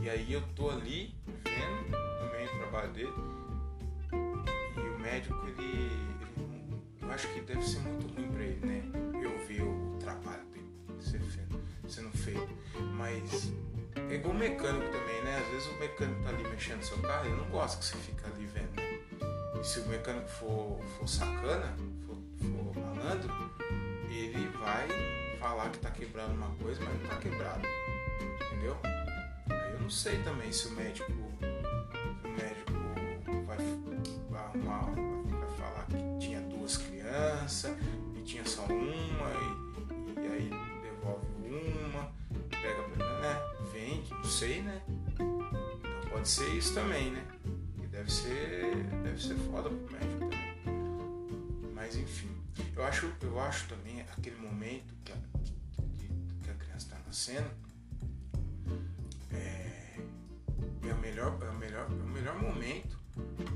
E 0.00 0.10
aí 0.10 0.32
eu 0.32 0.42
tô 0.54 0.70
ali 0.70 1.14
vendo 1.44 1.90
também 2.20 2.46
o 2.46 2.58
trabalho 2.58 2.92
dele 2.92 3.12
e 4.76 4.80
o 4.80 4.98
médico 4.98 5.46
ele, 5.46 5.64
ele 5.64 6.76
eu 7.02 7.10
acho 7.10 7.28
que 7.32 7.40
deve 7.40 7.62
ser 7.62 7.80
muito 7.80 8.14
ruim 8.14 8.28
para 8.30 8.42
ele, 8.42 8.66
né? 8.66 8.82
Eu 9.22 9.46
ver 9.46 9.62
o 9.62 9.96
trabalho 9.98 10.44
dele 10.46 10.66
sendo 11.88 12.10
feito, 12.18 12.48
mas 12.96 13.52
é 14.10 14.14
igual 14.14 14.34
o 14.34 14.38
mecânico 14.38 14.86
também, 14.90 15.22
né? 15.22 15.38
Às 15.38 15.48
vezes 15.52 15.68
o 15.68 15.78
mecânico 15.78 16.22
tá 16.22 16.28
ali 16.30 16.42
mexendo 16.44 16.78
no 16.78 16.84
seu 16.84 16.98
carro, 16.98 17.26
ele 17.26 17.36
não 17.36 17.48
gosta 17.48 17.78
que 17.78 17.84
você 17.84 17.96
fica 17.96 18.26
ali 18.26 18.46
vendo. 18.46 18.76
Né? 18.76 19.00
E 19.60 19.64
se 19.64 19.80
o 19.80 19.86
mecânico 19.86 20.28
for, 20.28 20.80
for 20.98 21.08
sacana, 21.08 21.74
for, 22.06 22.16
for 22.38 22.80
malandro, 22.80 23.32
ele 24.16 24.48
vai 24.58 24.88
falar 25.38 25.70
que 25.70 25.78
tá 25.78 25.90
quebrando 25.90 26.34
uma 26.34 26.50
coisa, 26.56 26.80
mas 26.84 27.00
não 27.00 27.08
tá 27.08 27.16
quebrado. 27.16 27.62
Entendeu? 28.46 28.76
Aí 29.50 29.72
eu 29.72 29.80
não 29.80 29.90
sei 29.90 30.22
também 30.22 30.50
se 30.52 30.68
o 30.68 30.72
médico. 30.72 31.12
Se 31.12 32.26
o 32.26 32.30
médico 32.30 32.72
vai, 33.46 33.58
vai 34.30 34.42
arrumar, 34.42 34.90
vai 35.38 35.56
falar 35.56 35.86
que 35.86 36.18
tinha 36.26 36.40
duas 36.40 36.76
crianças 36.78 37.76
e 38.16 38.22
tinha 38.22 38.44
só 38.44 38.64
uma 38.64 39.30
e, 39.30 40.20
e 40.20 40.28
aí 40.28 40.50
devolve 40.82 41.26
uma, 41.48 42.12
pega 42.50 42.82
né? 43.20 43.40
Vende, 43.72 44.10
não 44.10 44.24
sei, 44.24 44.62
né? 44.62 44.82
Então 45.12 46.10
pode 46.10 46.28
ser 46.28 46.48
isso 46.50 46.74
também, 46.74 47.10
né? 47.10 47.24
E 47.82 47.86
deve 47.86 48.10
ser. 48.10 48.74
Deve 49.02 49.22
ser 49.22 49.36
foda 49.50 49.70
pro 49.70 49.92
médico 49.92 50.18
também. 50.20 51.72
Mas 51.74 51.96
enfim. 51.96 52.35
Eu 52.76 52.84
acho, 52.84 53.10
eu 53.22 53.40
acho 53.40 53.68
também 53.68 54.02
aquele 54.02 54.36
momento 54.36 54.94
que 55.04 55.12
a, 55.12 55.16
que, 55.96 56.08
que 56.44 56.50
a 56.50 56.54
criança 56.54 56.86
está 56.86 56.98
nascendo 57.06 57.50
é, 59.32 59.96
é, 60.86 60.92
o 60.92 60.98
melhor, 60.98 61.38
é, 61.42 61.48
o 61.48 61.54
melhor, 61.54 61.86
é 61.90 61.94
o 61.94 62.08
melhor 62.08 62.40
momento 62.40 62.98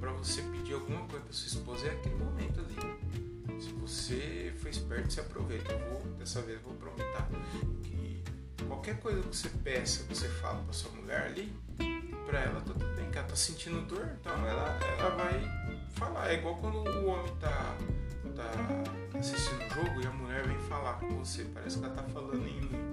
para 0.00 0.10
você 0.12 0.42
pedir 0.42 0.72
alguma 0.72 1.06
coisa 1.06 1.24
para 1.24 1.32
sua 1.34 1.48
esposa 1.48 1.86
é 1.86 1.90
aquele 1.90 2.14
momento 2.14 2.60
ali. 2.60 3.60
Se 3.60 3.70
você 3.72 4.54
foi 4.58 4.70
esperto, 4.70 5.12
se 5.12 5.20
aproveita. 5.20 5.70
Eu 5.70 5.78
vou, 5.90 6.00
dessa 6.14 6.40
vez 6.40 6.56
eu 6.56 6.64
vou 6.64 6.72
aproveitar 6.72 7.28
qualquer 8.80 8.98
coisa 9.00 9.20
que 9.20 9.36
você 9.36 9.48
peça, 9.62 10.04
que 10.04 10.14
você 10.14 10.28
fala 10.28 10.62
pra 10.62 10.72
sua 10.72 10.90
mulher 10.92 11.22
ali, 11.26 11.52
pra 12.24 12.40
ela 12.40 12.60
tá 12.60 12.72
tudo 12.72 12.96
bem, 12.96 13.10
que 13.10 13.18
ela 13.18 13.26
tá 13.26 13.36
sentindo 13.36 13.82
dor, 13.86 14.08
então 14.18 14.32
ela, 14.46 14.78
ela 14.98 15.10
vai 15.16 15.59
falar. 16.00 16.30
É 16.30 16.34
igual 16.34 16.56
quando 16.56 16.78
o 16.78 17.06
homem 17.06 17.32
tá, 17.36 17.76
tá 18.34 19.18
assistindo 19.18 19.62
o 19.66 19.74
jogo 19.74 20.00
e 20.02 20.06
a 20.06 20.10
mulher 20.10 20.46
vem 20.46 20.58
falar 20.60 20.94
com 20.94 21.08
você, 21.18 21.44
parece 21.44 21.78
que 21.78 21.84
ela 21.84 21.94
tá 21.94 22.02
falando 22.04 22.48
em 22.48 22.90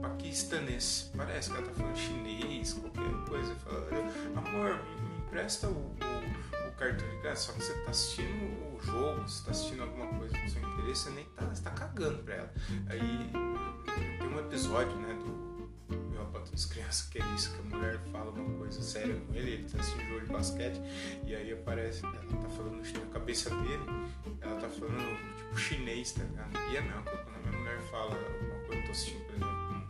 paquistanês, 0.00 1.10
parece 1.16 1.50
que 1.50 1.56
ela 1.56 1.66
tá 1.66 1.72
falando 1.72 1.96
chinês, 1.96 2.72
qualquer 2.74 3.28
coisa. 3.28 3.54
Fala, 3.54 3.86
amor, 4.36 4.84
me, 4.84 5.08
me 5.08 5.18
empresta 5.18 5.68
o, 5.68 5.70
o, 5.70 6.68
o 6.68 6.72
cartão 6.72 7.08
de 7.08 7.16
crédito, 7.20 7.38
só 7.38 7.52
que 7.52 7.62
você 7.62 7.74
tá 7.84 7.90
assistindo 7.90 8.76
o 8.76 8.80
jogo, 8.82 9.22
você 9.22 9.44
tá 9.44 9.50
assistindo 9.52 9.82
alguma 9.82 10.06
coisa 10.18 10.36
do 10.36 10.50
seu 10.50 10.62
interesse, 10.62 11.02
você 11.04 11.10
nem 11.10 11.24
tá, 11.24 11.44
você 11.46 11.62
tá 11.62 11.70
cagando 11.70 12.18
pra 12.24 12.34
ela. 12.34 12.52
Aí 12.88 13.30
tem 14.18 14.28
um 14.28 14.38
episódio, 14.40 14.96
né, 14.96 15.14
do 15.14 15.47
Meu 15.88 16.26
Pato 16.26 16.50
das 16.50 16.66
Crianças, 16.66 17.08
que 17.08 17.18
é 17.20 17.24
isso, 17.34 17.52
que 17.54 17.60
a 17.60 17.76
mulher 17.76 17.98
fala 18.12 18.30
uma 18.30 18.58
coisa 18.58 18.82
séria 18.82 19.14
com 19.26 19.34
ele, 19.34 19.52
ele 19.52 19.68
tá 19.68 19.78
assistindo 19.80 20.06
jogo 20.08 20.20
de 20.20 20.32
basquete, 20.32 20.80
e 21.24 21.34
aí 21.34 21.52
aparece, 21.52 22.04
ela 22.04 22.14
tá 22.14 22.48
falando 22.50 22.82
na 22.82 23.06
cabeça 23.06 23.50
dele, 23.50 23.84
ela 24.40 24.60
tá 24.60 24.68
falando 24.68 25.36
tipo 25.36 25.58
chinês, 25.58 26.12
tá 26.12 26.24
ligado? 26.24 26.58
E 26.70 26.76
é 26.76 26.80
mesmo, 26.82 27.02
quando 27.02 27.36
a 27.36 27.38
minha 27.38 27.58
mulher 27.58 27.80
fala 27.90 28.14
alguma 28.14 28.60
coisa, 28.66 28.80
eu 28.80 28.84
tô 28.84 28.90
assistindo, 28.90 29.24
por 29.24 29.34
exemplo, 29.34 29.88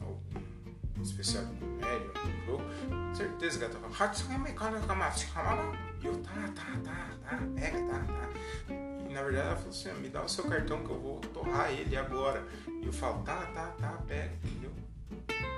algum, 0.00 0.06
algum 0.06 1.02
especial 1.02 1.44
de 1.44 1.54
comédia, 1.60 2.10
algum 2.16 2.46
jogo, 2.46 2.64
certeza 3.14 3.58
que 3.58 3.64
ela 3.64 3.74
tá 3.74 3.80
falando, 3.80 3.94
e 6.02 6.06
eu, 6.06 6.16
tá, 6.18 6.32
tá, 6.54 6.80
tá, 6.82 7.16
tá, 7.22 7.38
pega, 7.54 7.78
tá, 7.86 7.98
tá 8.00 8.91
na 9.12 9.22
verdade 9.22 9.46
ela 9.46 9.56
falou 9.56 9.70
assim, 9.70 9.92
me 10.00 10.08
dá 10.08 10.22
o 10.22 10.28
seu 10.28 10.44
cartão 10.44 10.84
que 10.84 10.90
eu 10.90 10.98
vou 10.98 11.20
torrar 11.20 11.70
ele 11.70 11.96
agora. 11.96 12.46
E 12.66 12.86
eu 12.86 12.92
falo, 12.92 13.22
tá, 13.22 13.46
tá, 13.54 13.66
tá, 13.78 14.02
pega, 14.06 14.32
entendeu? 14.42 14.70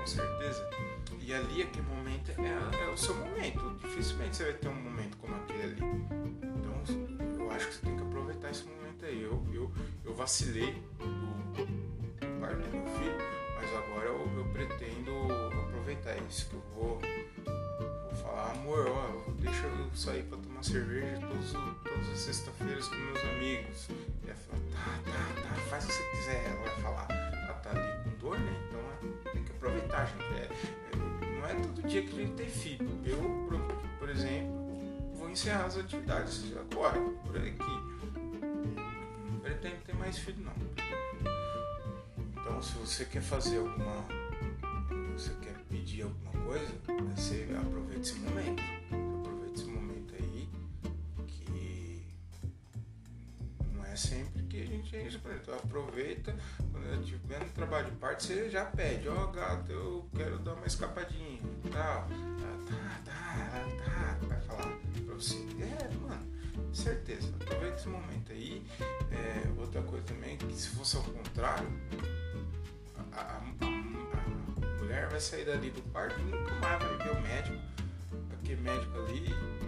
Com 0.01 0.07
certeza. 0.07 0.69
E 1.21 1.33
ali 1.33 1.63
aquele 1.63 1.87
momento 1.87 2.31
é, 2.33 2.85
é 2.85 2.89
o 2.91 2.97
seu 2.97 3.15
momento. 3.15 3.79
Dificilmente 3.83 4.37
você 4.37 4.45
vai 4.45 4.53
ter 4.55 4.69
um 4.69 4.75
momento 4.75 5.17
como 5.17 5.35
aquele 5.37 5.63
ali. 5.63 5.81
Então 6.43 7.45
eu 7.45 7.51
acho 7.51 7.69
que 7.69 7.75
você 7.75 7.81
tem 7.81 7.97
que 7.97 8.03
aproveitar 8.03 8.51
esse 8.51 8.65
momento 8.65 9.05
aí. 9.07 9.23
Eu, 9.23 9.43
eu, 9.53 9.73
eu 10.05 10.15
vacilei 10.15 10.73
do, 10.99 12.41
pai 12.41 12.55
do 12.55 12.69
meu 12.69 12.87
filho, 12.99 13.19
mas 13.57 13.75
agora 13.75 14.07
eu, 14.07 14.39
eu 14.39 14.45
pretendo 14.53 15.13
aproveitar 15.63 16.17
isso, 16.29 16.51
que 16.51 16.55
eu 16.55 16.63
vou 16.75 17.01
amor, 18.51 18.87
ó, 18.89 19.31
deixa 19.39 19.67
eu 19.67 19.91
sair 19.95 20.23
pra 20.25 20.39
tomar 20.39 20.63
cerveja 20.63 21.19
todos, 21.21 21.53
todas 21.53 22.09
as 22.13 22.19
sextas-feiras 22.19 22.89
com 22.89 22.97
meus 22.97 23.21
amigos. 23.25 23.89
E 24.25 24.27
ela 24.27 24.37
fala, 24.37 24.63
tá, 24.73 25.11
tá, 25.11 25.43
tá, 25.43 25.55
faz 25.71 25.85
o 25.85 25.87
que 25.89 25.93
você 25.95 26.11
quiser. 26.17 26.45
Ela 26.47 26.61
vai 26.61 26.83
falar, 26.83 27.07
ela 27.11 27.55
tá 27.55 27.71
ali 27.71 28.05
com 28.05 28.19
dor, 28.19 28.39
né? 28.39 28.53
Então 28.69 28.81
é, 28.81 29.31
tem 29.33 29.45
que 29.45 29.53
aproveitar, 29.53 30.07
gente. 30.07 30.25
É, 30.35 30.49
é, 30.93 31.41
não 31.41 31.47
é 31.47 31.55
todo 31.55 31.83
dia 31.89 32.03
que 32.03 32.13
a 32.13 32.21
gente 32.21 32.35
tem 32.35 32.49
filho. 32.49 33.01
Eu, 33.05 33.19
por, 33.99 34.09
exemplo, 34.09 35.15
vou 35.15 35.31
encerrar 35.31 35.67
as 35.67 35.77
atividades 35.77 36.45
agora, 36.57 37.01
por 37.01 37.37
aqui. 37.37 37.59
Não 39.31 39.39
pretendo 39.41 39.77
ter 39.85 39.95
mais 39.95 40.19
filho, 40.19 40.45
não. 40.45 40.55
Então, 42.19 42.63
se 42.63 42.73
você 42.79 43.05
quer 43.05 43.23
fazer 43.23 43.59
alguma. 43.59 44.05
Você 45.17 45.31
quer 45.41 45.54
coisa, 46.45 46.73
você 47.15 47.49
aproveita 47.57 48.01
esse 48.01 48.15
momento. 48.17 48.63
Aproveita 49.21 49.55
esse 49.55 49.65
momento 49.67 50.15
aí 50.15 50.49
que 51.27 52.03
não 53.73 53.85
é 53.85 53.97
sempre 53.97 54.43
que 54.45 54.63
a 54.63 54.67
gente 54.67 54.97
é 54.97 55.07
isso. 55.07 55.21
Então 55.43 55.55
aproveita, 55.55 56.37
quando 56.71 56.87
eu 56.87 57.01
estiver 57.01 57.41
no 57.41 57.51
trabalho 57.51 57.91
de 57.91 57.97
parte, 57.97 58.25
você 58.25 58.51
já 58.51 58.65
pede, 58.65 59.09
ó 59.09 59.25
oh, 59.25 59.29
gato, 59.29 59.73
eu 59.73 60.09
quero 60.15 60.39
dar 60.39 60.55
uma 60.55 60.67
escapadinha 60.67 61.41
tal. 61.73 62.07
Tá, 62.09 63.01
tá, 63.05 63.65
tá, 63.85 64.19
vai 64.27 64.41
falar 64.43 64.79
pra 65.05 65.15
você. 65.15 65.37
É, 65.61 65.89
mano, 65.97 66.75
certeza, 66.75 67.29
aproveita 67.41 67.77
esse 67.77 67.89
momento 67.89 68.33
aí. 68.33 68.65
É, 69.11 69.61
outra 69.61 69.83
coisa 69.83 70.05
também, 70.05 70.37
que 70.37 70.55
se 70.55 70.69
fosse 70.69 70.97
ao 70.97 71.03
contrário, 71.03 71.69
a, 73.13 73.21
a, 73.21 73.37
a 73.39 73.84
mulher 74.95 75.09
vai 75.09 75.21
sair 75.21 75.45
dali 75.45 75.71
do 75.71 75.83
parto 75.91 76.19
e 76.21 76.23
nunca 76.23 76.55
mais 76.55 76.83
vai 76.83 76.97
ver 76.99 77.11
o 77.11 77.21
médico. 77.21 77.59
Aquele 78.39 78.61
médico 78.61 78.99
ali 79.01 79.27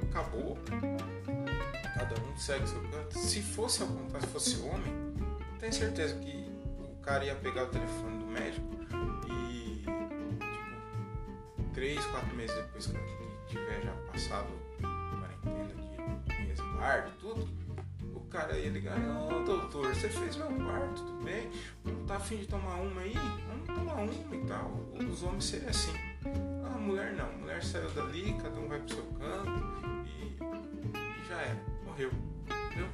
acabou. 0.09 0.57
Cada 1.95 2.21
um 2.23 2.37
segue 2.37 2.69
seu 2.69 2.81
canto. 2.83 3.19
Se 3.19 3.43
fosse 3.43 3.83
ao 3.83 3.89
contrário, 3.89 4.27
se 4.27 4.33
fosse 4.33 4.57
homem, 4.61 4.93
tenho 5.59 5.73
certeza 5.73 6.15
que 6.17 6.49
o 6.79 7.01
cara 7.03 7.25
ia 7.25 7.35
pegar 7.35 7.65
o 7.65 7.67
telefone 7.69 8.19
do 8.19 8.27
médico 8.27 8.67
e 9.29 9.85
tipo, 11.57 11.71
três, 11.75 12.05
quatro 12.07 12.37
meses 12.37 12.55
depois 12.55 12.87
que 12.87 12.99
tiver 13.49 13.83
já 13.83 13.93
passado 14.13 14.47
quarentena 15.19 15.75
de 16.27 16.47
resguardo 16.47 17.09
e 17.09 17.21
tudo, 17.21 17.49
cara 18.27 18.59
ia 18.59 18.71
ligar, 18.71 18.99
ô 18.99 19.43
doutor, 19.45 19.95
você 19.95 20.09
fez 20.09 20.37
meu 20.37 20.49
quarto, 20.49 21.03
tudo 21.03 21.25
bem? 21.25 21.51
Não 21.85 22.05
tá 22.07 22.17
afim 22.17 22.37
de 22.37 22.47
tomar 22.47 22.77
uma 22.77 23.01
aí? 23.01 23.15
Vamos 23.49 23.67
tomar 23.67 23.95
uma 23.95 24.37
e 24.37 24.47
tal. 24.47 24.71
Os 25.11 25.23
homens 25.23 25.45
seriam 25.45 25.71
assim. 25.71 25.93
A 26.65 26.79
mulher 26.79 27.13
não, 27.15 27.27
a 27.29 27.33
mulher 27.33 27.63
saiu 27.65 27.91
dali, 27.91 28.37
cada 28.43 28.59
um 28.59 28.69
vai 28.69 28.79
pro 28.81 28.95
seu 28.95 29.05
canto 29.05 30.07
e, 30.07 30.37
e 30.99 31.29
já 31.29 31.41
era, 31.41 31.63
morreu. 31.85 32.11
Entendeu? 32.45 32.89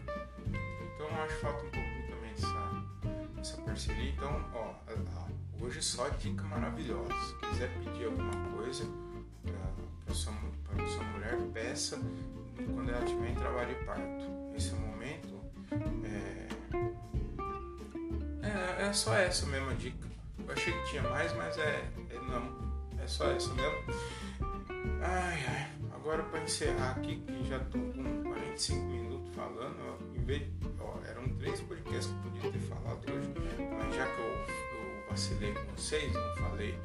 Então 0.95 1.07
eu 1.07 1.23
acho 1.23 1.35
que 1.35 1.41
falta 1.41 1.65
um 1.65 1.71
pouco 1.71 1.89
também 2.11 2.33
essa, 2.33 3.41
essa 3.41 3.63
parceria. 3.63 4.11
Então, 4.11 4.45
ó, 4.55 4.75
hoje 5.65 5.83
só 5.83 6.09
dica 6.09 6.45
maravilhosa. 6.45 7.13
Se 7.15 7.35
quiser 7.49 7.71
pedir 7.79 8.05
alguma 8.07 8.33
coisa 8.57 8.85
para 10.05 10.15
sua, 10.15 10.33
sua 10.89 11.05
mulher, 11.05 11.37
peça 11.53 12.01
quando 12.75 12.91
ela 12.91 13.05
estiver 13.05 13.31
em 13.31 13.35
trabalho 13.35 13.75
de 13.75 13.85
parto. 13.85 14.42
Esse 14.57 14.75
momento 14.75 15.41
é, 16.05 16.49
é, 18.47 18.89
é 18.89 18.93
só 18.93 19.15
essa 19.15 19.47
mesma 19.47 19.75
dica. 19.75 20.09
Eu 20.47 20.53
achei 20.53 20.73
que 20.73 20.91
tinha 20.91 21.03
mais, 21.03 21.33
mas 21.35 21.57
é, 21.59 21.85
é 22.11 22.19
não. 22.29 22.73
É 23.03 23.07
só 23.07 23.31
essa 23.31 23.53
mesmo. 23.55 23.79
Ai, 25.01 25.45
ai. 25.49 25.71
Agora 25.95 26.23
para 26.25 26.43
encerrar 26.43 26.93
aqui, 26.93 27.17
que 27.21 27.45
já 27.49 27.61
tô 27.61 27.79
com 27.79 28.23
45 28.25 28.85
minutos 28.87 29.35
falando, 29.35 29.77
ó, 29.81 30.17
em 30.17 30.25
vez, 30.25 30.43
ó, 30.81 30.99
eram 31.09 31.29
três 31.37 31.61
podcasts 31.61 32.07
que 32.07 32.13
eu 32.13 32.33
podia 32.33 32.51
ter 32.51 32.59
falado 32.59 33.13
hoje, 33.13 33.33
mas 33.79 33.95
já 33.95 34.07
que 34.07 34.21
eu, 34.21 34.27
eu 34.27 35.09
vacilei 35.09 35.55
com 35.55 35.77
vocês, 35.77 36.13
não 36.13 36.37
falei, 36.37 36.79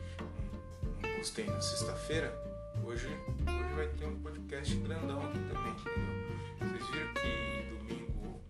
não, 1.01 1.09
não 1.09 1.17
postei 1.17 1.45
na 1.45 1.59
sexta-feira, 1.59 2.31
hoje, 2.83 3.07
hoje 3.07 3.73
vai 3.75 3.87
ter 3.87 4.05
um 4.05 4.19
podcast 4.19 4.75
grandão 4.75 5.19
aqui 5.25 5.39
também, 5.39 5.71
entendeu? 5.71 6.36
Vocês 6.67 6.89
viram 6.89 7.13
que 7.13 7.63
domingo 7.69 8.41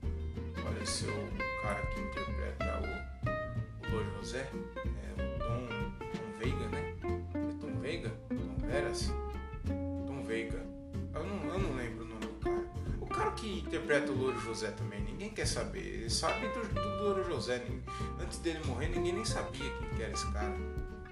apareceu 0.58 1.14
o 1.14 1.62
cara 1.62 1.86
que 1.86 2.00
interpreta 2.02 2.82
o, 2.82 3.88
o 3.88 3.92
Lord 3.92 4.12
José, 4.18 4.50
é 4.76 5.12
o 5.14 5.40
Tom, 5.40 5.68
Tom 6.00 6.40
Veiga, 6.40 6.68
né? 6.70 6.96
É 7.36 7.62
Tom 7.62 7.80
Veiga? 7.80 8.10
Tom 8.30 8.68
Veras? 8.68 9.14
Tom 10.08 10.24
Veiga. 10.24 10.66
Eu 11.14 11.24
não, 11.26 11.46
eu 11.46 11.60
não 11.60 11.76
lembro 11.76 12.06
o 12.06 12.08
nome 12.08 12.22
do 12.22 12.34
cara. 12.40 12.66
O 13.00 13.06
cara 13.06 13.32
que 13.32 13.60
interpreta 13.60 14.12
o 14.12 14.16
Louro 14.16 14.40
José 14.40 14.72
também, 14.72 15.02
ninguém 15.02 15.30
quer 15.30 15.46
saber. 15.46 16.10
Sabe 16.10 16.48
do, 16.50 16.74
do 16.74 17.04
Louro 17.04 17.24
José. 17.24 17.64
Antes 18.20 18.40
dele 18.40 18.60
morrer, 18.66 18.90
ninguém 18.90 19.14
nem 19.14 19.26
sabia 19.26 19.72
quem 19.96 20.04
era 20.04 20.14
esse 20.14 20.32
cara. 20.32 20.56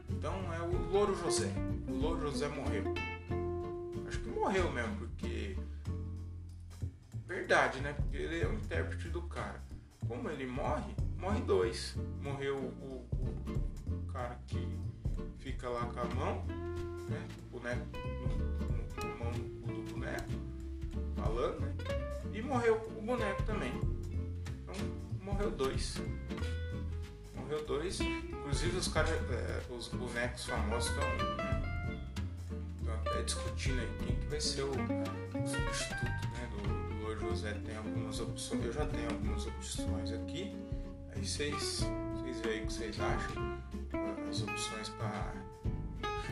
Então 0.09 0.33
é 0.53 0.59
o 0.59 0.91
Louro 0.91 1.15
José. 1.15 1.51
O 1.87 1.93
Louro 1.93 2.21
José 2.21 2.47
morreu. 2.47 2.83
Acho 4.07 4.19
que 4.19 4.29
morreu 4.29 4.71
mesmo, 4.71 4.95
porque. 4.97 5.55
Verdade, 7.27 7.79
né? 7.79 7.93
Porque 7.93 8.17
ele 8.17 8.41
é 8.41 8.47
o 8.47 8.53
intérprete 8.53 9.09
do 9.09 9.21
cara. 9.23 9.61
Como 10.07 10.29
ele 10.29 10.45
morre, 10.45 10.95
morre 11.17 11.41
dois. 11.41 11.95
Morreu 12.21 12.57
o, 12.57 13.07
o, 13.13 13.93
o 13.93 14.13
cara 14.13 14.39
que 14.45 14.77
fica 15.39 15.67
lá 15.69 15.85
com 15.87 15.99
a 15.99 16.05
mão, 16.05 16.45
né? 17.09 17.27
O 17.47 17.59
boneco 17.59 17.85
no, 17.93 19.07
no, 19.07 19.17
mão 19.17 19.31
do 19.31 19.91
boneco, 19.91 20.29
falando, 21.15 21.59
né? 21.61 21.73
E 22.31 22.41
morreu 22.41 22.75
o 22.95 23.01
boneco 23.01 23.41
também. 23.43 23.73
Então 24.61 24.75
morreu 25.21 25.49
dois. 25.49 25.97
Morreu 27.35 27.65
dois. 27.65 27.99
Inclusive 28.01 28.77
os 28.77 28.87
caras, 28.87 29.09
é, 29.11 29.63
os 29.71 29.87
bonecos 29.87 30.45
famosos 30.45 30.91
estão 30.91 31.05
até 32.93 33.23
discutindo 33.23 33.79
aí 33.79 33.97
quem 34.05 34.15
que 34.15 34.25
vai 34.27 34.41
ser 34.41 34.63
o, 34.63 34.71
o 34.71 35.47
substituto 35.47 36.34
José. 37.29 37.53
Tem 37.65 37.75
algumas 37.77 38.19
opções, 38.19 38.65
eu 38.65 38.73
já 38.73 38.85
tenho 38.85 39.09
algumas 39.09 39.45
opções 39.47 40.11
aqui. 40.11 40.55
Aí 41.13 41.25
vocês, 41.25 41.85
vocês 42.13 42.41
veem 42.41 42.63
o 42.63 42.67
que 42.67 42.73
vocês 42.73 42.99
acham. 42.99 43.59
As 44.29 44.41
opções 44.41 44.89
para. 44.89 45.33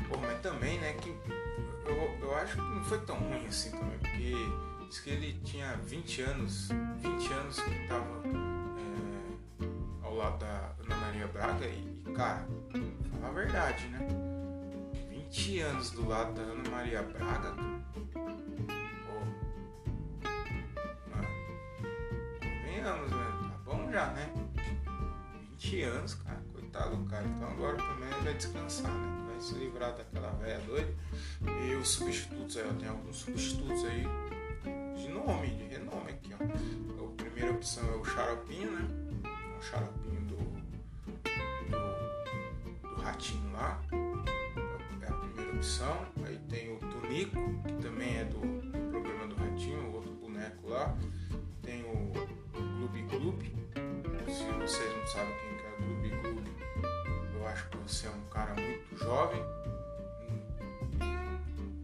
Pô, 0.09 0.17
mas 0.17 0.39
também, 0.41 0.79
né, 0.79 0.93
que 0.93 1.09
eu, 1.85 2.17
eu 2.21 2.35
acho 2.35 2.55
que 2.55 2.61
não 2.61 2.83
foi 2.83 2.99
tão 3.01 3.15
ruim 3.17 3.45
assim 3.47 3.71
também, 3.71 3.97
porque 3.99 4.33
diz 4.87 4.99
que 4.99 5.09
ele 5.09 5.39
tinha 5.43 5.75
20 5.77 6.21
anos, 6.21 6.69
20 6.97 7.33
anos 7.33 7.59
que 7.59 7.71
estava 7.81 8.23
é, 9.61 10.05
ao 10.05 10.15
lado 10.15 10.39
da 10.39 10.75
Ana 10.83 10.95
Maria 10.97 11.27
Braga 11.27 11.65
e, 11.65 12.03
cara, 12.13 12.45
falar 13.11 13.29
a 13.29 13.31
verdade, 13.31 13.87
né? 13.87 14.07
20 15.09 15.59
anos 15.61 15.91
do 15.91 16.07
lado 16.07 16.33
da 16.33 16.41
Ana 16.41 16.69
Maria 16.69 17.01
Braga, 17.03 17.53
já, 23.93 24.07
né? 24.07 24.27
20 25.51 25.83
anos, 25.83 26.15
cara, 26.15 26.41
coitado 26.51 26.97
do 26.97 27.05
cara. 27.05 27.27
Então 27.27 27.47
agora 27.47 27.77
também 27.77 28.09
vai 28.23 28.33
descansar, 28.33 28.91
né? 28.91 29.27
Vai 29.29 29.39
se 29.39 29.53
livrar 29.53 29.95
daquela 29.95 30.31
velha 30.31 30.59
doida. 30.61 30.91
E 31.63 31.75
os 31.75 31.89
substitutos 31.89 32.57
aí, 32.57 32.67
ó, 32.67 32.73
tem 32.73 32.89
alguns 32.89 33.17
substitutos 33.17 33.85
aí 33.85 34.07
de 34.97 35.09
nome, 35.09 35.47
de 35.49 35.63
renome 35.65 36.09
aqui, 36.09 36.33
ó. 36.33 36.43
A 36.43 37.15
primeira 37.15 37.51
opção 37.51 37.87
é 37.87 37.95
o 37.95 38.03
Xaropinho, 38.03 38.71
né? 38.71 38.87
O 39.59 39.61
Xaropinho 39.61 40.21
do, 40.21 40.37
do, 41.69 42.95
do 42.95 43.01
Ratinho 43.01 43.53
lá. 43.53 43.79
É 45.03 45.07
a 45.07 45.13
primeira 45.13 45.53
opção. 45.53 46.07
Aí 46.25 46.39
tem 46.49 46.75
o 46.75 46.79
Tunico, 46.79 47.37
que 47.67 47.73
também 47.75 48.17
é 48.17 48.25
do, 48.25 48.39
programa 48.89 49.27
do 49.27 49.35
Ratinho, 49.35 49.91
o 49.91 49.95
outro 49.97 50.11
boneco 50.13 50.67
lá. 50.67 50.97
Tem 51.61 51.83
o 51.83 52.11
Gloob 52.51 53.01
Gloob. 53.03 53.62
Vocês 54.64 54.95
não 54.97 55.05
sabem 55.05 55.36
quem 55.41 55.57
que 55.57 55.66
é 55.66 55.70
o 55.72 55.84
Gloob 55.84 56.09
Gloob, 56.09 56.49
eu 57.36 57.47
acho 57.47 57.68
que 57.68 57.78
você 57.80 58.07
é 58.07 58.11
um 58.11 58.22
cara 58.32 58.53
muito 58.53 58.97
jovem. 58.97 59.43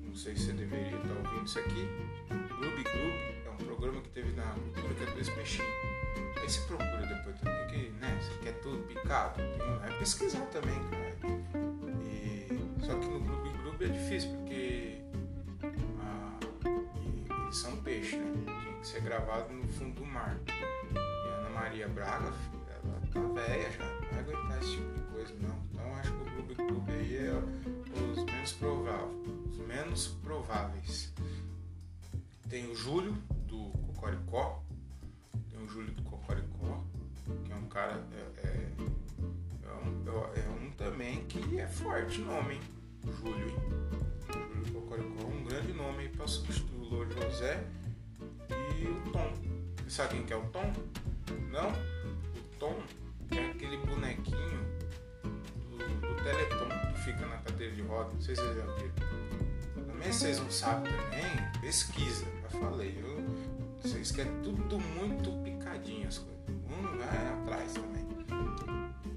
Não 0.05 0.15
sei 0.15 0.33
se 0.37 0.45
você 0.45 0.53
deveria 0.53 0.95
estar 0.95 1.09
ouvindo 1.09 1.45
isso 1.45 1.59
aqui. 1.59 1.89
Gloob 2.29 2.83
Gloob 2.83 3.43
é 3.45 3.49
um 3.49 3.57
programa 3.57 4.01
que 4.01 4.07
teve 4.11 4.31
na 4.31 4.45
cultura 4.53 4.93
que 4.93 5.03
é 5.03 5.05
dois 5.07 5.29
peixinhos. 5.29 5.69
Aí 6.37 6.49
você 6.49 6.61
procura 6.61 7.05
depois 7.05 7.37
também, 7.41 7.67
que 7.67 7.89
né, 7.99 8.17
você 8.21 8.39
quer 8.39 8.53
tudo 8.61 8.81
picado. 8.87 9.41
Vai 9.81 9.99
pesquisar 9.99 10.45
também, 10.45 10.79
cara. 10.89 11.17
E, 12.05 12.47
só 12.79 12.97
que 12.97 13.05
no 13.07 13.19
Gloob 13.19 13.49
Gloob 13.57 13.83
é 13.83 13.87
difícil, 13.89 14.29
porque 14.37 15.01
ah, 15.99 16.39
eles 17.43 17.57
são 17.57 17.75
peixe, 17.81 18.15
né? 18.15 18.31
Tinha 18.45 18.79
que 18.79 18.87
ser 18.87 19.01
gravado 19.01 19.53
no 19.53 19.67
fundo 19.67 19.95
do 19.95 20.05
mar. 20.05 20.39
E 20.47 21.29
a 21.29 21.35
Ana 21.39 21.49
Maria 21.49 21.87
Braga, 21.89 22.33
tá 23.11 23.21
velha 23.21 23.71
já, 23.71 23.85
não 23.85 24.09
vai 24.09 24.19
aguentar 24.19 24.59
esse 24.59 24.71
tipo 24.71 24.93
de 24.93 25.01
coisa, 25.01 25.33
não. 25.41 25.59
Então 25.71 25.95
acho 25.95 26.11
que 26.11 26.17
o 26.17 26.25
Gloob 26.25 26.55
Gloob 26.55 26.91
aí 26.91 27.17
é 27.17 27.33
os 28.11 28.23
menos 28.25 28.51
prováveis. 28.53 29.17
Os 29.51 29.57
menos 29.67 30.07
prováveis. 30.23 31.13
Tem 32.49 32.65
o 32.71 32.75
Júlio, 32.75 33.13
do 33.47 33.69
Cocoricó. 33.87 34.63
Tem 35.49 35.61
o 35.63 35.67
Júlio 35.67 35.91
do 35.91 36.03
Cocoricó, 36.03 36.83
que 37.45 37.51
é 37.51 37.55
um 37.55 37.67
cara. 37.67 38.03
É, 38.11 38.47
é, 38.47 38.71
é 39.63 39.71
um, 39.71 40.07
é 40.35 40.49
um 40.49 40.71
também 40.71 41.25
que 41.25 41.59
é 41.59 41.67
forte 41.67 42.21
nome, 42.21 42.55
hein? 42.55 42.61
Júlio, 43.19 43.49
hein? 43.49 43.55
Júlio 44.55 44.73
Cocoricó 44.73 45.21
é 45.21 45.25
um 45.25 45.43
grande 45.43 45.73
nome 45.73 46.09
para 46.09 46.27
substituir 46.27 46.79
o 46.79 46.89
Louro 46.89 47.11
José 47.11 47.63
e 48.77 48.87
o 48.87 49.11
Tom. 49.11 49.31
Sabe 49.87 50.15
quem 50.15 50.25
que 50.25 50.33
é 50.33 50.37
o 50.37 50.45
Tom? 50.49 50.71
Não? 51.51 51.98
Tom 52.59 52.75
é 53.31 53.45
aquele 53.51 53.77
bonequinho 53.77 54.59
do, 55.71 55.77
do 55.77 56.23
Teleton 56.23 56.67
que 56.93 56.99
fica 57.05 57.25
na 57.25 57.37
cadeira 57.37 57.73
de 57.73 57.81
roda. 57.83 58.13
Não 58.13 58.21
sei 58.21 58.35
se 58.35 58.41
vocês 58.41 58.57
já 58.57 58.65
viram. 58.73 59.87
Também 59.87 60.11
se 60.11 60.19
vocês 60.19 60.39
não 60.39 60.51
sabem 60.51 60.91
também, 60.91 61.61
pesquisa. 61.61 62.25
Já 62.43 62.59
falei. 62.59 62.99
Eu, 63.01 63.25
vocês 63.81 64.11
querem 64.11 64.41
tudo 64.43 64.77
muito 64.77 65.31
picadinho 65.43 66.07
as 66.07 66.17
coisas. 66.17 66.39
Um 66.49 66.97
vai 66.97 67.27
atrás 67.27 67.73
também. 67.73 68.05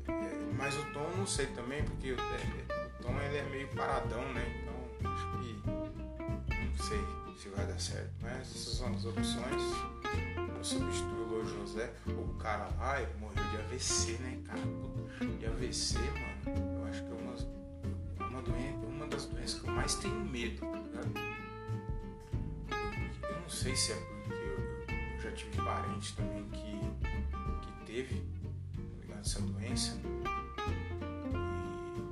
É, 0.09 0.53
mas 0.57 0.76
o 0.76 0.84
Tom 0.93 1.11
não 1.16 1.26
sei 1.26 1.47
também, 1.47 1.82
porque 1.82 2.12
o, 2.12 2.16
é, 2.16 3.01
o 3.01 3.03
Tom 3.03 3.20
ele 3.20 3.38
é 3.38 3.43
meio 3.51 3.68
paradão, 3.68 4.22
né? 4.32 4.62
Então 4.62 5.11
acho 5.12 5.30
que 5.38 5.68
não 5.68 6.84
sei 6.86 7.22
se 7.37 7.49
vai 7.49 7.66
dar 7.66 7.80
certo. 7.80 8.11
Mas 8.20 8.41
essas 8.41 8.74
são 8.76 8.95
as 8.95 9.05
opções. 9.05 9.62
Eu 10.57 10.64
substituo 10.64 11.11
o 11.11 11.28
Lô 11.28 11.45
José. 11.45 11.93
O 12.07 12.35
cara 12.35 12.68
lá, 12.78 13.01
morreu 13.18 13.45
de 13.51 13.57
AVC, 13.57 14.12
né, 14.18 14.41
cara? 14.45 14.61
De 15.39 15.47
AVC, 15.47 15.99
mano, 15.99 16.78
eu 16.78 16.85
acho 16.87 17.03
que 17.03 17.11
é 17.11 17.14
uma, 17.14 18.28
uma, 18.28 18.43
doença, 18.43 18.87
uma 18.87 19.07
das 19.07 19.26
doenças 19.26 19.61
que 19.61 19.68
eu 19.68 19.74
mais 19.74 19.95
tenho 19.97 20.24
medo, 20.24 20.61
tá 20.61 20.78
ligado? 20.78 21.12
Eu 23.22 23.41
não 23.41 23.49
sei 23.49 23.74
se 23.74 23.93
é 23.93 23.97
porque 23.97 24.35
eu, 24.35 24.59
eu 25.14 25.20
já 25.20 25.33
tive 25.33 25.57
parente 25.57 26.16
também 26.16 26.45
que, 26.51 26.80
que 27.62 27.87
teve, 27.87 28.20
tá 28.20 28.83
ligado? 29.01 29.20
Essa 29.20 29.41
doença. 29.41 30.01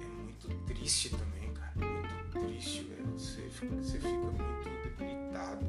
E 0.01 0.05
é 0.05 0.09
muito 0.09 0.49
triste 0.67 1.11
também, 1.11 1.53
cara. 1.55 1.73
Muito 1.77 2.47
triste, 2.47 2.83
velho. 2.85 3.07
Você 3.13 3.49
fica, 3.49 3.77
você 3.77 3.99
fica 3.99 4.09
muito 4.09 4.80
debilitado. 5.41 5.67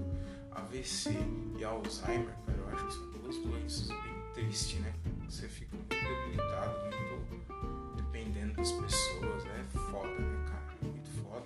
AVC 0.51 1.11
e 1.57 1.63
Alzheimer, 1.63 2.35
cara, 2.45 2.57
eu 2.57 2.69
acho 2.69 2.85
que 2.87 2.93
são 2.93 3.11
duas 3.11 3.37
doenças 3.37 3.87
bem 3.87 4.21
tristes, 4.33 4.79
né? 4.81 4.93
Você 5.29 5.47
fica 5.47 5.75
muito 5.75 5.95
debilitado, 5.95 6.77
muito 6.81 7.95
dependendo 7.95 8.53
das 8.55 8.71
pessoas, 8.71 9.43
né? 9.45 9.65
É 9.73 9.77
foda, 9.91 10.09
né, 10.09 10.45
cara? 10.49 10.77
Muito 10.81 11.09
foda. 11.23 11.45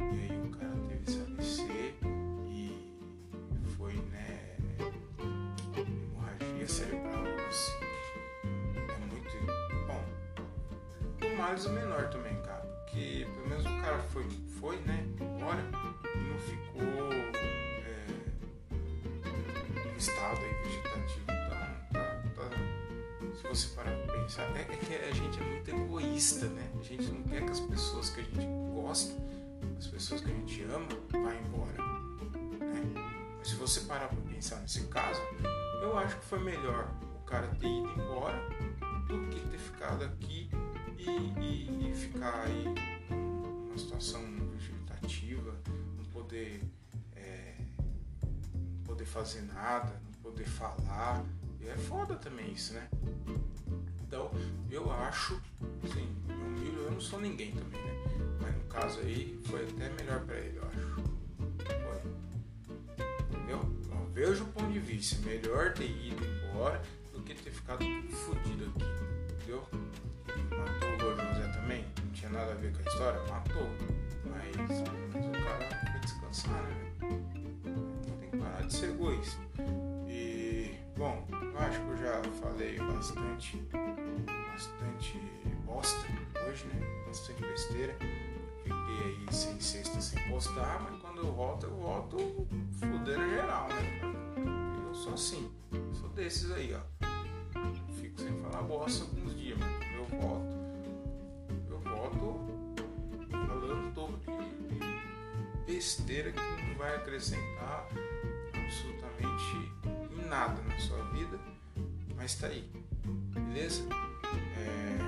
E 0.00 0.32
aí 0.32 0.42
o 0.42 0.50
cara 0.50 0.74
teve 0.88 1.04
esse 1.06 1.20
AVC 1.20 1.94
e 2.48 2.90
foi, 3.76 3.94
né? 4.10 4.56
Hemorragia 5.76 6.68
cerebral, 6.68 7.24
assim. 7.48 7.72
É 8.88 8.98
muito. 9.06 9.30
Bom, 9.86 10.04
o 11.24 11.38
males 11.38 11.66
o 11.66 11.70
menor 11.70 12.08
também, 12.10 12.34
cara. 12.42 12.62
Porque 12.84 13.28
pelo 13.32 13.48
menos 13.48 13.64
o 13.64 13.80
cara 13.80 13.98
foi, 14.00 14.28
foi 14.58 14.76
né? 14.80 14.99
Estado 20.00 20.40
aí 20.40 20.54
vegetativo. 20.64 21.24
Então, 21.24 21.50
tá, 21.92 22.22
tá, 22.34 23.36
se 23.36 23.46
você 23.46 23.68
parar 23.74 23.94
pra 24.06 24.14
pensar, 24.14 24.42
é, 24.56 24.62
é, 24.62 24.64
que 24.64 24.94
a 24.94 25.12
gente 25.12 25.38
é 25.38 25.44
muito 25.44 25.70
egoísta, 25.70 26.46
né? 26.46 26.70
A 26.78 26.82
gente 26.82 27.04
não 27.04 27.22
quer 27.24 27.44
que 27.44 27.50
as 27.50 27.60
pessoas 27.60 28.10
que 28.10 28.20
a 28.20 28.24
gente 28.24 28.46
gosta, 28.74 29.14
as 29.78 29.86
pessoas 29.86 30.20
que 30.22 30.30
a 30.30 30.34
gente 30.34 30.62
ama, 30.64 30.88
vá 31.10 31.34
embora. 31.34 31.72
Né? 32.58 32.82
Mas 33.38 33.48
se 33.48 33.56
você 33.56 33.80
parar 33.82 34.08
pra 34.08 34.18
pensar 34.22 34.56
nesse 34.60 34.86
caso, 34.86 35.20
eu 35.82 35.98
acho 35.98 36.16
que 36.16 36.24
foi 36.24 36.38
melhor 36.40 36.90
o 37.20 37.24
cara 37.24 37.46
ter 37.60 37.66
ido 37.66 37.88
embora 37.90 38.38
do 39.06 39.28
que 39.28 39.40
ter 39.48 39.58
ficado 39.58 40.04
aqui 40.04 40.50
e, 40.98 41.10
e, 41.10 41.90
e 41.90 41.94
ficar 41.94 42.44
aí 42.44 42.64
numa 43.10 43.76
situação 43.76 44.22
vegetativa, 44.52 45.54
não 45.98 46.04
poder, 46.06 46.62
poder 49.00 49.04
fazer 49.06 49.42
nada, 49.42 50.00
não 50.04 50.30
poder 50.30 50.44
falar. 50.44 51.24
E 51.60 51.68
é 51.68 51.76
foda 51.76 52.16
também 52.16 52.52
isso, 52.52 52.74
né? 52.74 52.88
Então, 54.02 54.30
eu 54.70 54.90
acho, 54.90 55.40
assim, 55.84 56.08
humilde, 56.28 56.76
eu 56.76 56.90
não 56.90 57.00
sou 57.00 57.20
ninguém 57.20 57.52
também, 57.52 57.80
né? 57.80 57.94
Mas 58.40 58.54
no 58.54 58.64
caso 58.64 59.00
aí, 59.00 59.40
foi 59.44 59.66
até 59.68 59.88
melhor 59.90 60.20
para 60.20 60.36
ele, 60.36 60.58
eu 60.58 60.64
acho. 60.64 60.94
Foi. 61.66 62.00
Entendeu? 63.30 63.60
Então, 63.80 64.06
vejo 64.12 64.44
o 64.44 64.48
ponto 64.48 64.72
de 64.72 64.80
vista. 64.80 65.16
Melhor 65.26 65.72
ter 65.72 65.88
ido 65.88 66.22
embora 66.24 66.82
do 67.12 67.22
que 67.22 67.34
ter 67.34 67.50
ficado 67.50 67.84
fodido 68.10 68.66
aqui. 68.66 68.84
Entendeu? 69.34 69.66
Matou 70.50 71.08
o 71.08 71.16
José 71.16 71.52
também? 71.52 71.84
Não 72.04 72.12
tinha 72.12 72.30
nada 72.30 72.52
a 72.52 72.56
ver 72.56 72.72
com 72.72 72.78
a 72.78 72.92
história? 72.92 73.20
Matou. 73.30 73.68
Mas, 74.26 74.56
mas 75.12 75.26
o 75.26 75.30
cara 75.44 75.92
foi 75.92 76.00
descansar, 76.00 76.62
né? 76.62 76.90
De 78.66 78.72
ser 78.72 78.90
egoísta. 78.90 79.40
E, 80.08 80.76
bom, 80.96 81.26
acho 81.58 81.80
que 81.80 81.88
eu 81.88 81.96
já 81.96 82.22
falei 82.40 82.78
bastante, 82.78 83.56
bastante 84.52 85.18
bosta 85.64 86.06
hoje, 86.46 86.66
né? 86.66 87.04
Bastante 87.06 87.42
besteira. 87.42 87.96
Fiquei 88.62 89.04
aí 89.04 89.26
sem 89.32 89.60
sexta 89.60 90.00
sem 90.00 90.22
postar, 90.28 90.80
mas 90.82 91.00
quando 91.00 91.18
eu 91.18 91.32
volto, 91.32 91.66
eu 91.66 91.76
volto 91.76 92.46
fudendo 92.78 93.28
geral, 93.30 93.68
né? 93.68 94.00
Eu 94.86 94.94
sou 94.94 95.14
assim, 95.14 95.50
sou 95.92 96.08
desses 96.10 96.50
aí, 96.52 96.74
ó. 96.74 96.80
Fico 98.00 98.20
sem 98.20 98.40
falar 98.42 98.62
bosta 98.62 99.04
alguns 99.04 99.36
dias, 99.36 99.58
mas 99.58 99.94
eu 99.96 100.04
volto, 100.20 100.56
eu 101.68 101.80
volto 101.80 102.50
falando 103.30 103.94
todo 103.94 104.18
de 104.68 105.72
besteira 105.72 106.32
que 106.32 106.40
não 106.40 106.76
vai 106.76 106.96
acrescentar 106.96 107.88
absolutamente 108.70 109.72
em 110.12 110.28
nada 110.28 110.62
na 110.62 110.78
sua 110.78 111.02
vida, 111.10 111.38
mas 112.14 112.36
tá 112.36 112.46
aí, 112.46 112.64
beleza? 113.34 113.82
É, 114.56 114.98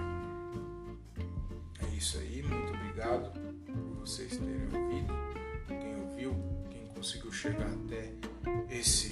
é 1.84 1.88
isso 1.94 2.18
aí, 2.18 2.42
muito 2.42 2.74
obrigado 2.74 3.30
por 3.64 4.00
vocês 4.00 4.36
terem 4.36 4.64
ouvido. 4.64 5.14
Quem 5.68 5.94
ouviu, 6.00 6.34
quem 6.70 6.86
conseguiu 6.88 7.32
chegar 7.32 7.68
até 7.68 8.12
esse 8.68 9.10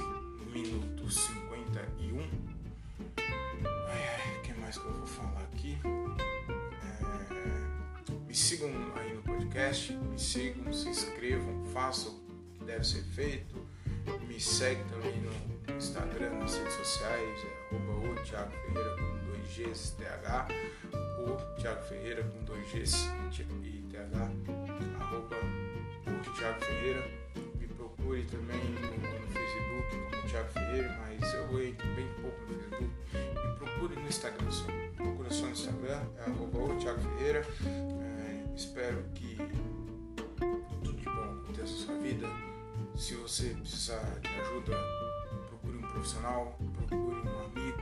minuto 0.52 1.08
51. 1.08 2.20
Ai, 3.88 4.08
ai, 4.08 4.38
o 4.38 4.42
que 4.42 4.52
mais 4.54 4.76
que 4.76 4.84
eu 4.84 4.92
vou 4.92 5.06
falar 5.06 5.44
aqui? 5.44 5.78
É, 6.82 8.26
me 8.26 8.34
sigam 8.34 8.68
aí 8.96 9.14
no 9.14 9.22
podcast, 9.22 9.92
me 9.92 10.18
sigam, 10.18 10.72
se 10.72 10.88
inscrevam, 10.88 11.64
façam 11.66 12.12
o 12.12 12.58
que 12.58 12.64
deve 12.64 12.84
ser 12.84 13.04
feito. 13.04 13.70
Me 14.26 14.40
segue 14.40 14.82
também 14.84 15.20
no 15.20 15.76
Instagram, 15.76 16.30
nas 16.38 16.56
redes 16.56 16.74
sociais, 16.74 17.44
é 17.44 17.60
o 17.74 18.24
Thiago 18.24 18.50
Ferreira 18.50 18.96
com 18.96 19.26
dois 19.26 19.56
Gs 19.56 19.94
TH, 19.96 20.48
o 21.18 21.60
Thiago 21.60 21.82
Ferreira 21.84 22.22
com 22.22 22.44
dois 22.44 22.72
Gs 22.72 23.08
e 23.62 23.82
TH, 23.90 24.30
arroba 25.00 25.36
o 26.06 26.32
Thiago 26.34 26.60
Ferreira. 26.60 27.08
Me 27.58 27.66
procure 27.68 28.24
também 28.24 28.58
no, 28.64 28.80
no 28.80 29.28
Facebook 29.32 30.10
como 30.10 30.28
Thiago 30.28 30.48
Ferreira, 30.48 30.98
mas 31.00 31.34
eu 31.34 31.64
entro 31.64 31.86
bem 31.94 32.08
pouco 32.20 32.40
no 32.48 32.58
Facebook. 32.58 32.90
Me 33.14 33.56
procure 33.56 33.94
no 33.96 34.08
Instagram 34.08 34.50
só. 34.50 34.66
Procura 34.96 35.30
só 35.30 35.46
no 35.46 35.52
Instagram, 35.52 36.02
é 36.18 36.22
arroba 36.22 36.58
o 36.58 36.78
Thiago 36.78 37.00
Ferreira. 37.00 37.46
É, 37.64 38.54
espero 38.54 39.02
que 39.14 39.36
tudo 40.36 40.92
de 40.92 41.04
bom 41.04 41.42
aconteça 41.42 41.72
na 41.72 41.86
sua 41.86 41.98
vida. 41.98 42.49
Se 43.00 43.14
você 43.14 43.48
precisar 43.54 44.04
de 44.20 44.28
ajuda, 44.28 44.76
procure 45.48 45.78
um 45.78 45.80
profissional, 45.80 46.58
procure 46.86 47.18
um 47.26 47.44
amigo 47.46 47.80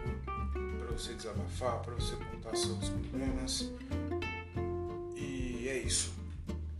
para 0.79 0.93
você 0.93 1.13
desabafar, 1.13 1.83
para 1.83 1.95
você 1.95 2.15
contar 2.15 2.55
seus 2.55 2.89
problemas. 2.89 3.73
E 5.17 5.67
é 5.69 5.77
isso. 5.77 6.15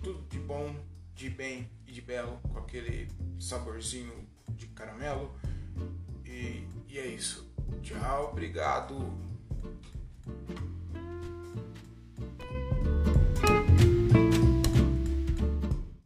Tudo 0.01 0.25
de 0.31 0.39
bom, 0.39 0.73
de 1.17 1.29
bem 1.29 1.69
e 1.85 1.91
de 1.91 2.01
belo, 2.01 2.39
com 2.53 2.61
aquele 2.61 3.09
saborzinho 3.41 4.15
de 4.51 4.69
caramelo. 4.69 5.35
E, 6.25 6.65
e 6.89 6.97
é 6.97 7.09
isso. 7.09 7.45
Tchau, 7.83 8.31
obrigado. 8.31 9.13